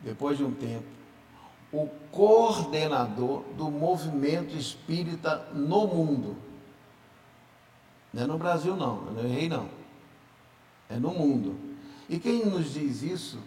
depois 0.00 0.36
de 0.38 0.44
um 0.44 0.52
tempo, 0.52 0.97
o 1.72 1.88
coordenador 2.10 3.42
do 3.56 3.70
movimento 3.70 4.56
espírita 4.56 5.46
no 5.52 5.86
mundo. 5.86 6.36
Não 8.12 8.22
é 8.22 8.26
no 8.26 8.38
Brasil, 8.38 8.74
não, 8.76 9.02
não 9.02 9.24
errei, 9.24 9.48
não. 9.48 9.68
É 10.88 10.96
no 10.96 11.10
mundo. 11.10 11.56
E 12.08 12.18
quem 12.18 12.46
nos 12.46 12.72
diz 12.72 13.02
isso 13.02 13.38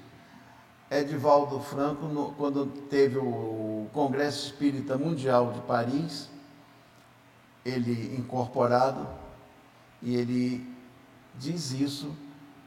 é 0.90 1.04
Divaldo 1.04 1.60
Franco, 1.60 2.06
no, 2.06 2.34
quando 2.34 2.68
teve 2.90 3.18
o 3.18 3.88
Congresso 3.94 4.48
Espírita 4.48 4.98
Mundial 4.98 5.52
de 5.54 5.62
Paris, 5.62 6.30
ele 7.66 8.16
incorporado, 8.16 9.08
e 10.02 10.16
ele 10.16 10.68
diz 11.36 11.72
isso 11.72 12.16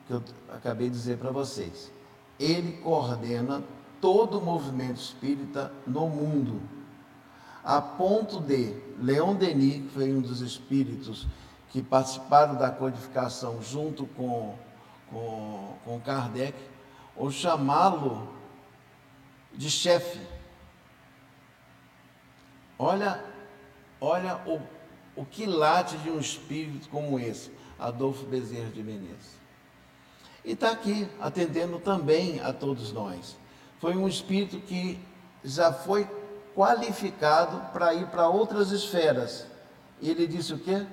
que 0.06 0.12
eu 0.14 0.22
acabei 0.48 0.88
de 0.88 0.96
dizer 0.96 1.18
para 1.18 1.30
vocês. 1.30 1.92
Ele 2.38 2.72
coordena 2.78 3.62
todo 4.04 4.38
o 4.38 4.42
movimento 4.42 5.00
espírita 5.00 5.72
no 5.86 6.10
mundo, 6.10 6.60
a 7.64 7.80
ponto 7.80 8.38
de 8.38 8.78
Leon 8.98 9.34
Denis, 9.34 9.82
que 9.84 9.88
foi 9.94 10.12
um 10.12 10.20
dos 10.20 10.42
espíritos 10.42 11.26
que 11.70 11.82
participaram 11.82 12.54
da 12.54 12.70
codificação 12.70 13.62
junto 13.62 14.04
com, 14.08 14.54
com, 15.08 15.78
com 15.86 16.00
Kardec, 16.00 16.54
ou 17.16 17.30
chamá-lo 17.30 18.28
de 19.54 19.70
chefe, 19.70 20.20
Olha, 22.78 23.24
olha 24.00 24.36
o, 24.46 24.60
o 25.16 25.24
que 25.24 25.46
late 25.46 25.96
de 25.98 26.10
um 26.10 26.18
espírito 26.18 26.90
como 26.90 27.18
esse, 27.18 27.50
Adolfo 27.78 28.26
Bezerra 28.26 28.68
de 28.68 28.82
Menezes. 28.82 29.38
E 30.44 30.52
está 30.52 30.72
aqui 30.72 31.08
atendendo 31.20 31.78
também 31.78 32.40
a 32.40 32.52
todos 32.52 32.92
nós. 32.92 33.42
Foi 33.84 33.94
um 33.94 34.08
espírito 34.08 34.58
que 34.60 34.98
já 35.44 35.70
foi 35.70 36.08
qualificado 36.54 37.70
para 37.70 37.92
ir 37.92 38.06
para 38.06 38.26
outras 38.26 38.70
esferas. 38.70 39.46
E 40.00 40.08
ele 40.08 40.26
disse 40.26 40.54
o 40.54 40.58
quê? 40.58 40.86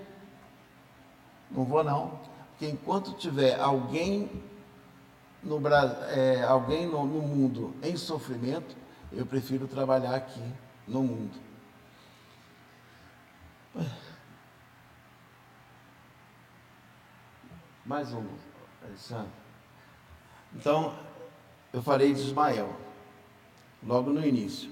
Não 1.49 1.63
vou 1.63 1.85
não, 1.85 2.19
porque 2.49 2.67
enquanto 2.67 3.13
tiver 3.13 3.57
alguém 3.57 4.43
no, 5.41 5.57
é, 6.09 6.43
alguém 6.43 6.85
no, 6.85 7.05
no 7.05 7.21
mundo 7.21 7.73
em 7.81 7.95
sofrimento, 7.95 8.75
eu 9.13 9.25
prefiro 9.25 9.69
trabalhar 9.69 10.13
aqui 10.13 10.43
no 10.85 11.01
mundo. 11.01 11.39
Mais 17.85 18.13
um, 18.13 18.25
Alexandre. 18.83 19.31
Então, 20.53 20.93
eu 21.73 21.81
falei 21.81 22.13
de 22.13 22.21
Ismael, 22.21 22.69
logo 23.85 24.11
no 24.11 24.25
início. 24.25 24.69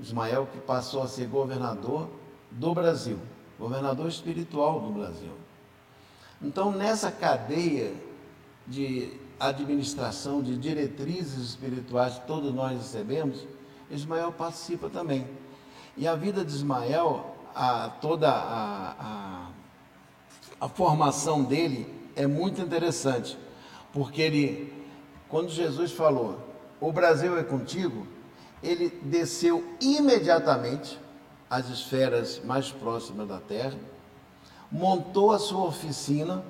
Ismael 0.00 0.48
que 0.52 0.58
passou 0.58 1.02
a 1.02 1.08
ser 1.08 1.26
governador 1.26 2.08
do 2.50 2.74
Brasil, 2.74 3.18
governador 3.58 4.08
espiritual 4.08 4.80
do 4.80 4.90
Brasil. 4.90 5.32
Então, 6.42 6.72
nessa 6.72 7.10
cadeia 7.10 7.94
de 8.66 9.12
administração, 9.38 10.42
de 10.42 10.56
diretrizes 10.56 11.50
espirituais 11.50 12.18
que 12.18 12.26
todos 12.26 12.52
nós 12.52 12.76
recebemos, 12.76 13.46
Ismael 13.90 14.32
participa 14.32 14.88
também. 14.88 15.26
E 15.96 16.06
a 16.08 16.14
vida 16.14 16.44
de 16.44 16.52
Ismael, 16.52 17.36
a, 17.54 17.88
toda 17.88 18.30
a, 18.30 18.94
a, 18.98 19.46
a 20.60 20.68
formação 20.68 21.44
dele 21.44 21.86
é 22.16 22.26
muito 22.26 22.60
interessante, 22.60 23.38
porque 23.92 24.22
ele, 24.22 24.73
quando 25.28 25.48
Jesus 25.48 25.92
falou, 25.92 26.38
o 26.80 26.92
Brasil 26.92 27.38
é 27.38 27.42
contigo, 27.42 28.06
ele 28.62 28.88
desceu 29.02 29.64
imediatamente 29.80 30.98
às 31.48 31.68
esferas 31.68 32.40
mais 32.44 32.70
próximas 32.70 33.28
da 33.28 33.38
terra, 33.38 33.78
montou 34.70 35.32
a 35.32 35.38
sua 35.38 35.64
oficina 35.64 36.44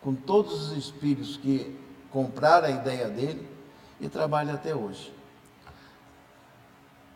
com 0.00 0.14
todos 0.14 0.70
os 0.70 0.76
espíritos 0.76 1.36
que 1.36 1.76
compraram 2.10 2.68
a 2.68 2.70
ideia 2.70 3.08
dele 3.08 3.48
e 4.00 4.08
trabalha 4.08 4.54
até 4.54 4.74
hoje. 4.74 5.12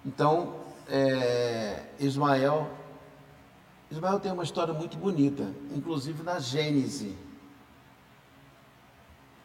Então, 0.05 0.55
é, 0.89 1.84
Ismael, 1.99 2.70
Ismael 3.91 4.20
tem 4.20 4.32
uma 4.32 4.45
história 4.45 4.72
muito 4.72 4.97
bonita, 4.97 5.53
inclusive 5.74 6.22
na 6.22 6.39
Gênese. 6.39 7.16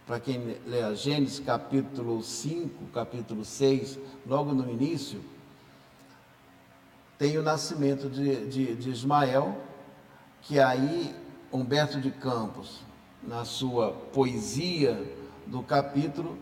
Para 0.05 0.19
quem 0.19 0.57
lê 0.67 0.81
a 0.81 0.93
Gênesis 0.93 1.39
capítulo 1.39 2.21
5, 2.21 2.87
capítulo 2.93 3.45
6, 3.45 3.97
logo 4.27 4.53
no 4.53 4.69
início, 4.69 5.21
tem 7.17 7.37
o 7.37 7.41
nascimento 7.41 8.09
de, 8.09 8.47
de, 8.47 8.75
de 8.75 8.89
Ismael, 8.89 9.57
que 10.41 10.59
aí 10.59 11.15
Humberto 11.51 12.01
de 12.01 12.11
Campos, 12.11 12.81
na 13.21 13.45
sua 13.45 13.91
poesia 13.91 15.01
do 15.47 15.63
capítulo, 15.63 16.37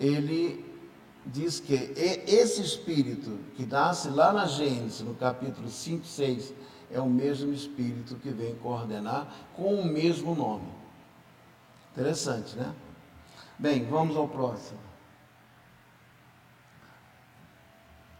ele 0.00 0.64
diz 1.26 1.60
que 1.60 1.74
esse 2.26 2.62
espírito 2.62 3.38
que 3.54 3.66
nasce 3.66 4.08
lá 4.08 4.32
na 4.32 4.46
Gênesis, 4.46 5.02
no 5.02 5.14
capítulo 5.14 5.68
5, 5.68 6.06
6, 6.06 6.54
é 6.90 6.98
o 6.98 7.10
mesmo 7.10 7.52
espírito 7.52 8.16
que 8.16 8.30
vem 8.30 8.54
coordenar 8.54 9.30
com 9.54 9.74
o 9.74 9.84
mesmo 9.84 10.34
nome. 10.34 10.68
Interessante, 11.92 12.56
né? 12.56 12.72
Bem, 13.62 13.84
vamos 13.84 14.16
ao 14.16 14.26
próximo. 14.26 14.80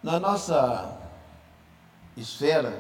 Na 0.01 0.21
nossa 0.21 0.97
esfera 2.17 2.73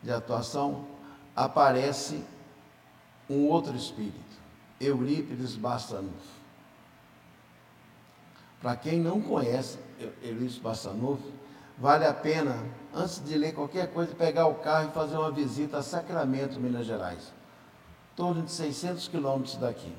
de 0.00 0.12
atuação 0.12 0.86
aparece 1.34 2.24
um 3.28 3.48
outro 3.48 3.74
espírito, 3.74 4.38
Eurípides 4.80 5.56
Bassanufo. 5.56 6.40
Para 8.62 8.76
quem 8.76 9.00
não 9.00 9.20
conhece 9.20 9.80
Eurípides 10.22 10.58
Bassanufo, 10.58 11.28
vale 11.76 12.06
a 12.06 12.14
pena, 12.14 12.54
antes 12.94 13.18
de 13.18 13.36
ler 13.36 13.52
qualquer 13.52 13.92
coisa, 13.92 14.14
pegar 14.14 14.46
o 14.46 14.54
carro 14.60 14.90
e 14.90 14.92
fazer 14.92 15.16
uma 15.16 15.32
visita 15.32 15.78
a 15.78 15.82
Sacramento, 15.82 16.60
Minas 16.60 16.86
Gerais. 16.86 17.32
Torno 18.14 18.42
de 18.42 18.52
600 18.52 19.08
quilômetros 19.08 19.56
daqui, 19.56 19.92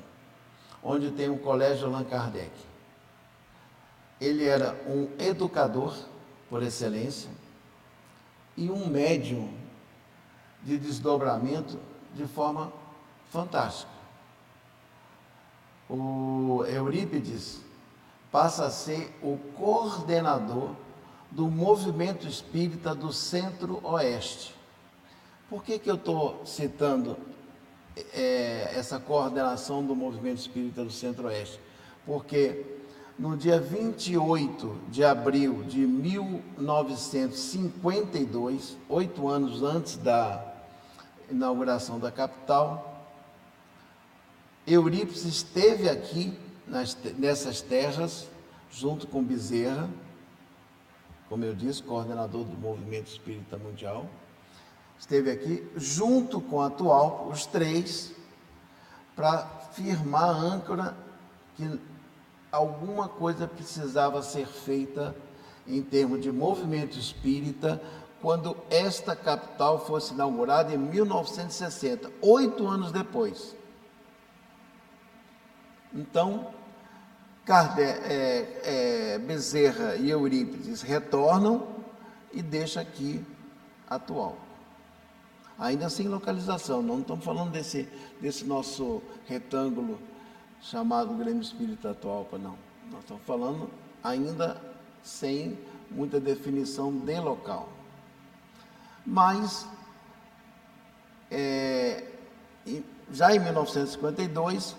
onde 0.86 1.10
tem 1.10 1.28
o 1.28 1.36
Colégio 1.36 1.88
Allan 1.88 2.04
Kardec. 2.04 2.52
Ele 4.20 4.44
era 4.44 4.72
um 4.86 5.08
educador, 5.18 5.92
por 6.48 6.62
excelência, 6.62 7.28
e 8.56 8.70
um 8.70 8.86
médium 8.86 9.52
de 10.62 10.78
desdobramento 10.78 11.78
de 12.14 12.24
forma 12.24 12.72
fantástica. 13.32 13.90
O 15.90 16.64
Eurípides 16.66 17.60
passa 18.30 18.66
a 18.66 18.70
ser 18.70 19.12
o 19.20 19.36
coordenador 19.56 20.70
do 21.32 21.48
movimento 21.48 22.28
espírita 22.28 22.94
do 22.94 23.12
Centro-Oeste. 23.12 24.54
Por 25.50 25.64
que, 25.64 25.80
que 25.80 25.90
eu 25.90 25.96
estou 25.96 26.46
citando 26.46 27.16
é, 28.14 28.70
essa 28.74 29.00
coordenação 29.00 29.84
do 29.84 29.94
movimento 29.94 30.38
espírita 30.38 30.82
do 30.84 30.90
Centro-Oeste? 30.90 31.60
Porque 32.04 32.64
no 33.18 33.34
dia 33.36 33.58
28 33.58 34.82
de 34.88 35.02
abril 35.02 35.62
de 35.62 35.78
1952, 35.78 38.76
oito 38.88 39.26
anos 39.26 39.62
antes 39.62 39.96
da 39.96 40.54
inauguração 41.30 41.98
da 41.98 42.12
capital, 42.12 42.92
Eurípides 44.66 45.24
esteve 45.24 45.88
aqui 45.88 46.36
nas, 46.66 46.94
nessas 47.16 47.62
terras, 47.62 48.28
junto 48.70 49.06
com 49.06 49.22
Bezerra, 49.22 49.88
como 51.28 51.44
eu 51.44 51.54
disse, 51.54 51.82
coordenador 51.82 52.44
do 52.44 52.56
Movimento 52.56 53.08
Espírita 53.08 53.56
Mundial, 53.56 54.06
esteve 54.98 55.30
aqui 55.30 55.66
junto 55.76 56.40
com 56.40 56.60
a 56.60 56.66
atual, 56.66 57.28
os 57.30 57.46
três, 57.46 58.12
para 59.14 59.46
firmar 59.72 60.30
a 60.30 60.32
âncora 60.32 60.96
que 61.54 61.80
alguma 62.50 63.08
coisa 63.08 63.46
precisava 63.46 64.22
ser 64.22 64.46
feita 64.46 65.14
em 65.66 65.82
termos 65.82 66.20
de 66.20 66.30
movimento 66.30 66.98
espírita 66.98 67.82
quando 68.20 68.56
esta 68.70 69.14
capital 69.14 69.84
fosse 69.84 70.14
inaugurada 70.14 70.74
em 70.74 70.78
1960, 70.78 72.10
oito 72.22 72.66
anos 72.66 72.90
depois. 72.90 73.54
Então, 75.92 76.52
Kardec, 77.44 78.00
é, 78.04 79.14
é, 79.14 79.18
Bezerra 79.18 79.96
e 79.96 80.10
Eurípides 80.10 80.82
retornam 80.82 81.68
e 82.32 82.42
deixa 82.42 82.80
aqui 82.80 83.24
atual. 83.88 84.45
Ainda 85.58 85.88
sem 85.88 86.06
localização, 86.06 86.82
não 86.82 87.00
estamos 87.00 87.24
falando 87.24 87.50
desse, 87.50 87.88
desse 88.20 88.44
nosso 88.44 89.02
retângulo 89.26 89.98
chamado 90.60 91.14
Grêmio 91.14 91.40
Espírita 91.42 91.90
Atualpa, 91.90 92.36
não. 92.36 92.56
Nós 92.90 93.00
estamos 93.00 93.22
falando 93.24 93.70
ainda 94.02 94.60
sem 95.02 95.58
muita 95.90 96.20
definição 96.20 96.92
de 96.92 97.18
local. 97.20 97.68
Mas, 99.04 99.66
é, 101.30 102.04
já 103.12 103.34
em 103.34 103.38
1952, 103.38 104.76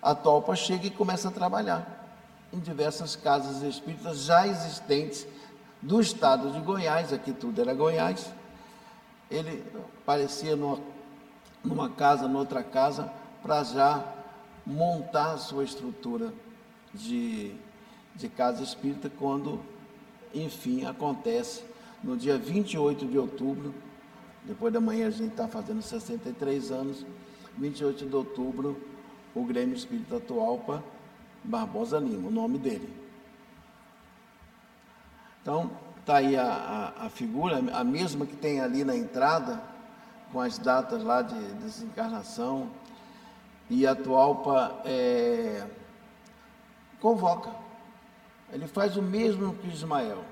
a 0.00 0.14
Topa 0.14 0.54
chega 0.54 0.86
e 0.86 0.90
começa 0.90 1.28
a 1.28 1.32
trabalhar 1.32 2.04
em 2.52 2.60
diversas 2.60 3.16
casas 3.16 3.62
espíritas 3.62 4.20
já 4.24 4.46
existentes 4.46 5.26
do 5.82 6.00
estado 6.00 6.52
de 6.52 6.60
Goiás, 6.60 7.12
aqui 7.12 7.32
tudo 7.32 7.60
era 7.60 7.74
Goiás. 7.74 8.32
Ele 9.30 9.64
aparecia 10.02 10.54
numa, 10.54 10.80
numa 11.62 11.90
casa, 11.90 12.28
noutra 12.28 12.62
casa, 12.62 13.12
para 13.42 13.62
já 13.64 14.04
montar 14.66 15.36
sua 15.38 15.64
estrutura 15.64 16.32
de, 16.92 17.54
de 18.14 18.28
casa 18.28 18.62
espírita 18.62 19.10
quando, 19.10 19.60
enfim, 20.32 20.84
acontece 20.84 21.64
no 22.02 22.16
dia 22.16 22.38
28 22.38 23.06
de 23.06 23.18
outubro, 23.18 23.74
depois 24.44 24.72
da 24.72 24.80
manhã 24.80 25.08
a 25.08 25.10
gente 25.10 25.30
está 25.30 25.48
fazendo 25.48 25.80
63 25.80 26.70
anos, 26.70 27.04
28 27.56 28.06
de 28.06 28.14
outubro, 28.14 28.80
o 29.34 29.42
Grêmio 29.44 29.74
Espírita 29.74 30.16
Atualpa 30.16 30.82
Barbosa 31.42 31.98
Lima, 31.98 32.28
o 32.28 32.30
nome 32.30 32.58
dele. 32.58 32.88
Então, 35.40 35.70
Está 36.04 36.16
aí 36.16 36.36
a, 36.36 36.92
a, 36.98 37.06
a, 37.06 37.08
figura, 37.08 37.56
a 37.72 37.82
mesma 37.82 38.26
que 38.26 38.36
tem 38.36 38.60
ali 38.60 38.84
na 38.84 38.94
entrada, 38.94 39.58
com 40.30 40.38
as 40.38 40.58
datas 40.58 41.02
lá 41.02 41.22
de 41.22 41.34
desencarnação. 41.54 42.68
E 43.70 43.86
a 43.86 43.94
Tualpa 43.94 44.82
é, 44.84 45.66
convoca. 47.00 47.50
Ele 48.52 48.66
faz 48.66 48.98
o 48.98 49.02
mesmo 49.02 49.54
que 49.54 49.68
Ismael. 49.68 50.22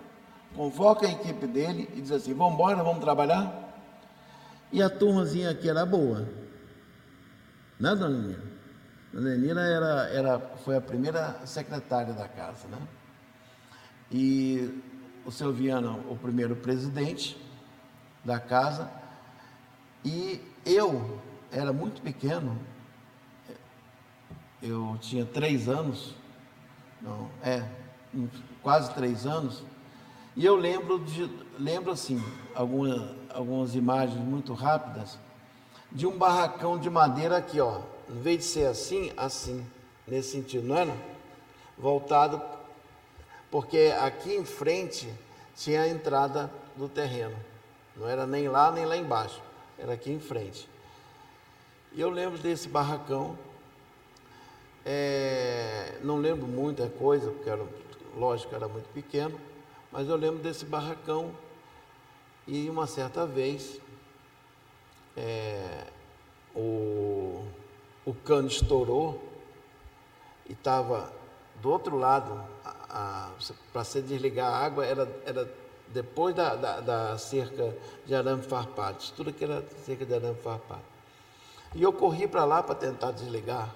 Convoca 0.55 1.07
a 1.07 1.11
equipe 1.11 1.47
dele 1.47 1.89
e 1.95 2.03
diz 2.03 2.13
assim: 2.13 2.35
vamos 2.35 2.53
embora, 2.53 2.77
vamos 2.85 3.01
trabalhar? 3.01 3.75
E 4.71 4.83
a 4.83 4.91
turmazinha 4.91 5.53
aqui 5.53 5.71
era 5.71 5.87
boa. 5.87 6.29
Né, 7.81 7.97
dona 7.97 8.11
Nira? 8.11 8.43
Dona 9.11 9.37
Nira 9.37 9.63
era, 9.63 10.09
era, 10.11 10.39
foi 10.39 10.77
a 10.77 10.83
primeira 10.83 11.41
secretária 11.47 12.13
da 12.13 12.29
casa, 12.29 12.69
né? 12.69 12.77
E 14.11 14.92
o 15.25 15.31
seu 15.31 15.53
Viana, 15.53 15.93
o 16.09 16.17
primeiro 16.17 16.57
presidente 16.57 17.37
da 18.25 18.39
casa, 18.39 18.91
e 20.05 20.41
eu 20.65 21.21
era 21.51 21.73
muito 21.73 22.01
pequeno, 22.03 22.59
eu 24.63 24.97
tinha 25.01 25.25
três 25.25 25.69
anos, 25.69 26.15
não, 27.01 27.29
é, 27.43 27.65
quase 28.63 28.93
três 28.95 29.27
anos, 29.27 29.65
e 30.35 30.45
eu 30.45 30.57
lembro 30.57 30.99
de, 31.01 31.31
lembro 31.59 31.91
assim, 31.93 32.23
algumas, 32.55 33.11
algumas 33.35 33.75
imagens 33.75 34.23
muito 34.25 34.55
rápidas, 34.55 35.19
de 35.91 36.07
um 36.07 36.17
barracão 36.17 36.79
de 36.79 36.89
madeira 36.89 37.37
aqui, 37.37 37.61
ó, 37.61 37.81
em 38.09 38.21
vez 38.21 38.39
de 38.39 38.45
ser 38.45 38.67
assim, 38.67 39.13
assim, 39.17 39.67
nesse 40.07 40.33
sentido, 40.33 40.67
não 40.67 40.77
era? 40.77 40.97
Voltado 41.77 42.41
porque 43.53 43.95
aqui 44.01 44.35
em 44.35 44.47
frente 44.47 45.13
tinha 45.55 45.83
a 45.83 45.89
entrada 45.89 46.51
do 46.75 46.89
terreno. 46.89 47.37
Não 47.95 48.09
era 48.09 48.27
nem 48.27 48.49
lá 48.49 48.73
nem 48.73 48.87
lá 48.87 48.97
embaixo, 48.97 49.43
era 49.79 49.93
aqui 49.93 50.11
em 50.11 50.19
frente. 50.19 50.67
E 51.93 52.01
eu 52.01 52.09
lembro 52.09 52.39
desse 52.39 52.67
barracão. 52.67 53.39
É, 54.87 55.99
não 56.03 56.17
lembro 56.17 56.49
muita 56.49 56.89
coisa, 56.89 57.31
porque 57.31 57.49
era, 57.49 57.65
lógico, 58.17 58.55
era 58.55 58.67
muito 58.67 58.89
pequeno, 58.89 59.39
mas 59.93 60.09
eu 60.09 60.17
lembro 60.17 60.43
desse 60.43 60.65
barracão 60.65 61.31
e 62.49 62.69
uma 62.71 62.87
certa 62.87 63.27
vez 63.27 63.79
é, 65.15 65.87
o, 66.57 67.45
o 68.05 68.15
cano 68.25 68.49
estourou 68.49 69.23
e 70.49 70.53
estava 70.53 71.13
do 71.61 71.71
outro 71.71 71.97
lado 71.97 72.45
para 73.73 73.85
se 73.85 74.03
desligar 74.03 74.53
a 74.53 74.57
água 74.59 74.85
era, 74.85 75.09
era 75.25 75.51
depois 75.89 76.35
da, 76.35 76.55
da, 76.55 76.81
da 76.81 77.19
cerca 77.19 77.75
de 78.05 78.15
arame 78.15 78.43
farpado, 78.43 78.99
tudo 79.17 79.33
que 79.33 79.45
era 79.45 79.65
cerca 79.85 80.05
de 80.05 80.15
arame 80.15 80.37
farpado. 80.37 80.83
E 81.75 81.83
eu 81.83 81.93
corri 81.93 82.29
para 82.29 82.45
lá 82.45 82.63
para 82.63 82.75
tentar 82.75 83.13
desligar 83.13 83.75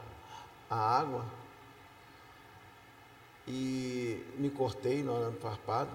a 0.69 0.77
água 0.77 1.25
e 3.49 4.23
me 4.37 4.51
cortei 4.51 5.03
no 5.03 5.17
arame 5.17 5.39
farpado, 5.39 5.91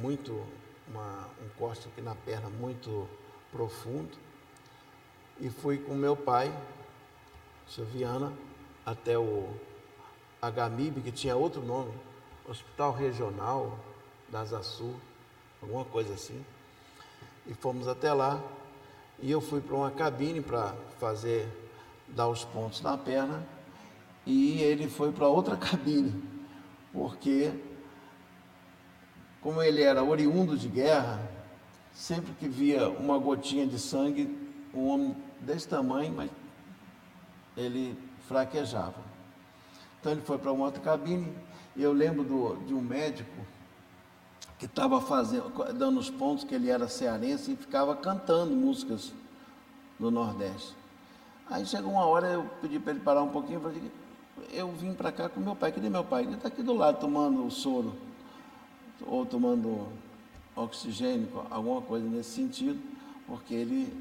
muito, 0.00 0.46
uma, 0.86 1.28
um 1.42 1.48
corte 1.58 1.88
aqui 1.88 2.00
na 2.00 2.14
perna 2.14 2.48
muito 2.48 3.08
profundo, 3.50 4.16
e 5.40 5.50
fui 5.50 5.78
com 5.78 5.94
meu 5.94 6.16
pai, 6.16 6.52
Silviana, 7.68 8.32
até 8.84 9.18
o 9.18 9.48
HMIB, 10.42 11.00
que 11.00 11.12
tinha 11.12 11.36
outro 11.36 11.62
nome, 11.62 11.92
Hospital 12.48 12.92
Regional 12.92 13.78
da 14.30 14.40
Asa 14.40 14.62
Sul, 14.62 14.94
alguma 15.60 15.84
coisa 15.84 16.14
assim. 16.14 16.44
E 17.46 17.52
fomos 17.52 17.86
até 17.86 18.12
lá 18.12 18.42
e 19.20 19.30
eu 19.30 19.40
fui 19.40 19.60
para 19.60 19.76
uma 19.76 19.90
cabine 19.90 20.40
para 20.40 20.74
fazer, 20.98 21.46
dar 22.08 22.28
os 22.28 22.44
pontos 22.44 22.80
na 22.80 22.96
perna 22.96 23.46
e 24.24 24.62
ele 24.62 24.88
foi 24.88 25.12
para 25.12 25.26
outra 25.28 25.56
cabine, 25.58 26.22
porque 26.92 27.52
como 29.42 29.62
ele 29.62 29.82
era 29.82 30.02
oriundo 30.02 30.56
de 30.56 30.68
guerra, 30.68 31.20
sempre 31.92 32.32
que 32.34 32.48
via 32.48 32.88
uma 32.88 33.18
gotinha 33.18 33.66
de 33.66 33.78
sangue, 33.78 34.36
um 34.74 34.88
homem 34.88 35.16
desse 35.40 35.68
tamanho, 35.68 36.12
mas 36.12 36.30
ele 37.56 37.98
fraquejava. 38.26 39.02
Então 40.00 40.12
ele 40.12 40.20
foi 40.22 40.38
para 40.38 40.52
uma 40.52 40.66
outra 40.66 40.80
cabine 40.80 41.34
e 41.78 41.82
eu 41.82 41.92
lembro 41.92 42.24
do, 42.24 42.56
de 42.66 42.74
um 42.74 42.80
médico 42.80 43.30
que 44.58 44.66
estava 44.66 45.00
fazendo, 45.00 45.48
dando 45.72 46.00
os 46.00 46.10
pontos 46.10 46.42
que 46.42 46.52
ele 46.52 46.68
era 46.68 46.88
cearense 46.88 47.52
e 47.52 47.56
ficava 47.56 47.94
cantando 47.94 48.52
músicas 48.52 49.12
do 49.96 50.10
Nordeste. 50.10 50.74
Aí 51.48 51.64
chegou 51.64 51.92
uma 51.92 52.04
hora, 52.04 52.26
eu 52.26 52.50
pedi 52.60 52.80
para 52.80 52.92
ele 52.92 53.00
parar 53.00 53.22
um 53.22 53.28
pouquinho, 53.28 53.60
falei, 53.60 53.80
eu 54.52 54.72
vim 54.72 54.92
para 54.92 55.12
cá 55.12 55.28
com 55.28 55.38
meu 55.38 55.54
pai, 55.54 55.70
cadê 55.70 55.88
meu 55.88 56.02
pai? 56.02 56.24
Ele 56.24 56.34
está 56.34 56.48
aqui 56.48 56.64
do 56.64 56.74
lado 56.74 56.98
tomando 56.98 57.46
o 57.46 57.50
soro, 57.50 57.94
ou 59.06 59.24
tomando 59.24 59.86
oxigênio, 60.56 61.28
alguma 61.48 61.80
coisa 61.80 62.08
nesse 62.08 62.30
sentido, 62.30 62.82
porque 63.24 63.54
ele 63.54 63.96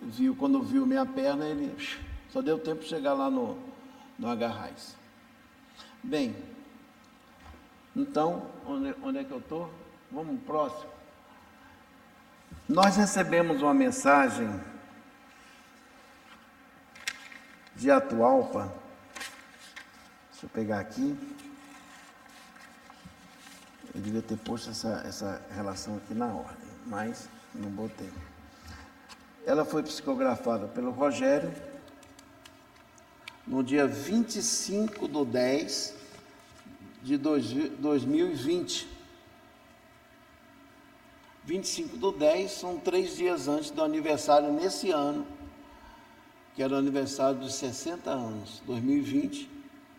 viu, 0.00 0.34
quando 0.34 0.62
viu 0.62 0.86
minha 0.86 1.04
perna, 1.04 1.46
ele 1.46 1.76
só 2.30 2.40
deu 2.40 2.58
tempo 2.58 2.80
de 2.80 2.88
chegar 2.88 3.12
lá 3.12 3.30
no, 3.30 3.58
no 4.18 4.28
Agarrais. 4.28 4.96
Bem, 6.02 6.34
então, 7.98 8.48
onde, 8.64 8.94
onde 9.02 9.18
é 9.18 9.24
que 9.24 9.32
eu 9.32 9.38
estou? 9.40 9.68
Vamos 10.08 10.40
próximo. 10.44 10.88
Nós 12.68 12.96
recebemos 12.96 13.60
uma 13.60 13.74
mensagem 13.74 14.48
de 17.74 17.90
Atualpa. 17.90 18.72
Deixa 20.30 20.46
eu 20.46 20.50
pegar 20.50 20.78
aqui. 20.78 21.18
Eu 23.92 24.00
devia 24.00 24.22
ter 24.22 24.36
posto 24.36 24.70
essa, 24.70 25.02
essa 25.04 25.42
relação 25.52 25.96
aqui 25.96 26.14
na 26.14 26.26
ordem, 26.26 26.70
mas 26.86 27.28
não 27.52 27.68
botei. 27.68 28.12
Ela 29.44 29.64
foi 29.64 29.82
psicografada 29.82 30.68
pelo 30.68 30.92
Rogério 30.92 31.52
no 33.44 33.64
dia 33.64 33.88
25 33.88 35.08
do 35.08 35.24
10 35.24 35.97
de 37.08 37.16
2020. 37.16 38.86
25 41.44 41.96
do 41.96 42.12
10 42.12 42.50
são 42.50 42.78
três 42.78 43.16
dias 43.16 43.48
antes 43.48 43.70
do 43.70 43.82
aniversário 43.82 44.52
nesse 44.52 44.90
ano, 44.90 45.26
que 46.54 46.62
era 46.62 46.74
o 46.74 46.76
aniversário 46.76 47.38
dos 47.38 47.54
60 47.54 48.10
anos. 48.10 48.62
2020, 48.66 49.50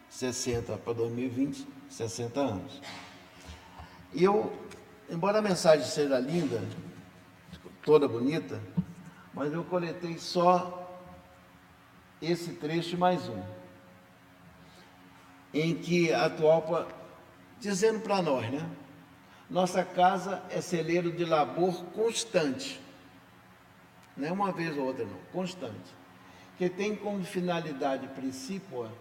60 0.07 0.77
para 0.77 0.93
2020, 0.93 1.67
60 1.89 2.39
anos. 2.39 2.81
E 4.13 4.23
eu, 4.23 4.53
embora 5.09 5.39
a 5.39 5.41
mensagem 5.41 5.87
seja 5.87 6.19
linda, 6.19 6.61
toda 7.83 8.07
bonita, 8.07 8.61
mas 9.33 9.51
eu 9.51 9.63
coletei 9.63 10.19
só 10.19 11.01
esse 12.21 12.51
trecho 12.53 12.95
mais 12.95 13.27
um 13.27 13.59
em 15.53 15.75
que 15.75 16.13
a 16.13 16.29
Tualpa, 16.29 16.87
dizendo 17.59 17.99
para 17.99 18.21
nós, 18.21 18.49
né? 18.51 18.67
Nossa 19.49 19.83
casa 19.83 20.43
é 20.49 20.61
celeiro 20.61 21.11
de 21.11 21.25
labor 21.25 21.83
constante, 21.95 22.79
não 24.15 24.27
é 24.27 24.31
uma 24.31 24.51
vez 24.51 24.77
ou 24.77 24.85
outra, 24.85 25.05
não, 25.05 25.17
constante, 25.31 25.95
que 26.57 26.69
tem 26.69 26.95
como 26.95 27.23
finalidade 27.23 28.07
principal 28.09 28.91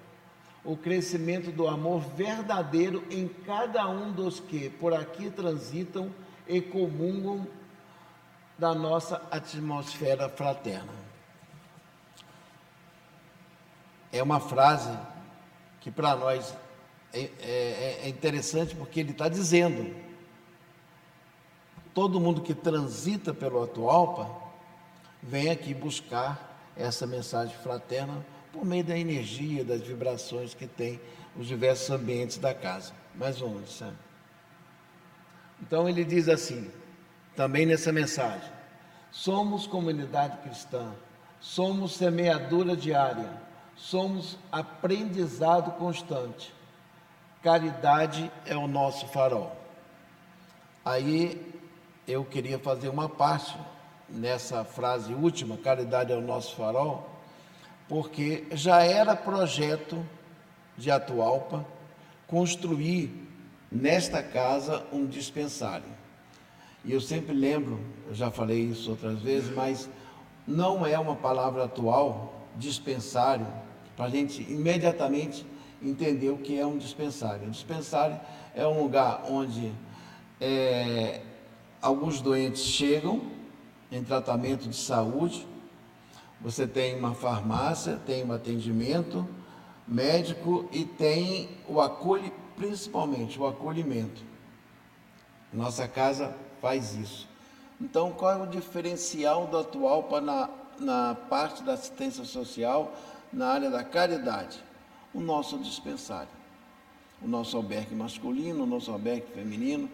o 0.65 0.77
crescimento 0.77 1.51
do 1.51 1.67
amor 1.69 2.01
verdadeiro 2.01 3.05
em 3.11 3.29
cada 3.29 3.89
um 3.89 4.13
dos 4.13 4.41
que 4.41 4.69
por 4.69 4.93
aqui 4.93 5.31
transitam 5.31 6.13
e 6.47 6.61
comungam 6.61 7.47
da 8.59 8.75
nossa 8.75 9.23
atmosfera 9.31 10.29
fraterna. 10.29 10.93
É 14.13 14.23
uma 14.23 14.41
frase 14.41 14.97
que 15.81 15.91
para 15.91 16.17
nós 16.17 16.55
é, 17.13 17.31
é, 17.41 18.01
é 18.05 18.09
interessante 18.09 18.75
porque 18.75 19.01
ele 19.01 19.13
está 19.13 19.29
dizendo: 19.29 19.95
todo 21.95 22.21
mundo 22.21 22.41
que 22.41 22.55
transita 22.55 23.33
pelo 23.33 23.63
Atualpa 23.63 24.31
vem 25.23 25.51
aqui 25.51 25.75
buscar 25.75 26.73
essa 26.77 27.07
mensagem 27.07 27.57
fraterna 27.57 28.25
por 28.53 28.65
meio 28.65 28.85
da 28.85 28.97
energia, 28.97 29.65
das 29.65 29.83
vibrações 29.83 30.55
que 30.55 30.67
tem 30.67 31.01
os 31.37 31.47
diversos 31.47 31.91
ambientes 31.91 32.39
da 32.39 32.55
casa. 32.55 32.93
Mais 33.15 33.43
um, 33.43 33.67
sabe? 33.67 33.97
Então 35.61 35.89
ele 35.89 36.05
diz 36.05 36.29
assim, 36.29 36.71
também 37.35 37.67
nessa 37.67 37.93
mensagem: 37.93 38.51
somos 39.11 39.67
comunidade 39.67 40.39
cristã, 40.39 40.93
somos 41.41 41.95
semeadura 41.97 42.77
diária 42.77 43.49
somos 43.79 44.37
aprendizado 44.51 45.73
constante. 45.79 46.53
Caridade 47.43 48.31
é 48.45 48.57
o 48.57 48.67
nosso 48.67 49.07
farol. 49.09 49.57
Aí 50.85 51.41
eu 52.07 52.25
queria 52.25 52.59
fazer 52.59 52.89
uma 52.89 53.09
parte 53.09 53.57
nessa 54.09 54.65
frase 54.65 55.15
última, 55.15 55.57
caridade 55.57 56.13
é 56.13 56.17
o 56.17 56.21
nosso 56.21 56.57
farol, 56.57 57.09
porque 57.89 58.47
já 58.53 58.83
era 58.83 59.15
projeto 59.15 60.05
de 60.77 60.91
Atualpa 60.91 61.65
construir 62.27 63.29
nesta 63.71 64.23
casa 64.23 64.85
um 64.93 65.07
dispensário. 65.07 65.99
E 66.85 66.93
eu 66.93 67.01
sempre 67.01 67.35
lembro, 67.35 67.79
eu 68.09 68.15
já 68.15 68.31
falei 68.31 68.61
isso 68.61 68.91
outras 68.91 69.21
vezes, 69.21 69.55
mas 69.55 69.89
não 70.47 70.85
é 70.87 70.99
uma 70.99 71.15
palavra 71.15 71.65
atual, 71.65 72.49
dispensário, 72.57 73.47
para 73.97 74.07
a 74.07 74.11
gente 74.11 74.43
imediatamente 74.43 75.47
entender 75.83 76.31
o 76.31 76.39
que 76.39 76.59
é 76.59 76.67
um 76.67 76.79
dispensário. 76.79 77.47
Um 77.47 77.51
dispensário 77.51 78.19
é 78.55 78.67
um 78.67 78.83
lugar 78.83 79.25
onde 79.29 79.73
é, 80.41 81.21
alguns 81.81 82.21
doentes 82.21 82.63
chegam 82.63 83.23
em 83.91 84.03
tratamento 84.03 84.69
de 84.69 84.77
saúde, 84.77 85.47
você 86.41 86.67
tem 86.67 86.97
uma 86.97 87.15
farmácia, 87.15 87.99
tem 88.07 88.25
um 88.25 88.33
atendimento 88.33 89.27
médico 89.87 90.69
e 90.71 90.85
tem 90.85 91.49
o 91.67 91.81
acolhe, 91.81 92.33
principalmente 92.57 93.39
o 93.41 93.47
acolhimento. 93.47 94.23
Nossa 95.53 95.89
casa 95.89 96.35
faz 96.61 96.95
isso. 96.95 97.29
Então, 97.81 98.13
qual 98.13 98.33
é 98.33 98.43
o 98.43 98.47
diferencial 98.47 99.47
do 99.47 99.59
atual 99.59 100.05
para 100.05 100.21
na, 100.21 100.51
na 100.79 101.15
parte 101.15 101.63
da 101.63 101.73
assistência 101.73 102.25
social, 102.25 102.93
na 103.33 103.49
área 103.49 103.71
da 103.71 103.83
caridade? 103.83 104.63
O 105.19 105.21
nosso 105.21 105.59
dispensário. 105.59 106.31
O 107.21 107.27
nosso 107.27 107.57
albergue 107.57 107.93
masculino, 107.93 108.63
o 108.63 108.67
nosso 108.67 108.93
albergue 108.93 109.27
feminino, 109.35 109.91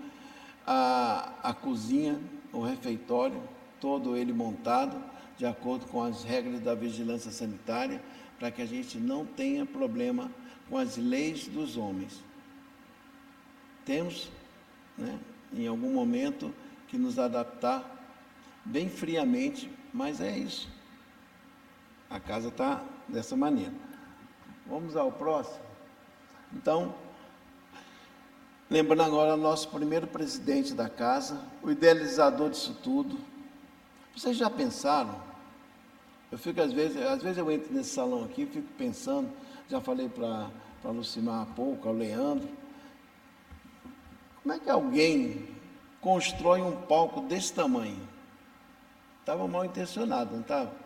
a, 0.66 1.32
a 1.42 1.54
cozinha, 1.54 2.20
o 2.52 2.60
refeitório, 2.60 3.42
todo 3.80 4.18
ele 4.18 4.34
montado 4.34 5.02
de 5.38 5.46
acordo 5.46 5.86
com 5.86 6.02
as 6.02 6.24
regras 6.24 6.60
da 6.60 6.74
vigilância 6.74 7.30
sanitária, 7.30 8.02
para 8.38 8.50
que 8.50 8.60
a 8.60 8.66
gente 8.66 8.98
não 8.98 9.24
tenha 9.24 9.64
problema 9.64 10.30
com 10.68 10.76
as 10.76 10.98
leis 10.98 11.48
dos 11.48 11.78
homens. 11.78 12.22
Temos, 13.86 14.30
né, 14.98 15.18
em 15.54 15.66
algum 15.66 15.94
momento, 15.94 16.52
que 16.86 16.98
nos 16.98 17.18
adaptar 17.18 17.82
bem 18.62 18.90
friamente, 18.90 19.70
mas 19.90 20.20
é 20.20 20.36
isso. 20.36 20.68
A 22.10 22.20
casa 22.20 22.48
está 22.48 22.84
dessa 23.08 23.34
maneira. 23.34 23.72
Vamos 24.66 24.96
ao 24.96 25.12
próximo. 25.12 25.64
Então, 26.52 26.94
lembrando 28.70 29.02
agora 29.02 29.36
nosso 29.36 29.68
primeiro 29.68 30.06
presidente 30.06 30.72
da 30.72 30.88
casa, 30.88 31.40
o 31.62 31.70
idealizador 31.70 32.50
disso 32.50 32.76
tudo. 32.82 33.18
Vocês 34.16 34.36
já 34.36 34.48
pensaram? 34.48 35.14
Eu 36.30 36.38
fico 36.38 36.60
às 36.60 36.72
vezes, 36.72 36.96
às 37.02 37.22
vezes 37.22 37.38
eu 37.38 37.50
entro 37.50 37.72
nesse 37.72 37.90
salão 37.90 38.24
aqui, 38.24 38.46
fico 38.46 38.68
pensando, 38.78 39.30
já 39.68 39.80
falei 39.80 40.08
para 40.08 40.48
a 40.84 40.88
Lucimar 40.88 41.42
há 41.42 41.46
pouco, 41.46 41.88
ao 41.88 41.94
Leandro, 41.94 42.48
como 44.42 44.54
é 44.54 44.58
que 44.58 44.68
alguém 44.68 45.48
constrói 46.00 46.60
um 46.60 46.76
palco 46.82 47.22
desse 47.22 47.52
tamanho? 47.52 48.08
Estava 49.20 49.48
mal 49.48 49.64
intencionado, 49.64 50.32
não 50.32 50.42
estava? 50.42 50.83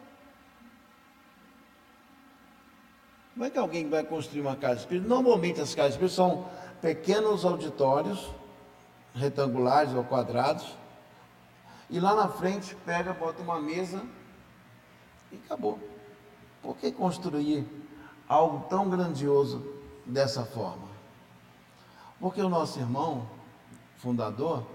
Como 3.39 3.47
é 3.47 3.51
que 3.51 3.59
alguém 3.61 3.89
vai 3.89 4.03
construir 4.03 4.41
uma 4.41 4.57
casa 4.57 4.81
espírita? 4.81 5.07
Normalmente 5.07 5.61
as 5.61 5.73
casas 5.73 5.93
espíritas 5.93 6.17
são 6.17 6.45
pequenos 6.83 7.45
auditórios, 7.45 8.35
retangulares 9.15 9.95
ou 9.95 10.03
quadrados, 10.03 10.77
e 11.89 12.01
lá 12.01 12.17
na 12.17 12.27
frente 12.27 12.75
pega, 12.85 13.13
bota 13.13 13.41
uma 13.41 13.61
mesa 13.61 14.03
e 15.31 15.37
acabou. 15.37 15.79
Por 16.61 16.77
que 16.79 16.91
construir 16.91 17.65
algo 18.29 18.67
tão 18.69 18.91
grandioso 18.91 19.65
dessa 20.05 20.45
forma? 20.45 20.89
Porque 22.19 22.43
o 22.43 22.49
nosso 22.49 22.81
irmão, 22.81 23.25
fundador, 23.99 24.67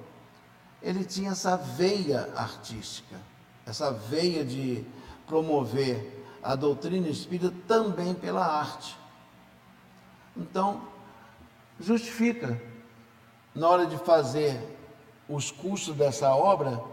ele 0.82 1.04
tinha 1.04 1.32
essa 1.32 1.58
veia 1.58 2.32
artística, 2.34 3.18
essa 3.66 3.92
veia 3.92 4.46
de 4.46 4.86
promover 5.28 6.23
a 6.44 6.56
doutrina 6.56 7.08
espírita 7.08 7.54
também 7.68 8.14
pela 8.14 8.46
arte. 8.46 8.98
Então, 10.36 10.82
justifica, 11.80 12.62
na 13.56 13.70
hora 13.70 13.86
de 13.86 13.98
fazer 13.98 14.60
os 15.30 15.52
custos 15.52 15.96
dessa 15.96 16.36
obra, 16.36 16.84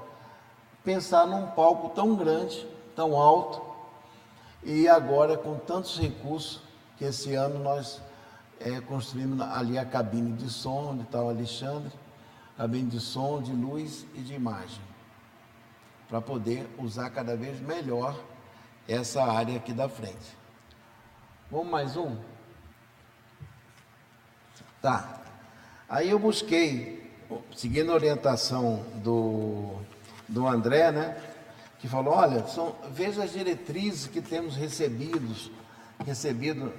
pensar 0.84 1.26
num 1.26 1.48
palco 1.48 1.90
tão 1.90 2.14
grande, 2.14 2.66
tão 2.94 3.16
alto, 3.16 3.60
e 4.62 4.86
agora 4.86 5.36
com 5.36 5.56
tantos 5.56 5.98
recursos 5.98 6.62
que 6.96 7.04
esse 7.04 7.34
ano 7.34 7.58
nós 7.58 8.00
é, 8.60 8.80
construímos 8.80 9.40
ali 9.40 9.78
a 9.78 9.84
cabine 9.84 10.32
de 10.32 10.50
som, 10.50 10.90
onde 10.90 11.02
está 11.02 11.20
o 11.20 11.30
Alexandre, 11.30 11.90
cabine 12.56 12.90
de 12.90 13.00
som, 13.00 13.40
de 13.42 13.52
luz 13.52 14.06
e 14.14 14.20
de 14.20 14.34
imagem, 14.34 14.82
para 16.08 16.20
poder 16.20 16.68
usar 16.78 17.08
cada 17.10 17.34
vez 17.36 17.58
melhor 17.60 18.14
essa 18.92 19.22
área 19.22 19.56
aqui 19.56 19.72
da 19.72 19.88
frente. 19.88 20.36
Vamos 21.50 21.68
mais 21.68 21.96
um? 21.96 22.16
Tá. 24.82 25.22
Aí 25.88 26.10
eu 26.10 26.18
busquei, 26.18 27.10
seguindo 27.56 27.90
a 27.92 27.94
orientação 27.94 28.84
do, 28.96 29.76
do 30.28 30.46
André, 30.46 30.90
né? 30.90 31.16
Que 31.78 31.88
falou, 31.88 32.14
olha, 32.14 32.46
são, 32.46 32.76
veja 32.92 33.24
as 33.24 33.32
diretrizes 33.32 34.06
que 34.06 34.20
temos 34.20 34.54
recebidos, 34.56 35.50
recebido 36.04 36.72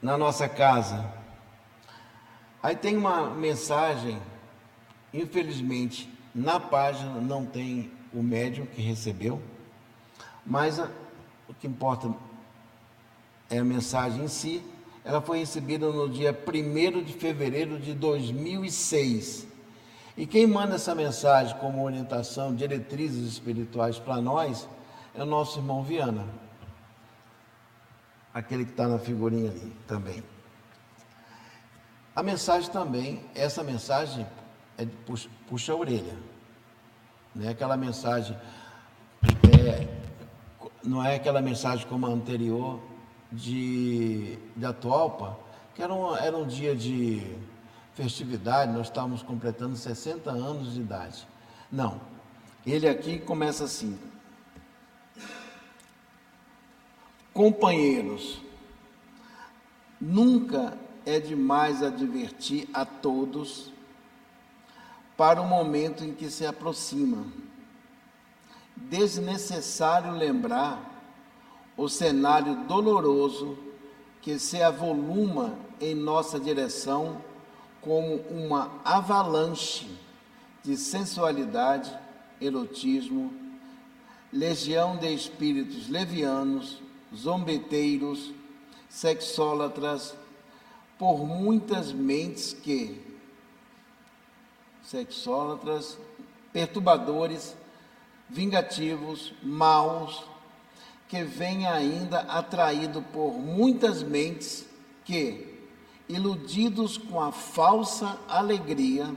na 0.00 0.16
nossa 0.16 0.48
casa. 0.48 1.12
Aí 2.62 2.76
tem 2.76 2.96
uma 2.96 3.30
mensagem 3.30 4.20
Infelizmente, 5.14 6.12
na 6.34 6.58
página 6.58 7.20
não 7.20 7.46
tem 7.46 7.92
o 8.12 8.20
médium 8.20 8.66
que 8.66 8.82
recebeu, 8.82 9.40
mas 10.44 10.78
a, 10.78 10.88
o 11.48 11.54
que 11.54 11.66
importa 11.66 12.12
é 13.50 13.58
a 13.58 13.64
mensagem 13.64 14.24
em 14.24 14.28
si. 14.28 14.62
Ela 15.04 15.20
foi 15.20 15.38
recebida 15.38 15.90
no 15.90 16.08
dia 16.08 16.32
1 16.32 17.02
de 17.02 17.12
fevereiro 17.12 17.78
de 17.78 17.92
2006. 17.92 19.46
E 20.16 20.26
quem 20.26 20.46
manda 20.46 20.76
essa 20.76 20.94
mensagem 20.94 21.56
como 21.58 21.84
orientação, 21.84 22.54
diretrizes 22.54 23.32
espirituais 23.32 23.98
para 23.98 24.20
nós, 24.20 24.68
é 25.14 25.22
o 25.22 25.26
nosso 25.26 25.58
irmão 25.58 25.82
Viana. 25.82 26.26
Aquele 28.32 28.64
que 28.64 28.70
está 28.70 28.88
na 28.88 28.98
figurinha 28.98 29.50
ali 29.50 29.72
também. 29.86 30.22
A 32.14 32.22
mensagem 32.22 32.70
também, 32.70 33.24
essa 33.34 33.62
mensagem 33.62 34.26
é 34.78 34.86
puxa, 34.86 35.28
puxa 35.48 35.72
a 35.72 35.76
orelha. 35.76 36.16
Não 37.34 37.46
é 37.46 37.50
aquela 37.50 37.76
mensagem, 37.76 38.38
é, 39.58 39.88
não 40.84 41.04
é 41.04 41.16
aquela 41.16 41.40
mensagem 41.40 41.86
como 41.86 42.06
a 42.06 42.10
anterior 42.10 42.78
de, 43.32 44.38
de 44.54 44.66
Atualpa, 44.66 45.38
que 45.74 45.82
era 45.82 45.92
um, 45.92 46.14
era 46.14 46.36
um 46.36 46.46
dia 46.46 46.76
de 46.76 47.36
festividade, 47.94 48.72
nós 48.72 48.86
estávamos 48.86 49.22
completando 49.22 49.76
60 49.76 50.30
anos 50.30 50.74
de 50.74 50.80
idade. 50.80 51.26
Não, 51.70 52.00
ele 52.66 52.88
aqui 52.88 53.18
começa 53.18 53.64
assim. 53.64 53.98
Companheiros, 57.32 58.40
nunca 60.00 60.78
é 61.04 61.18
demais 61.18 61.82
advertir 61.82 62.68
a 62.72 62.84
todos 62.84 63.72
para 65.16 65.40
o 65.40 65.46
momento 65.46 66.04
em 66.04 66.12
que 66.12 66.30
se 66.30 66.46
aproxima. 66.46 67.26
Desnecessário 68.76 70.12
lembrar 70.12 70.94
o 71.76 71.88
cenário 71.88 72.64
doloroso 72.66 73.58
que 74.20 74.38
se 74.38 74.62
avoluma 74.62 75.58
em 75.80 75.94
nossa 75.94 76.38
direção 76.38 77.22
como 77.80 78.16
uma 78.30 78.80
avalanche 78.84 79.86
de 80.62 80.76
sensualidade, 80.76 81.92
erotismo, 82.40 83.32
legião 84.32 84.96
de 84.96 85.12
espíritos 85.12 85.88
levianos, 85.88 86.80
zombeteiros, 87.14 88.32
sexólatras, 88.88 90.16
por 90.98 91.26
muitas 91.26 91.92
mentes 91.92 92.52
que, 92.52 93.00
sexólatras, 94.82 95.98
perturbadores, 96.52 97.54
vingativos, 98.34 99.32
maus, 99.40 100.24
que 101.08 101.22
vem 101.22 101.68
ainda 101.68 102.18
atraído 102.22 103.00
por 103.00 103.32
muitas 103.32 104.02
mentes 104.02 104.66
que, 105.04 105.62
iludidos 106.08 106.98
com 106.98 107.20
a 107.20 107.30
falsa 107.30 108.18
alegria, 108.28 109.14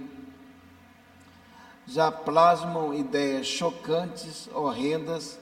já 1.87 2.11
plasmam 2.11 2.93
ideias 2.93 3.47
chocantes, 3.47 4.47
horrendas, 4.53 5.39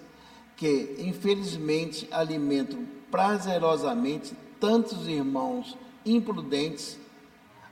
que 0.56 0.96
infelizmente 1.00 2.08
alimentam 2.12 2.88
prazerosamente 3.12 4.34
tantos 4.58 5.06
irmãos 5.06 5.78
imprudentes, 6.06 6.98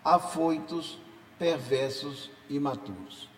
afoitos, 0.03 0.99
perversos 1.39 2.29
e 2.49 2.57
imaturos. 2.57 3.32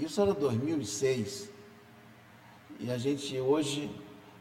Isso 0.00 0.20
era 0.20 0.32
2006 0.32 1.50
e 2.78 2.88
a 2.90 2.96
gente 2.96 3.36
hoje 3.40 3.90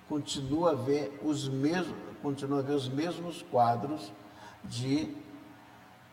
continua 0.07 0.71
a 0.71 0.75
ver 0.75 1.19
os 1.23 1.49
mesmos, 1.49 1.95
continua 2.21 2.59
a 2.59 2.61
ver 2.61 2.73
os 2.73 2.87
mesmos 2.87 3.41
quadros 3.49 4.11
de 4.63 5.11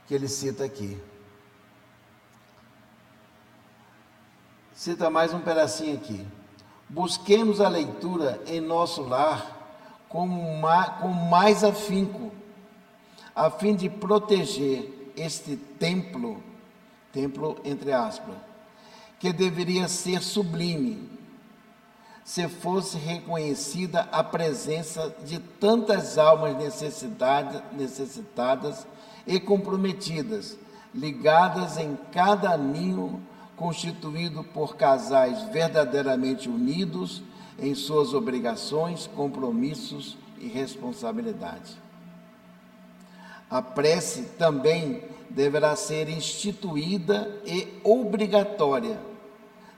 que 0.06 0.14
ele 0.14 0.28
cita 0.28 0.64
aqui. 0.64 0.98
Cita 4.72 5.10
mais 5.10 5.34
um 5.34 5.40
pedacinho 5.40 5.94
aqui. 5.94 6.26
Busquemos 6.88 7.60
a 7.60 7.68
leitura 7.68 8.42
em 8.46 8.60
nosso 8.60 9.02
lar 9.02 9.60
com 10.08 10.26
com 11.00 11.08
mais 11.08 11.62
afinco, 11.62 12.32
a 13.34 13.50
fim 13.50 13.74
de 13.74 13.90
proteger 13.90 15.12
este 15.16 15.56
templo, 15.56 16.42
templo 17.12 17.60
entre 17.64 17.92
aspas, 17.92 18.36
que 19.24 19.32
deveria 19.32 19.88
ser 19.88 20.20
sublime, 20.22 21.08
se 22.22 22.46
fosse 22.46 22.98
reconhecida 22.98 24.06
a 24.12 24.22
presença 24.22 25.16
de 25.24 25.38
tantas 25.38 26.18
almas 26.18 26.54
necessitadas 27.72 28.86
e 29.26 29.40
comprometidas, 29.40 30.58
ligadas 30.94 31.78
em 31.78 31.96
cada 32.12 32.54
ninho 32.58 33.18
constituído 33.56 34.44
por 34.44 34.76
casais 34.76 35.42
verdadeiramente 35.44 36.46
unidos 36.46 37.22
em 37.58 37.74
suas 37.74 38.12
obrigações, 38.12 39.06
compromissos 39.06 40.18
e 40.38 40.48
responsabilidades. 40.48 41.78
A 43.48 43.62
prece 43.62 44.24
também 44.36 45.02
deverá 45.30 45.74
ser 45.76 46.10
instituída 46.10 47.40
e 47.46 47.80
obrigatória, 47.82 49.13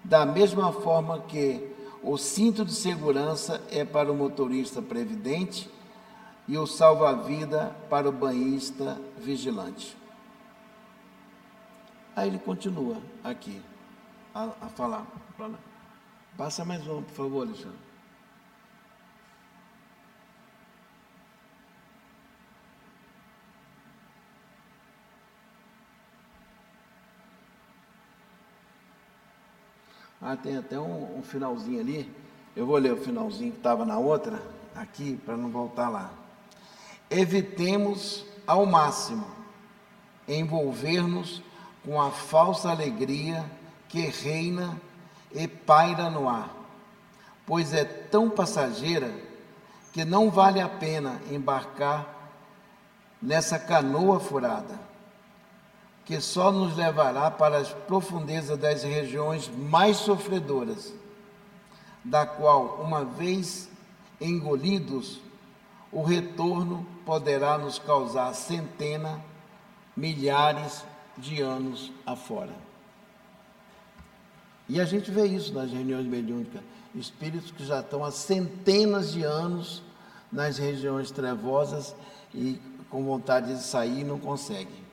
da 0.08 0.24
mesma 0.24 0.72
forma 0.72 1.20
que 1.20 1.74
o 2.02 2.16
cinto 2.16 2.64
de 2.64 2.72
segurança 2.72 3.60
é 3.70 3.84
para 3.84 4.10
o 4.10 4.14
motorista 4.14 4.80
previdente 4.80 5.68
e 6.46 6.56
o 6.56 6.66
salva-vida 6.66 7.76
para 7.90 8.08
o 8.08 8.12
banhista 8.12 9.00
vigilante. 9.18 9.96
Aí 12.14 12.28
ele 12.28 12.38
continua 12.38 12.98
aqui 13.24 13.60
a, 14.32 14.44
a 14.60 14.68
falar. 14.68 15.06
Passa 16.36 16.64
mais 16.64 16.86
um, 16.86 17.02
por 17.02 17.14
favor, 17.14 17.46
Alexandre. 17.46 17.85
Ah, 30.20 30.36
tem 30.36 30.56
até 30.56 30.78
um, 30.78 31.18
um 31.18 31.22
finalzinho 31.22 31.80
ali. 31.80 32.10
Eu 32.54 32.66
vou 32.66 32.76
ler 32.78 32.92
o 32.92 32.96
finalzinho 32.96 33.52
que 33.52 33.58
estava 33.58 33.84
na 33.84 33.98
outra, 33.98 34.40
aqui, 34.74 35.20
para 35.24 35.36
não 35.36 35.50
voltar 35.50 35.88
lá. 35.88 36.10
Evitemos 37.10 38.24
ao 38.46 38.64
máximo 38.64 39.26
envolver-nos 40.26 41.42
com 41.84 42.00
a 42.00 42.10
falsa 42.10 42.70
alegria 42.70 43.44
que 43.88 44.00
reina 44.00 44.80
e 45.32 45.46
paira 45.46 46.10
no 46.10 46.28
ar, 46.28 46.50
pois 47.44 47.72
é 47.72 47.84
tão 47.84 48.30
passageira 48.30 49.12
que 49.92 50.04
não 50.04 50.30
vale 50.30 50.60
a 50.60 50.68
pena 50.68 51.20
embarcar 51.30 52.06
nessa 53.22 53.58
canoa 53.58 54.18
furada 54.18 54.85
que 56.06 56.20
só 56.20 56.52
nos 56.52 56.76
levará 56.76 57.28
para 57.32 57.58
as 57.58 57.68
profundezas 57.68 58.56
das 58.56 58.84
regiões 58.84 59.48
mais 59.48 59.96
sofredoras, 59.96 60.94
da 62.04 62.24
qual, 62.24 62.80
uma 62.80 63.04
vez 63.04 63.68
engolidos, 64.20 65.20
o 65.90 66.04
retorno 66.04 66.86
poderá 67.04 67.58
nos 67.58 67.80
causar 67.80 68.32
centenas, 68.34 69.18
milhares 69.96 70.84
de 71.18 71.40
anos 71.42 71.90
afora. 72.06 72.54
E 74.68 74.80
a 74.80 74.84
gente 74.84 75.10
vê 75.10 75.26
isso 75.26 75.52
nas 75.52 75.72
reuniões 75.72 76.06
mediúnicas, 76.06 76.62
espíritos 76.94 77.50
que 77.50 77.64
já 77.64 77.80
estão 77.80 78.04
há 78.04 78.12
centenas 78.12 79.12
de 79.12 79.24
anos 79.24 79.82
nas 80.30 80.56
regiões 80.56 81.10
trevosas 81.10 81.96
e 82.32 82.60
com 82.90 83.04
vontade 83.04 83.54
de 83.54 83.62
sair 83.62 84.04
não 84.04 84.20
conseguem. 84.20 84.85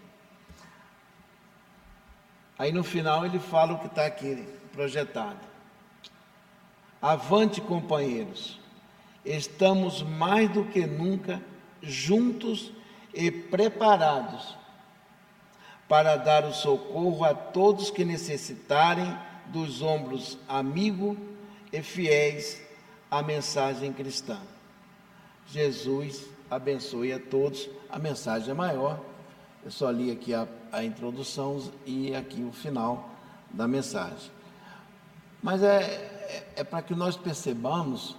Aí 2.63 2.71
no 2.71 2.81
final 2.81 3.25
ele 3.25 3.39
fala 3.39 3.73
o 3.73 3.79
que 3.79 3.87
está 3.87 4.05
aqui 4.05 4.47
projetado. 4.71 5.41
Avante, 7.01 7.59
companheiros, 7.59 8.57
estamos 9.25 10.01
mais 10.01 10.49
do 10.49 10.63
que 10.63 10.87
nunca 10.87 11.41
juntos 11.81 12.71
e 13.13 13.29
preparados 13.29 14.57
para 15.89 16.15
dar 16.15 16.45
o 16.45 16.53
socorro 16.53 17.25
a 17.25 17.33
todos 17.33 17.91
que 17.91 18.05
necessitarem 18.05 19.13
dos 19.47 19.81
ombros 19.81 20.37
amigo 20.47 21.17
e 21.69 21.83
fiéis 21.83 22.61
à 23.11 23.21
mensagem 23.21 23.91
cristã. 23.91 24.39
Jesus 25.47 26.25
abençoe 26.49 27.11
a 27.11 27.19
todos. 27.19 27.69
A 27.89 27.99
mensagem 27.99 28.51
é 28.51 28.53
maior. 28.53 29.01
Eu 29.65 29.69
só 29.69 29.91
li 29.91 30.09
aqui 30.09 30.33
a 30.33 30.47
a 30.73 30.83
introdução 30.83 31.61
e 31.85 32.15
aqui 32.15 32.43
o 32.43 32.51
final 32.51 33.11
da 33.51 33.67
mensagem. 33.67 34.31
Mas 35.41 35.61
é, 35.61 35.83
é, 35.83 36.47
é 36.57 36.63
para 36.63 36.81
que 36.81 36.95
nós 36.95 37.15
percebamos 37.15 38.17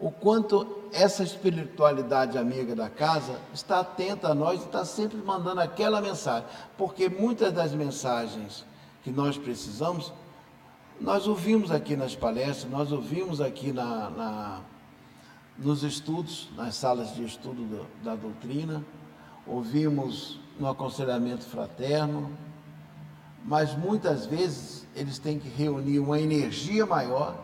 o 0.00 0.10
quanto 0.10 0.84
essa 0.92 1.22
espiritualidade 1.22 2.38
amiga 2.38 2.74
da 2.74 2.88
casa 2.88 3.38
está 3.52 3.80
atenta 3.80 4.28
a 4.28 4.34
nós 4.34 4.62
e 4.62 4.64
está 4.64 4.84
sempre 4.84 5.18
mandando 5.18 5.60
aquela 5.60 6.00
mensagem. 6.00 6.48
Porque 6.78 7.08
muitas 7.08 7.52
das 7.52 7.72
mensagens 7.72 8.64
que 9.02 9.10
nós 9.10 9.36
precisamos, 9.36 10.10
nós 10.98 11.26
ouvimos 11.26 11.70
aqui 11.70 11.96
nas 11.96 12.16
palestras, 12.16 12.70
nós 12.70 12.90
ouvimos 12.92 13.42
aqui 13.42 13.72
na, 13.72 14.08
na 14.10 14.60
nos 15.58 15.84
estudos, 15.84 16.48
nas 16.56 16.74
salas 16.74 17.14
de 17.14 17.24
estudo 17.24 17.62
do, 17.62 17.86
da 18.02 18.16
doutrina, 18.16 18.84
ouvimos 19.46 20.40
no 20.58 20.68
aconselhamento 20.68 21.44
fraterno, 21.44 22.30
mas 23.44 23.76
muitas 23.76 24.26
vezes 24.26 24.86
eles 24.94 25.18
têm 25.18 25.38
que 25.38 25.48
reunir 25.48 25.98
uma 25.98 26.18
energia 26.18 26.86
maior, 26.86 27.36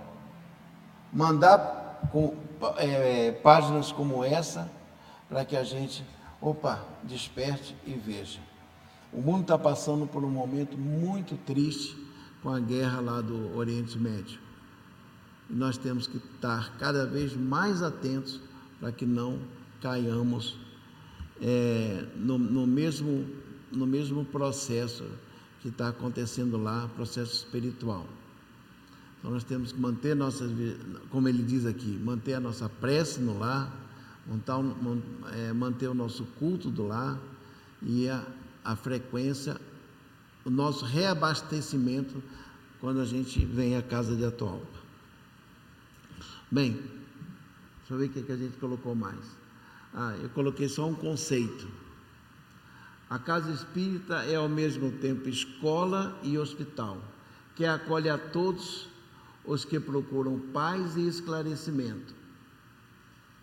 mandar 1.13 2.09
com, 2.11 2.35
é, 2.79 3.33
páginas 3.33 3.93
como 3.93 4.25
essa, 4.25 4.71
para 5.29 5.45
que 5.45 5.57
a 5.57 5.63
gente, 5.63 6.05
opa, 6.41 6.85
desperte 7.03 7.77
e 7.87 7.93
veja. 7.93 8.41
O 9.13 9.21
mundo 9.21 9.43
está 9.43 9.59
passando 9.59 10.07
por 10.07 10.25
um 10.25 10.31
momento 10.31 10.79
muito 10.79 11.37
triste 11.37 11.97
com 12.43 12.49
a 12.49 12.61
guerra 12.61 13.01
lá 13.01 13.21
do 13.21 13.57
Oriente 13.57 13.99
Médio. 13.99 14.41
E 15.49 15.53
nós 15.53 15.77
temos 15.77 16.07
que 16.07 16.17
estar 16.17 16.77
cada 16.79 17.05
vez 17.05 17.37
mais 17.37 17.83
atentos 17.83 18.41
para 18.79 18.93
que 18.93 19.05
não 19.05 19.41
caiamos 19.83 20.57
é, 21.41 22.07
no, 22.17 22.39
no, 22.39 22.67
mesmo, 22.67 23.27
no 23.73 23.87
mesmo 23.87 24.25
processo 24.25 25.05
que 25.61 25.69
está 25.69 25.89
acontecendo 25.89 26.57
lá, 26.57 26.89
processo 26.95 27.35
espiritual. 27.35 28.07
Então 29.19 29.31
nós 29.31 29.45
temos 29.45 29.73
que 29.73 29.79
manter 29.79 30.17
nossas, 30.17 30.51
como 31.11 31.29
ele 31.29 31.43
diz 31.43 31.67
aqui, 31.67 31.99
manter 32.03 32.35
a 32.35 32.41
nossa 32.41 32.69
prece 32.69 33.21
no 33.21 33.39
lar, 33.39 33.71
montar, 34.27 34.59
é, 35.35 35.53
manter 35.53 35.89
o 35.89 35.95
nosso 35.95 36.25
culto 36.39 36.71
do 36.71 36.87
lar 36.87 37.19
e 37.83 38.09
a, 38.09 38.25
a 38.65 38.77
frequência, 38.77 39.61
o 40.45 40.51
nosso 40.51 40.85
reabastecimento 40.85 42.23
quando 42.81 43.01
a 43.01 43.05
gente 43.05 43.45
vem 43.45 43.77
à 43.77 43.83
casa 43.83 44.17
de 44.17 44.25
Atualpa. 44.25 44.81
Bem, 46.51 46.73
deixa 46.73 47.95
eu 47.95 47.99
ver 47.99 48.07
o 48.07 48.09
que, 48.09 48.19
é 48.21 48.23
que 48.23 48.33
a 48.33 48.37
gente 48.37 48.57
colocou 48.57 48.95
mais. 48.95 49.40
Ah, 49.93 50.17
eu 50.23 50.29
coloquei 50.31 50.69
só 50.69 50.87
um 50.87 50.95
conceito. 50.95 51.69
A 53.09 53.19
casa 53.19 53.51
espírita 53.51 54.25
é 54.25 54.37
ao 54.37 54.49
mesmo 54.49 54.93
tempo 54.93 55.29
escola 55.29 56.19
e 56.23 56.39
hospital, 56.39 57.03
que 57.57 57.65
acolhe 57.65 58.09
a 58.09 58.17
todos 58.17 58.89
os 59.45 59.65
que 59.65 59.81
procuram 59.81 60.39
paz 60.53 60.97
e 60.97 61.09
esclarecimento, 61.09 62.15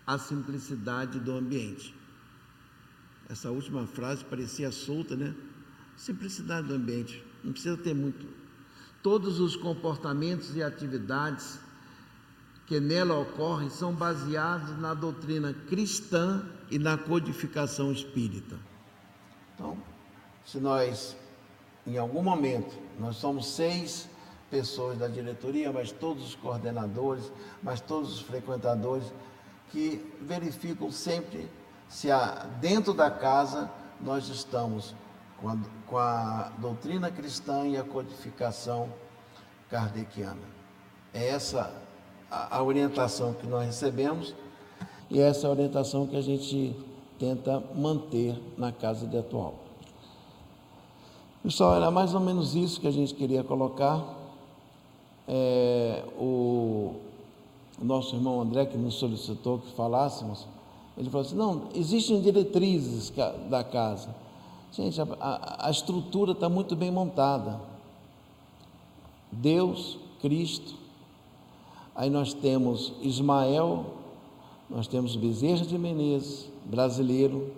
a 0.06 0.16
simplicidade 0.16 1.20
do 1.20 1.32
ambiente. 1.32 1.94
Essa 3.28 3.50
última 3.50 3.86
frase 3.86 4.24
parecia 4.24 4.72
solta, 4.72 5.14
né? 5.14 5.34
Simplicidade 5.96 6.68
do 6.68 6.74
ambiente. 6.74 7.22
Não 7.44 7.52
precisa 7.52 7.76
ter 7.76 7.94
muito. 7.94 8.26
todos 9.02 9.38
os 9.38 9.54
comportamentos 9.54 10.56
e 10.56 10.62
atividades 10.62 11.60
que 12.68 12.78
nela 12.78 13.18
ocorrem 13.18 13.70
são 13.70 13.94
baseados 13.94 14.78
na 14.78 14.92
doutrina 14.92 15.54
cristã 15.54 16.44
e 16.70 16.78
na 16.78 16.98
codificação 16.98 17.90
espírita. 17.90 18.58
Então, 19.54 19.78
se 20.44 20.60
nós, 20.60 21.16
em 21.86 21.96
algum 21.96 22.22
momento, 22.22 22.76
nós 23.00 23.16
somos 23.16 23.46
seis 23.46 24.06
pessoas 24.50 24.98
da 24.98 25.08
diretoria, 25.08 25.72
mas 25.72 25.90
todos 25.90 26.22
os 26.22 26.34
coordenadores, 26.34 27.32
mas 27.62 27.80
todos 27.80 28.12
os 28.12 28.20
frequentadores, 28.20 29.10
que 29.70 30.04
verificam 30.20 30.92
sempre 30.92 31.50
se 31.88 32.10
há, 32.10 32.46
dentro 32.60 32.92
da 32.92 33.10
casa 33.10 33.70
nós 33.98 34.28
estamos 34.28 34.94
com 35.40 35.48
a, 35.48 35.58
com 35.86 35.96
a 35.96 36.52
doutrina 36.58 37.10
cristã 37.10 37.66
e 37.66 37.78
a 37.78 37.82
codificação 37.82 38.92
kardeciana. 39.70 40.58
É 41.14 41.28
essa 41.28 41.87
a, 42.30 42.62
orientação 42.62 43.32
que 43.34 43.46
nós 43.46 43.66
recebemos 43.66 44.34
e 45.10 45.20
essa 45.20 45.46
é 45.46 45.48
a 45.48 45.50
orientação 45.50 46.06
que 46.06 46.16
a 46.16 46.20
gente 46.20 46.76
tenta 47.18 47.62
manter 47.74 48.38
na 48.56 48.70
casa 48.70 49.06
de 49.06 49.16
atual. 49.16 49.54
Pessoal, 51.42 51.76
era 51.76 51.90
mais 51.90 52.14
ou 52.14 52.20
menos 52.20 52.54
isso 52.54 52.80
que 52.80 52.86
a 52.86 52.90
gente 52.90 53.14
queria 53.14 53.42
colocar. 53.42 54.16
É, 55.26 56.04
o, 56.18 56.94
nosso 57.80 58.14
irmão 58.14 58.40
André, 58.40 58.66
que 58.66 58.76
nos 58.76 58.94
solicitou 58.94 59.58
que 59.58 59.72
falássemos, 59.72 60.46
ele 60.96 61.08
falou 61.08 61.26
assim: 61.26 61.36
não, 61.36 61.68
existem 61.74 62.20
diretrizes 62.20 63.12
da 63.48 63.64
casa. 63.64 64.14
Gente, 64.72 65.00
a, 65.00 65.66
a 65.66 65.70
estrutura 65.70 66.32
está 66.32 66.48
muito 66.48 66.76
bem 66.76 66.90
montada. 66.90 67.58
Deus, 69.32 69.98
Cristo, 70.20 70.74
Aí 71.98 72.08
nós 72.08 72.32
temos 72.32 72.92
Ismael, 73.02 73.84
nós 74.70 74.86
temos 74.86 75.16
Bezerra 75.16 75.66
de 75.66 75.76
Menezes, 75.76 76.48
brasileiro, 76.64 77.50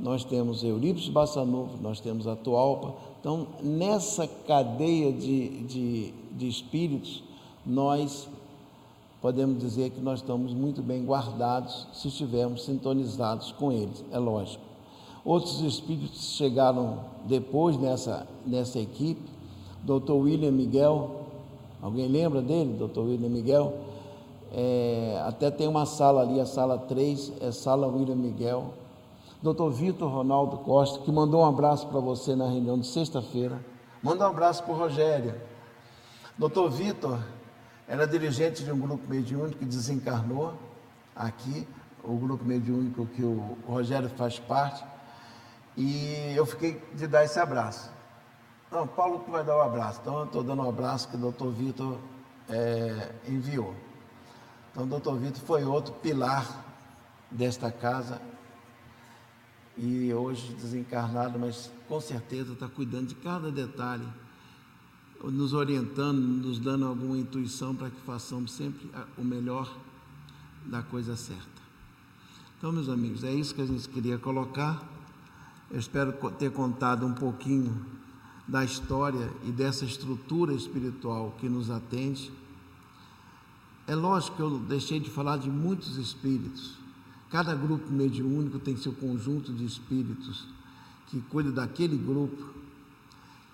nós 0.00 0.24
temos 0.24 0.64
Eurípides 0.64 1.08
Bassanufo, 1.08 1.78
nós 1.80 2.00
temos 2.00 2.26
Atualpa. 2.26 2.94
Então, 3.20 3.46
nessa 3.62 4.26
cadeia 4.26 5.12
de, 5.12 5.62
de, 5.62 6.14
de 6.32 6.48
espíritos, 6.48 7.22
nós 7.64 8.28
podemos 9.20 9.60
dizer 9.60 9.90
que 9.90 10.00
nós 10.00 10.18
estamos 10.18 10.52
muito 10.52 10.82
bem 10.82 11.04
guardados 11.04 11.86
se 11.92 12.08
estivermos 12.08 12.64
sintonizados 12.64 13.52
com 13.52 13.70
eles, 13.70 14.04
é 14.10 14.18
lógico. 14.18 14.64
Outros 15.24 15.60
espíritos 15.60 16.34
chegaram 16.34 17.04
depois 17.24 17.78
nessa, 17.78 18.26
nessa 18.44 18.80
equipe, 18.80 19.22
Dr. 19.84 20.10
William 20.10 20.50
Miguel, 20.50 21.21
Alguém 21.82 22.06
lembra 22.06 22.40
dele, 22.40 22.74
doutor 22.74 23.06
William 23.06 23.28
Miguel? 23.28 23.76
É, 24.52 25.20
até 25.26 25.50
tem 25.50 25.66
uma 25.66 25.84
sala 25.84 26.22
ali, 26.22 26.38
a 26.38 26.46
sala 26.46 26.78
3, 26.78 27.32
é 27.40 27.50
sala 27.50 27.88
William 27.88 28.14
Miguel. 28.14 28.72
Doutor 29.42 29.70
Vitor 29.72 30.08
Ronaldo 30.08 30.58
Costa, 30.58 31.00
que 31.00 31.10
mandou 31.10 31.42
um 31.42 31.44
abraço 31.44 31.88
para 31.88 31.98
você 31.98 32.36
na 32.36 32.46
reunião 32.46 32.78
de 32.78 32.86
sexta-feira. 32.86 33.58
Manda 34.00 34.24
um 34.24 34.30
abraço 34.30 34.62
para 34.62 34.72
o 34.72 34.76
Rogério. 34.76 35.34
Doutor 36.38 36.70
Vitor 36.70 37.18
era 37.88 38.06
dirigente 38.06 38.62
de 38.62 38.70
um 38.70 38.78
grupo 38.78 39.08
mediúnico 39.08 39.58
que 39.58 39.64
desencarnou 39.64 40.54
aqui, 41.16 41.66
o 42.04 42.16
grupo 42.16 42.44
mediúnico 42.44 43.06
que 43.06 43.24
o 43.24 43.58
Rogério 43.66 44.08
faz 44.10 44.38
parte. 44.38 44.84
E 45.76 46.32
eu 46.36 46.46
fiquei 46.46 46.80
de 46.94 47.08
dar 47.08 47.24
esse 47.24 47.40
abraço. 47.40 47.90
Não, 48.72 48.86
Paulo 48.86 49.20
que 49.20 49.30
vai 49.30 49.44
dar 49.44 49.54
o 49.54 49.58
um 49.58 49.62
abraço. 49.62 50.00
Então 50.00 50.20
eu 50.20 50.24
estou 50.24 50.42
dando 50.42 50.62
um 50.62 50.68
abraço 50.70 51.06
que 51.10 51.16
o 51.16 51.18
doutor 51.18 51.52
Vitor 51.52 51.98
é, 52.48 53.14
enviou. 53.28 53.76
Então 54.70 54.84
o 54.84 54.86
doutor 54.86 55.18
Vitor 55.18 55.42
foi 55.42 55.62
outro 55.62 55.92
pilar 55.92 56.64
desta 57.30 57.70
casa 57.70 58.18
e 59.76 60.12
hoje 60.14 60.54
desencarnado, 60.54 61.38
mas 61.38 61.70
com 61.86 62.00
certeza 62.00 62.54
está 62.54 62.66
cuidando 62.66 63.08
de 63.08 63.14
cada 63.16 63.50
detalhe, 63.50 64.06
nos 65.22 65.52
orientando, 65.52 66.18
nos 66.18 66.58
dando 66.58 66.86
alguma 66.86 67.18
intuição 67.18 67.74
para 67.74 67.90
que 67.90 68.00
façamos 68.00 68.52
sempre 68.52 68.90
o 69.18 69.22
melhor 69.22 69.70
da 70.64 70.82
coisa 70.82 71.14
certa. 71.14 71.62
Então, 72.56 72.72
meus 72.72 72.88
amigos, 72.88 73.22
é 73.22 73.32
isso 73.32 73.54
que 73.54 73.60
a 73.60 73.66
gente 73.66 73.86
queria 73.88 74.18
colocar. 74.18 74.82
Eu 75.70 75.78
espero 75.78 76.12
ter 76.32 76.50
contado 76.50 77.06
um 77.06 77.12
pouquinho 77.12 78.01
da 78.46 78.64
história 78.64 79.30
e 79.44 79.50
dessa 79.50 79.84
estrutura 79.84 80.52
espiritual 80.52 81.34
que 81.38 81.48
nos 81.48 81.70
atende. 81.70 82.32
É 83.86 83.94
lógico 83.94 84.36
que 84.36 84.42
eu 84.42 84.58
deixei 84.58 85.00
de 85.00 85.10
falar 85.10 85.38
de 85.38 85.50
muitos 85.50 85.96
espíritos. 85.96 86.76
Cada 87.30 87.54
grupo 87.54 87.90
mediúnico 87.90 88.58
tem 88.58 88.76
seu 88.76 88.92
conjunto 88.92 89.52
de 89.52 89.64
espíritos 89.64 90.46
que 91.06 91.20
cuida 91.20 91.50
daquele 91.50 91.96
grupo. 91.96 92.52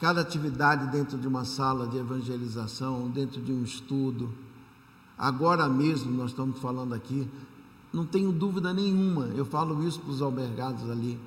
Cada 0.01 0.21
atividade 0.21 0.91
dentro 0.91 1.19
de 1.19 1.27
uma 1.27 1.45
sala 1.45 1.87
de 1.87 1.97
evangelização, 1.97 3.09
dentro 3.11 3.41
de 3.41 3.53
um 3.53 3.63
estudo. 3.63 4.33
Agora 5.17 5.69
mesmo 5.69 6.13
nós 6.13 6.31
estamos 6.31 6.59
falando 6.61 6.95
aqui, 6.95 7.29
não 7.93 8.07
tenho 8.07 8.31
dúvida 8.31 8.73
nenhuma, 8.73 9.27
eu 9.35 9.45
falo 9.45 9.87
isso 9.87 9.99
para 10.01 10.11
os 10.11 10.23
albergados 10.23 10.89
ali. 10.89 11.19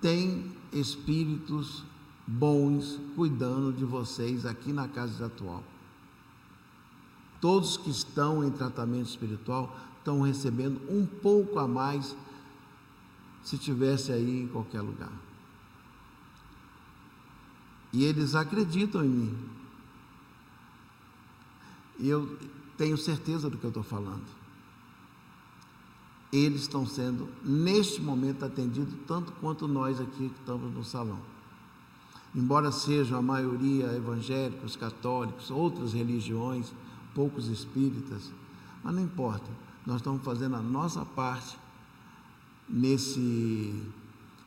Tem 0.00 0.50
espíritos 0.72 1.84
bons 2.26 3.00
cuidando 3.14 3.72
de 3.72 3.84
vocês 3.84 4.46
aqui 4.46 4.72
na 4.72 4.88
casa 4.88 5.26
atual. 5.26 5.62
Todos 7.40 7.76
que 7.76 7.90
estão 7.90 8.44
em 8.44 8.50
tratamento 8.50 9.08
espiritual 9.08 9.76
estão 9.98 10.22
recebendo 10.22 10.80
um 10.88 11.04
pouco 11.04 11.58
a 11.58 11.66
mais 11.66 12.16
se 13.42 13.58
tivesse 13.58 14.12
aí 14.12 14.42
em 14.42 14.48
qualquer 14.48 14.80
lugar. 14.80 15.12
E 17.92 18.04
eles 18.04 18.34
acreditam 18.34 19.04
em 19.04 19.08
mim. 19.08 19.38
E 21.98 22.08
eu 22.08 22.38
tenho 22.78 22.96
certeza 22.96 23.50
do 23.50 23.58
que 23.58 23.64
eu 23.64 23.68
estou 23.68 23.82
falando. 23.82 24.24
Eles 26.32 26.62
estão 26.62 26.86
sendo, 26.86 27.28
neste 27.44 28.00
momento, 28.00 28.44
atendidos 28.44 28.94
tanto 29.06 29.32
quanto 29.32 29.68
nós 29.68 30.00
aqui 30.00 30.30
que 30.30 30.40
estamos 30.40 30.72
no 30.72 30.82
salão 30.82 31.31
embora 32.34 32.72
sejam 32.72 33.18
a 33.18 33.22
maioria 33.22 33.92
evangélicos, 33.94 34.76
católicos, 34.76 35.50
outras 35.50 35.92
religiões, 35.92 36.72
poucos 37.14 37.48
espíritas, 37.48 38.30
mas 38.82 38.94
não 38.94 39.02
importa, 39.02 39.50
nós 39.86 39.96
estamos 39.96 40.22
fazendo 40.24 40.56
a 40.56 40.62
nossa 40.62 41.04
parte 41.04 41.58
nesse 42.68 43.82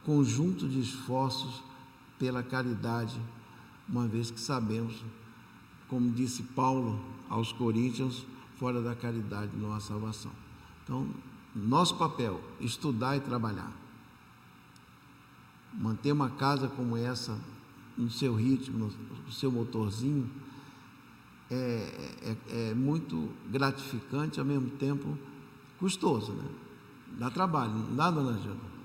conjunto 0.04 0.68
de 0.68 0.80
esforços 0.80 1.64
pela 2.18 2.42
caridade, 2.42 3.20
uma 3.88 4.08
vez 4.08 4.32
que 4.32 4.40
sabemos, 4.40 5.04
como 5.88 6.10
disse 6.12 6.42
Paulo 6.42 7.00
aos 7.30 7.52
Coríntios, 7.52 8.26
fora 8.58 8.82
da 8.82 8.96
caridade 8.96 9.52
não 9.56 9.74
há 9.74 9.80
salvação. 9.80 10.32
Então, 10.84 11.08
nosso 11.56 11.98
papel, 11.98 12.42
estudar 12.60 13.16
e 13.18 13.20
trabalhar. 13.20 13.72
Manter 15.74 16.12
uma 16.12 16.30
casa 16.30 16.68
como 16.68 16.96
essa 16.96 17.38
no 17.98 18.10
seu 18.10 18.36
ritmo, 18.36 18.92
no 19.26 19.32
seu 19.32 19.52
motorzinho, 19.52 20.30
é, 21.50 21.56
é, 22.22 22.72
é 22.72 22.74
muito 22.74 23.30
gratificante, 23.50 24.40
ao 24.40 24.46
mesmo 24.46 24.70
tempo 24.72 25.18
custoso, 25.80 26.34
né? 26.34 26.50
Dá 27.18 27.30
trabalho, 27.30 27.72
não 27.72 27.96
dá, 27.96 28.12
dona 28.12 28.38
Jana? 28.40 28.76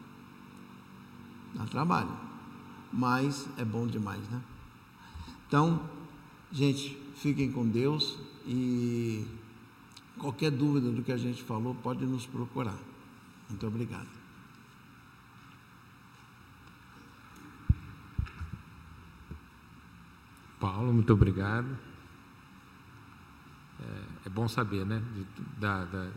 Dá 1.55 1.65
trabalho, 1.65 2.17
mas 2.93 3.49
é 3.57 3.65
bom 3.65 3.87
demais, 3.87 4.21
né? 4.29 4.41
Então, 5.49 5.81
gente, 6.53 6.97
fiquem 7.17 7.51
com 7.51 7.67
Deus 7.67 8.19
e 8.47 9.27
qualquer 10.19 10.51
dúvida 10.51 10.91
do 10.91 11.03
que 11.03 11.11
a 11.11 11.17
gente 11.17 11.43
falou, 11.43 11.75
pode 11.75 12.05
nos 12.05 12.27
procurar. 12.27 12.79
Muito 13.49 13.67
obrigado. 13.67 14.20
Paulo, 20.61 20.93
muito 20.93 21.11
obrigado. 21.15 21.67
É, 23.81 24.27
é 24.27 24.29
bom 24.29 24.47
saber, 24.47 24.85
né, 24.85 25.03
de, 25.15 25.25
da, 25.59 25.87
da, 25.87 26.11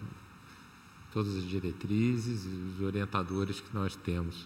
todas 1.13 1.37
as 1.37 1.45
diretrizes 1.45 2.43
e 2.45 2.49
os 2.49 2.81
orientadores 2.81 3.61
que 3.61 3.73
nós 3.73 3.95
temos. 3.95 4.45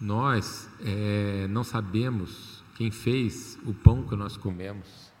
Nós 0.00 0.68
é, 0.80 1.48
não 1.48 1.64
sabemos 1.64 2.62
quem 2.76 2.92
fez 2.92 3.58
o 3.66 3.74
pão 3.74 4.06
que 4.06 4.14
nós 4.14 4.36
comemos. 4.36 5.12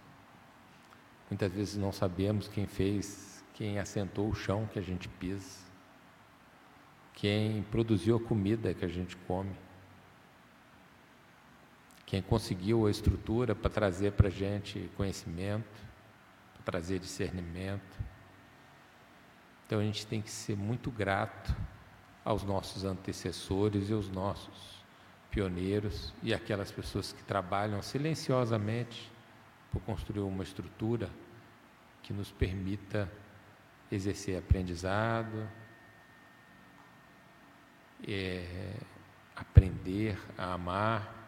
Muitas 1.28 1.52
vezes 1.52 1.76
não 1.76 1.90
sabemos 1.90 2.46
quem 2.46 2.68
fez, 2.68 3.42
quem 3.54 3.80
assentou 3.80 4.28
o 4.30 4.34
chão 4.34 4.68
que 4.72 4.78
a 4.78 4.82
gente 4.82 5.08
pisa, 5.08 5.64
quem 7.12 7.62
produziu 7.64 8.16
a 8.16 8.20
comida 8.20 8.72
que 8.72 8.84
a 8.84 8.88
gente 8.88 9.16
come. 9.16 9.63
Quem 12.06 12.20
conseguiu 12.22 12.86
a 12.86 12.90
estrutura 12.90 13.54
para 13.54 13.70
trazer 13.70 14.12
para 14.12 14.28
a 14.28 14.30
gente 14.30 14.90
conhecimento, 14.96 15.64
para 16.54 16.72
trazer 16.72 16.98
discernimento. 16.98 17.98
Então 19.66 19.80
a 19.80 19.82
gente 19.82 20.06
tem 20.06 20.20
que 20.20 20.30
ser 20.30 20.56
muito 20.56 20.90
grato 20.90 21.54
aos 22.24 22.42
nossos 22.42 22.84
antecessores 22.84 23.88
e 23.88 23.92
aos 23.92 24.08
nossos 24.08 24.84
pioneiros 25.30 26.12
e 26.22 26.32
aquelas 26.32 26.70
pessoas 26.70 27.12
que 27.12 27.22
trabalham 27.24 27.82
silenciosamente 27.82 29.10
por 29.72 29.80
construir 29.82 30.20
uma 30.20 30.44
estrutura 30.44 31.10
que 32.02 32.12
nos 32.12 32.30
permita 32.30 33.10
exercer 33.90 34.38
aprendizado, 34.38 35.48
é, 38.06 38.76
aprender 39.34 40.18
a 40.38 40.52
amar, 40.52 41.23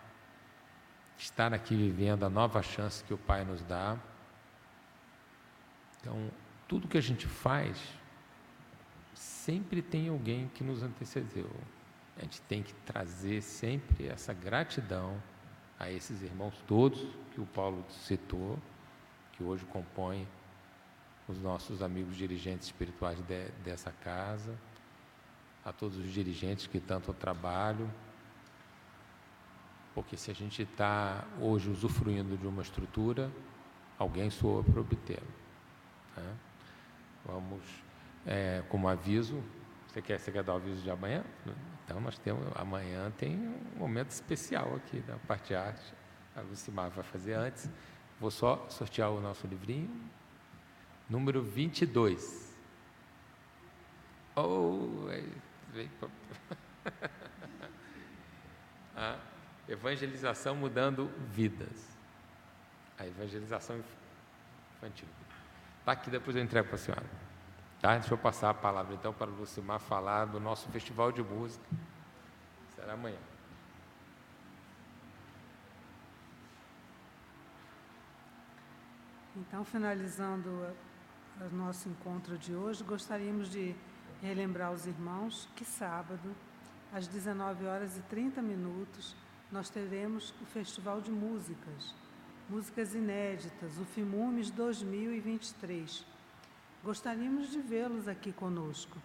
estar 1.19 1.53
aqui 1.55 1.75
vivendo 1.75 2.25
a 2.25 2.31
nova 2.31 2.63
chance 2.63 3.03
que 3.05 3.15
o 3.15 3.19
Pai 3.19 3.45
nos 3.45 3.63
dá. 3.63 3.97
Então, 6.01 6.31
tudo 6.69 6.89
que 6.89 6.99
a 6.99 7.03
gente 7.03 7.27
faz, 7.27 7.79
sempre 9.15 9.81
tem 9.81 10.09
alguém 10.09 10.49
que 10.55 10.63
nos 10.63 10.83
antecedeu. 10.83 11.51
A 12.17 12.23
gente 12.23 12.41
tem 12.43 12.63
que 12.63 12.73
trazer 12.85 13.43
sempre 13.43 14.09
essa 14.09 14.33
gratidão 14.33 15.21
a 15.79 15.91
esses 15.91 16.23
irmãos 16.23 16.55
todos 16.67 17.07
que 17.33 17.41
o 17.41 17.47
Paulo 17.47 17.85
citou, 17.91 18.59
que 19.33 19.43
hoje 19.43 19.65
compõem 19.67 20.27
os 21.29 21.39
nossos 21.39 21.83
amigos 21.83 22.17
dirigentes 22.17 22.67
espirituais 22.67 23.19
de, 23.21 23.49
dessa 23.65 23.91
casa, 23.91 24.57
a 25.65 25.73
todos 25.73 25.99
os 25.99 26.11
dirigentes 26.11 26.67
que 26.67 26.81
tanto 26.81 27.13
trabalham, 27.13 27.91
porque 29.97 30.15
se 30.15 30.31
a 30.31 30.35
gente 30.35 30.61
está 30.61 31.25
hoje 31.41 31.71
usufruindo 31.71 32.37
de 32.37 32.47
uma 32.47 32.61
estrutura, 32.61 33.33
alguém 33.99 34.29
soa 34.29 34.63
para 34.63 34.79
obtê-la. 34.79 35.23
Né? 36.19 36.37
Vamos, 37.25 37.63
é, 38.27 38.63
como 38.69 38.89
aviso, 38.89 39.43
você 39.89 40.03
quer, 40.03 40.21
você 40.21 40.31
quer 40.31 40.43
dar 40.43 40.53
o 40.53 40.57
aviso 40.57 40.83
de 40.83 40.91
amanhã? 40.91 41.25
Então 41.83 41.99
nós 41.99 42.19
temos, 42.19 42.47
amanhã 42.57 43.11
tem 43.17 43.39
um 43.39 43.79
momento 43.79 44.11
especial 44.11 44.77
aqui 44.77 45.01
da 45.01 45.17
parte 45.17 45.49
de 45.49 45.55
arte. 45.55 45.95
A 46.37 46.43
Lucimar 46.43 46.91
vai 46.91 47.03
fazer 47.03 47.33
antes. 47.33 47.71
Vou 48.21 48.31
só 48.31 48.69
sortear 48.69 49.11
o 49.11 49.19
nosso 49.19 49.47
livrinho. 49.47 49.89
Número 51.09 51.43
22. 51.43 52.55
Oh, 54.37 55.09
veio 55.73 55.89
a 58.95 59.17
evangelização 59.69 60.55
mudando 60.55 61.11
vidas. 61.31 61.97
A 62.99 63.07
evangelização 63.07 63.83
infantil. 64.77 65.09
Está 65.81 65.93
aqui, 65.93 66.11
depois 66.11 66.37
eu 66.37 66.43
entrego 66.43 66.69
para 66.69 66.77
a 66.77 66.79
senhora. 66.79 67.07
Tá? 67.81 67.97
Deixa 67.97 68.15
eu 68.15 68.19
passar 68.19 68.51
a 68.51 68.55
palavra 68.55 68.95
então 68.95 69.13
para 69.13 69.31
o 69.31 69.35
Lucimar 69.35 69.79
falar 69.79 70.25
do 70.25 70.41
nosso 70.41 70.69
festival 70.71 71.13
de 71.13 71.23
música. 71.23 71.65
Será 72.75 72.95
amanhã. 72.95 73.19
Então, 79.37 79.65
finalizando 79.65 80.49
o 81.41 81.55
nosso 81.55 81.91
encontro 81.91 82.39
de 82.39 82.55
hoje, 82.55 82.83
gostaríamos 82.83 83.51
de 83.51 83.77
relembrar 84.23 84.73
os 84.73 84.87
irmãos 84.87 85.47
que 85.55 85.65
sábado, 85.65 86.35
às 86.91 87.07
19 87.07 87.67
horas 87.67 87.99
e 87.99 88.03
30 88.03 88.41
minutos, 88.41 89.15
nós 89.51 89.71
teremos 89.71 90.35
o 90.43 90.47
Festival 90.47 91.01
de 91.01 91.11
Músicas, 91.11 91.95
músicas 92.49 92.95
inéditas, 92.95 93.79
o 93.79 93.85
FIMUMES 93.85 94.51
2023 94.51 96.17
Gostaríamos 96.87 97.51
de 97.51 97.61
vê-los 97.61 98.07
aqui 98.07 98.33
conosco. 98.33 98.97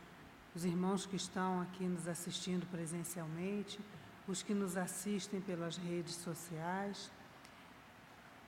Os 0.54 0.64
irmãos 0.66 1.08
que 1.08 1.16
estão 1.16 1.62
aqui 1.62 1.84
nos 1.84 2.08
assistindo 2.08 2.64
presencialmente, 2.68 3.80
os 4.28 4.44
que 4.44 4.54
nos 4.54 4.78
assistem 4.78 5.42
pelas 5.42 5.78
redes 5.78 6.14
sociais. 6.14 7.12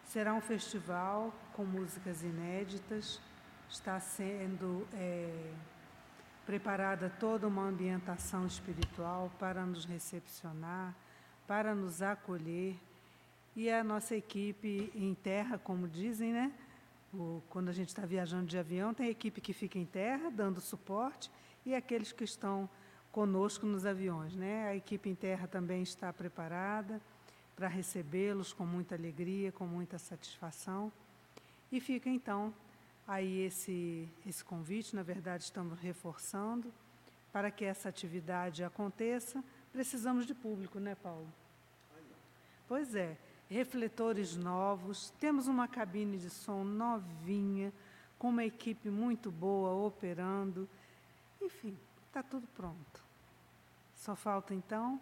Será 0.05 0.35
um 0.35 0.39
festival 0.39 1.33
com 1.53 1.65
músicas 1.65 2.21
inéditas, 2.21 3.19
está 3.67 3.99
sendo 3.99 4.87
é, 4.93 5.51
preparada 6.45 7.09
toda 7.19 7.47
uma 7.47 7.63
ambientação 7.63 8.45
espiritual 8.45 9.31
para 9.39 9.65
nos 9.65 9.83
recepcionar, 9.83 10.93
para 11.47 11.75
nos 11.75 12.01
acolher. 12.01 12.75
E 13.55 13.69
a 13.69 13.83
nossa 13.83 14.15
equipe 14.15 14.91
em 14.95 15.13
terra, 15.13 15.57
como 15.57 15.87
dizem, 15.87 16.33
né? 16.33 16.51
O, 17.13 17.41
quando 17.49 17.69
a 17.69 17.71
gente 17.71 17.89
está 17.89 18.05
viajando 18.05 18.47
de 18.47 18.57
avião, 18.57 18.93
tem 18.93 19.07
equipe 19.07 19.39
que 19.39 19.53
fica 19.53 19.77
em 19.77 19.85
terra, 19.85 20.31
dando 20.31 20.59
suporte, 20.59 21.29
e 21.63 21.75
aqueles 21.75 22.11
que 22.11 22.23
estão 22.23 22.67
conosco 23.11 23.67
nos 23.67 23.85
aviões. 23.85 24.35
Né? 24.35 24.67
A 24.67 24.75
equipe 24.75 25.07
em 25.07 25.13
terra 25.15 25.47
também 25.47 25.83
está 25.83 26.11
preparada 26.11 26.99
para 27.55 27.67
recebê-los 27.67 28.51
com 28.51 28.65
muita 28.65 28.95
alegria, 28.95 29.51
com 29.51 29.67
muita 29.67 29.99
satisfação. 29.99 30.91
E 31.71 31.79
fica, 31.79 32.09
então, 32.09 32.51
aí 33.07 33.41
esse, 33.41 34.09
esse 34.25 34.43
convite, 34.43 34.95
na 34.95 35.03
verdade, 35.03 35.43
estamos 35.43 35.79
reforçando. 35.79 36.73
Para 37.31 37.49
que 37.49 37.65
essa 37.65 37.89
atividade 37.89 38.63
aconteça, 38.63 39.43
precisamos 39.73 40.25
de 40.25 40.33
público, 40.33 40.79
né, 40.79 40.95
Paulo? 40.95 41.27
Pois 42.67 42.95
é 42.95 43.17
refletores 43.49 44.35
novos, 44.35 45.11
temos 45.19 45.47
uma 45.47 45.67
cabine 45.67 46.17
de 46.17 46.29
som 46.29 46.63
novinha, 46.63 47.73
com 48.17 48.29
uma 48.29 48.43
equipe 48.43 48.89
muito 48.89 49.29
boa 49.31 49.85
operando. 49.85 50.67
Enfim, 51.41 51.77
está 52.07 52.23
tudo 52.23 52.47
pronto. 52.55 53.03
Só 53.95 54.15
falta 54.15 54.55
então 54.55 54.99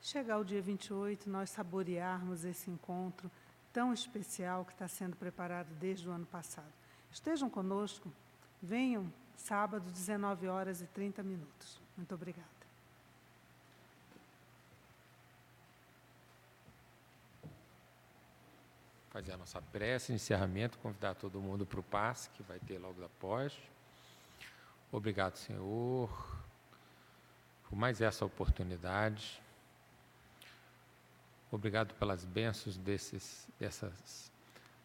chegar 0.00 0.38
o 0.38 0.44
dia 0.44 0.60
28, 0.60 1.28
nós 1.28 1.50
saborearmos 1.50 2.44
esse 2.44 2.70
encontro 2.70 3.30
tão 3.72 3.92
especial 3.92 4.64
que 4.64 4.72
está 4.72 4.88
sendo 4.88 5.16
preparado 5.16 5.68
desde 5.74 6.08
o 6.08 6.12
ano 6.12 6.26
passado. 6.26 6.72
Estejam 7.12 7.50
conosco, 7.50 8.10
venham 8.62 9.12
sábado, 9.36 9.90
19 9.90 10.48
horas 10.48 10.80
e 10.80 10.86
30 10.86 11.22
minutos. 11.22 11.80
Muito 11.96 12.14
obrigada. 12.14 12.55
Fazer 19.16 19.32
a 19.32 19.38
nossa 19.38 19.62
prece, 19.62 20.12
encerramento, 20.12 20.76
convidar 20.76 21.14
todo 21.14 21.40
mundo 21.40 21.64
para 21.64 21.80
o 21.80 21.82
passe 21.82 22.28
que 22.28 22.42
vai 22.42 22.58
ter 22.58 22.78
logo 22.78 23.02
após. 23.02 23.50
Obrigado, 24.92 25.36
Senhor, 25.36 26.10
por 27.66 27.74
mais 27.76 28.02
essa 28.02 28.26
oportunidade. 28.26 29.40
Obrigado 31.50 31.94
pelas 31.94 32.26
bênçãos 32.26 32.76
desses, 32.76 33.48
dessas 33.58 34.30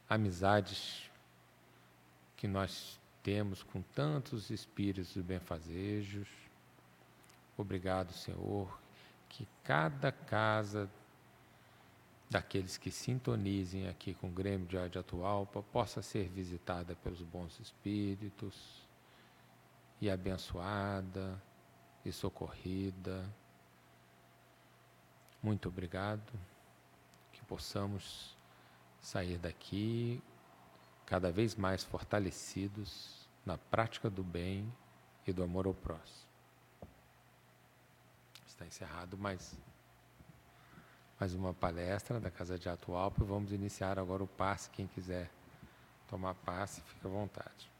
amizades 0.10 1.12
que 2.38 2.48
nós 2.48 2.98
temos 3.22 3.64
com 3.64 3.82
tantos 3.82 4.50
espíritos 4.50 5.14
benfazejos. 5.18 6.30
Obrigado, 7.58 8.14
Senhor, 8.14 8.80
que 9.28 9.46
cada 9.62 10.10
casa 10.10 10.90
daqueles 12.32 12.78
que 12.78 12.90
sintonizem 12.90 13.90
aqui 13.90 14.14
com 14.14 14.30
o 14.30 14.32
Grêmio 14.32 14.66
de 14.66 14.78
Arte 14.78 14.98
Atual 14.98 15.46
possa 15.46 16.02
ser 16.02 16.30
visitada 16.30 16.96
pelos 16.96 17.22
bons 17.22 17.60
espíritos 17.60 18.88
e 20.00 20.10
abençoada 20.10 21.44
e 22.06 22.12
socorrida. 22.12 23.30
Muito 25.44 25.68
obrigado. 25.68 26.32
Que 27.34 27.44
possamos 27.44 28.34
sair 29.02 29.38
daqui 29.38 30.24
cada 31.06 31.34
vez 31.34 31.54
mais 31.56 31.84
fortalecidos 31.84 33.28
na 33.46 33.58
prática 33.58 34.10
do 34.10 34.24
bem 34.24 34.72
e 35.28 35.34
do 35.34 35.44
amor 35.44 35.68
ao 35.68 35.74
próximo. 35.74 36.32
Está 38.48 38.66
encerrado 38.66 39.18
mais 39.18 39.54
mais 41.22 41.36
uma 41.36 41.54
palestra 41.54 42.20
da 42.20 42.32
Casa 42.32 42.58
de 42.58 42.68
Atualpa. 42.68 43.24
Vamos 43.24 43.54
iniciar 43.54 44.00
agora 44.00 44.24
o 44.24 44.28
passe. 44.28 44.72
Quem 44.72 44.88
quiser 44.88 45.30
tomar 46.10 46.34
passe, 46.34 46.82
fica 46.82 47.08
à 47.08 47.12
vontade. 47.12 47.71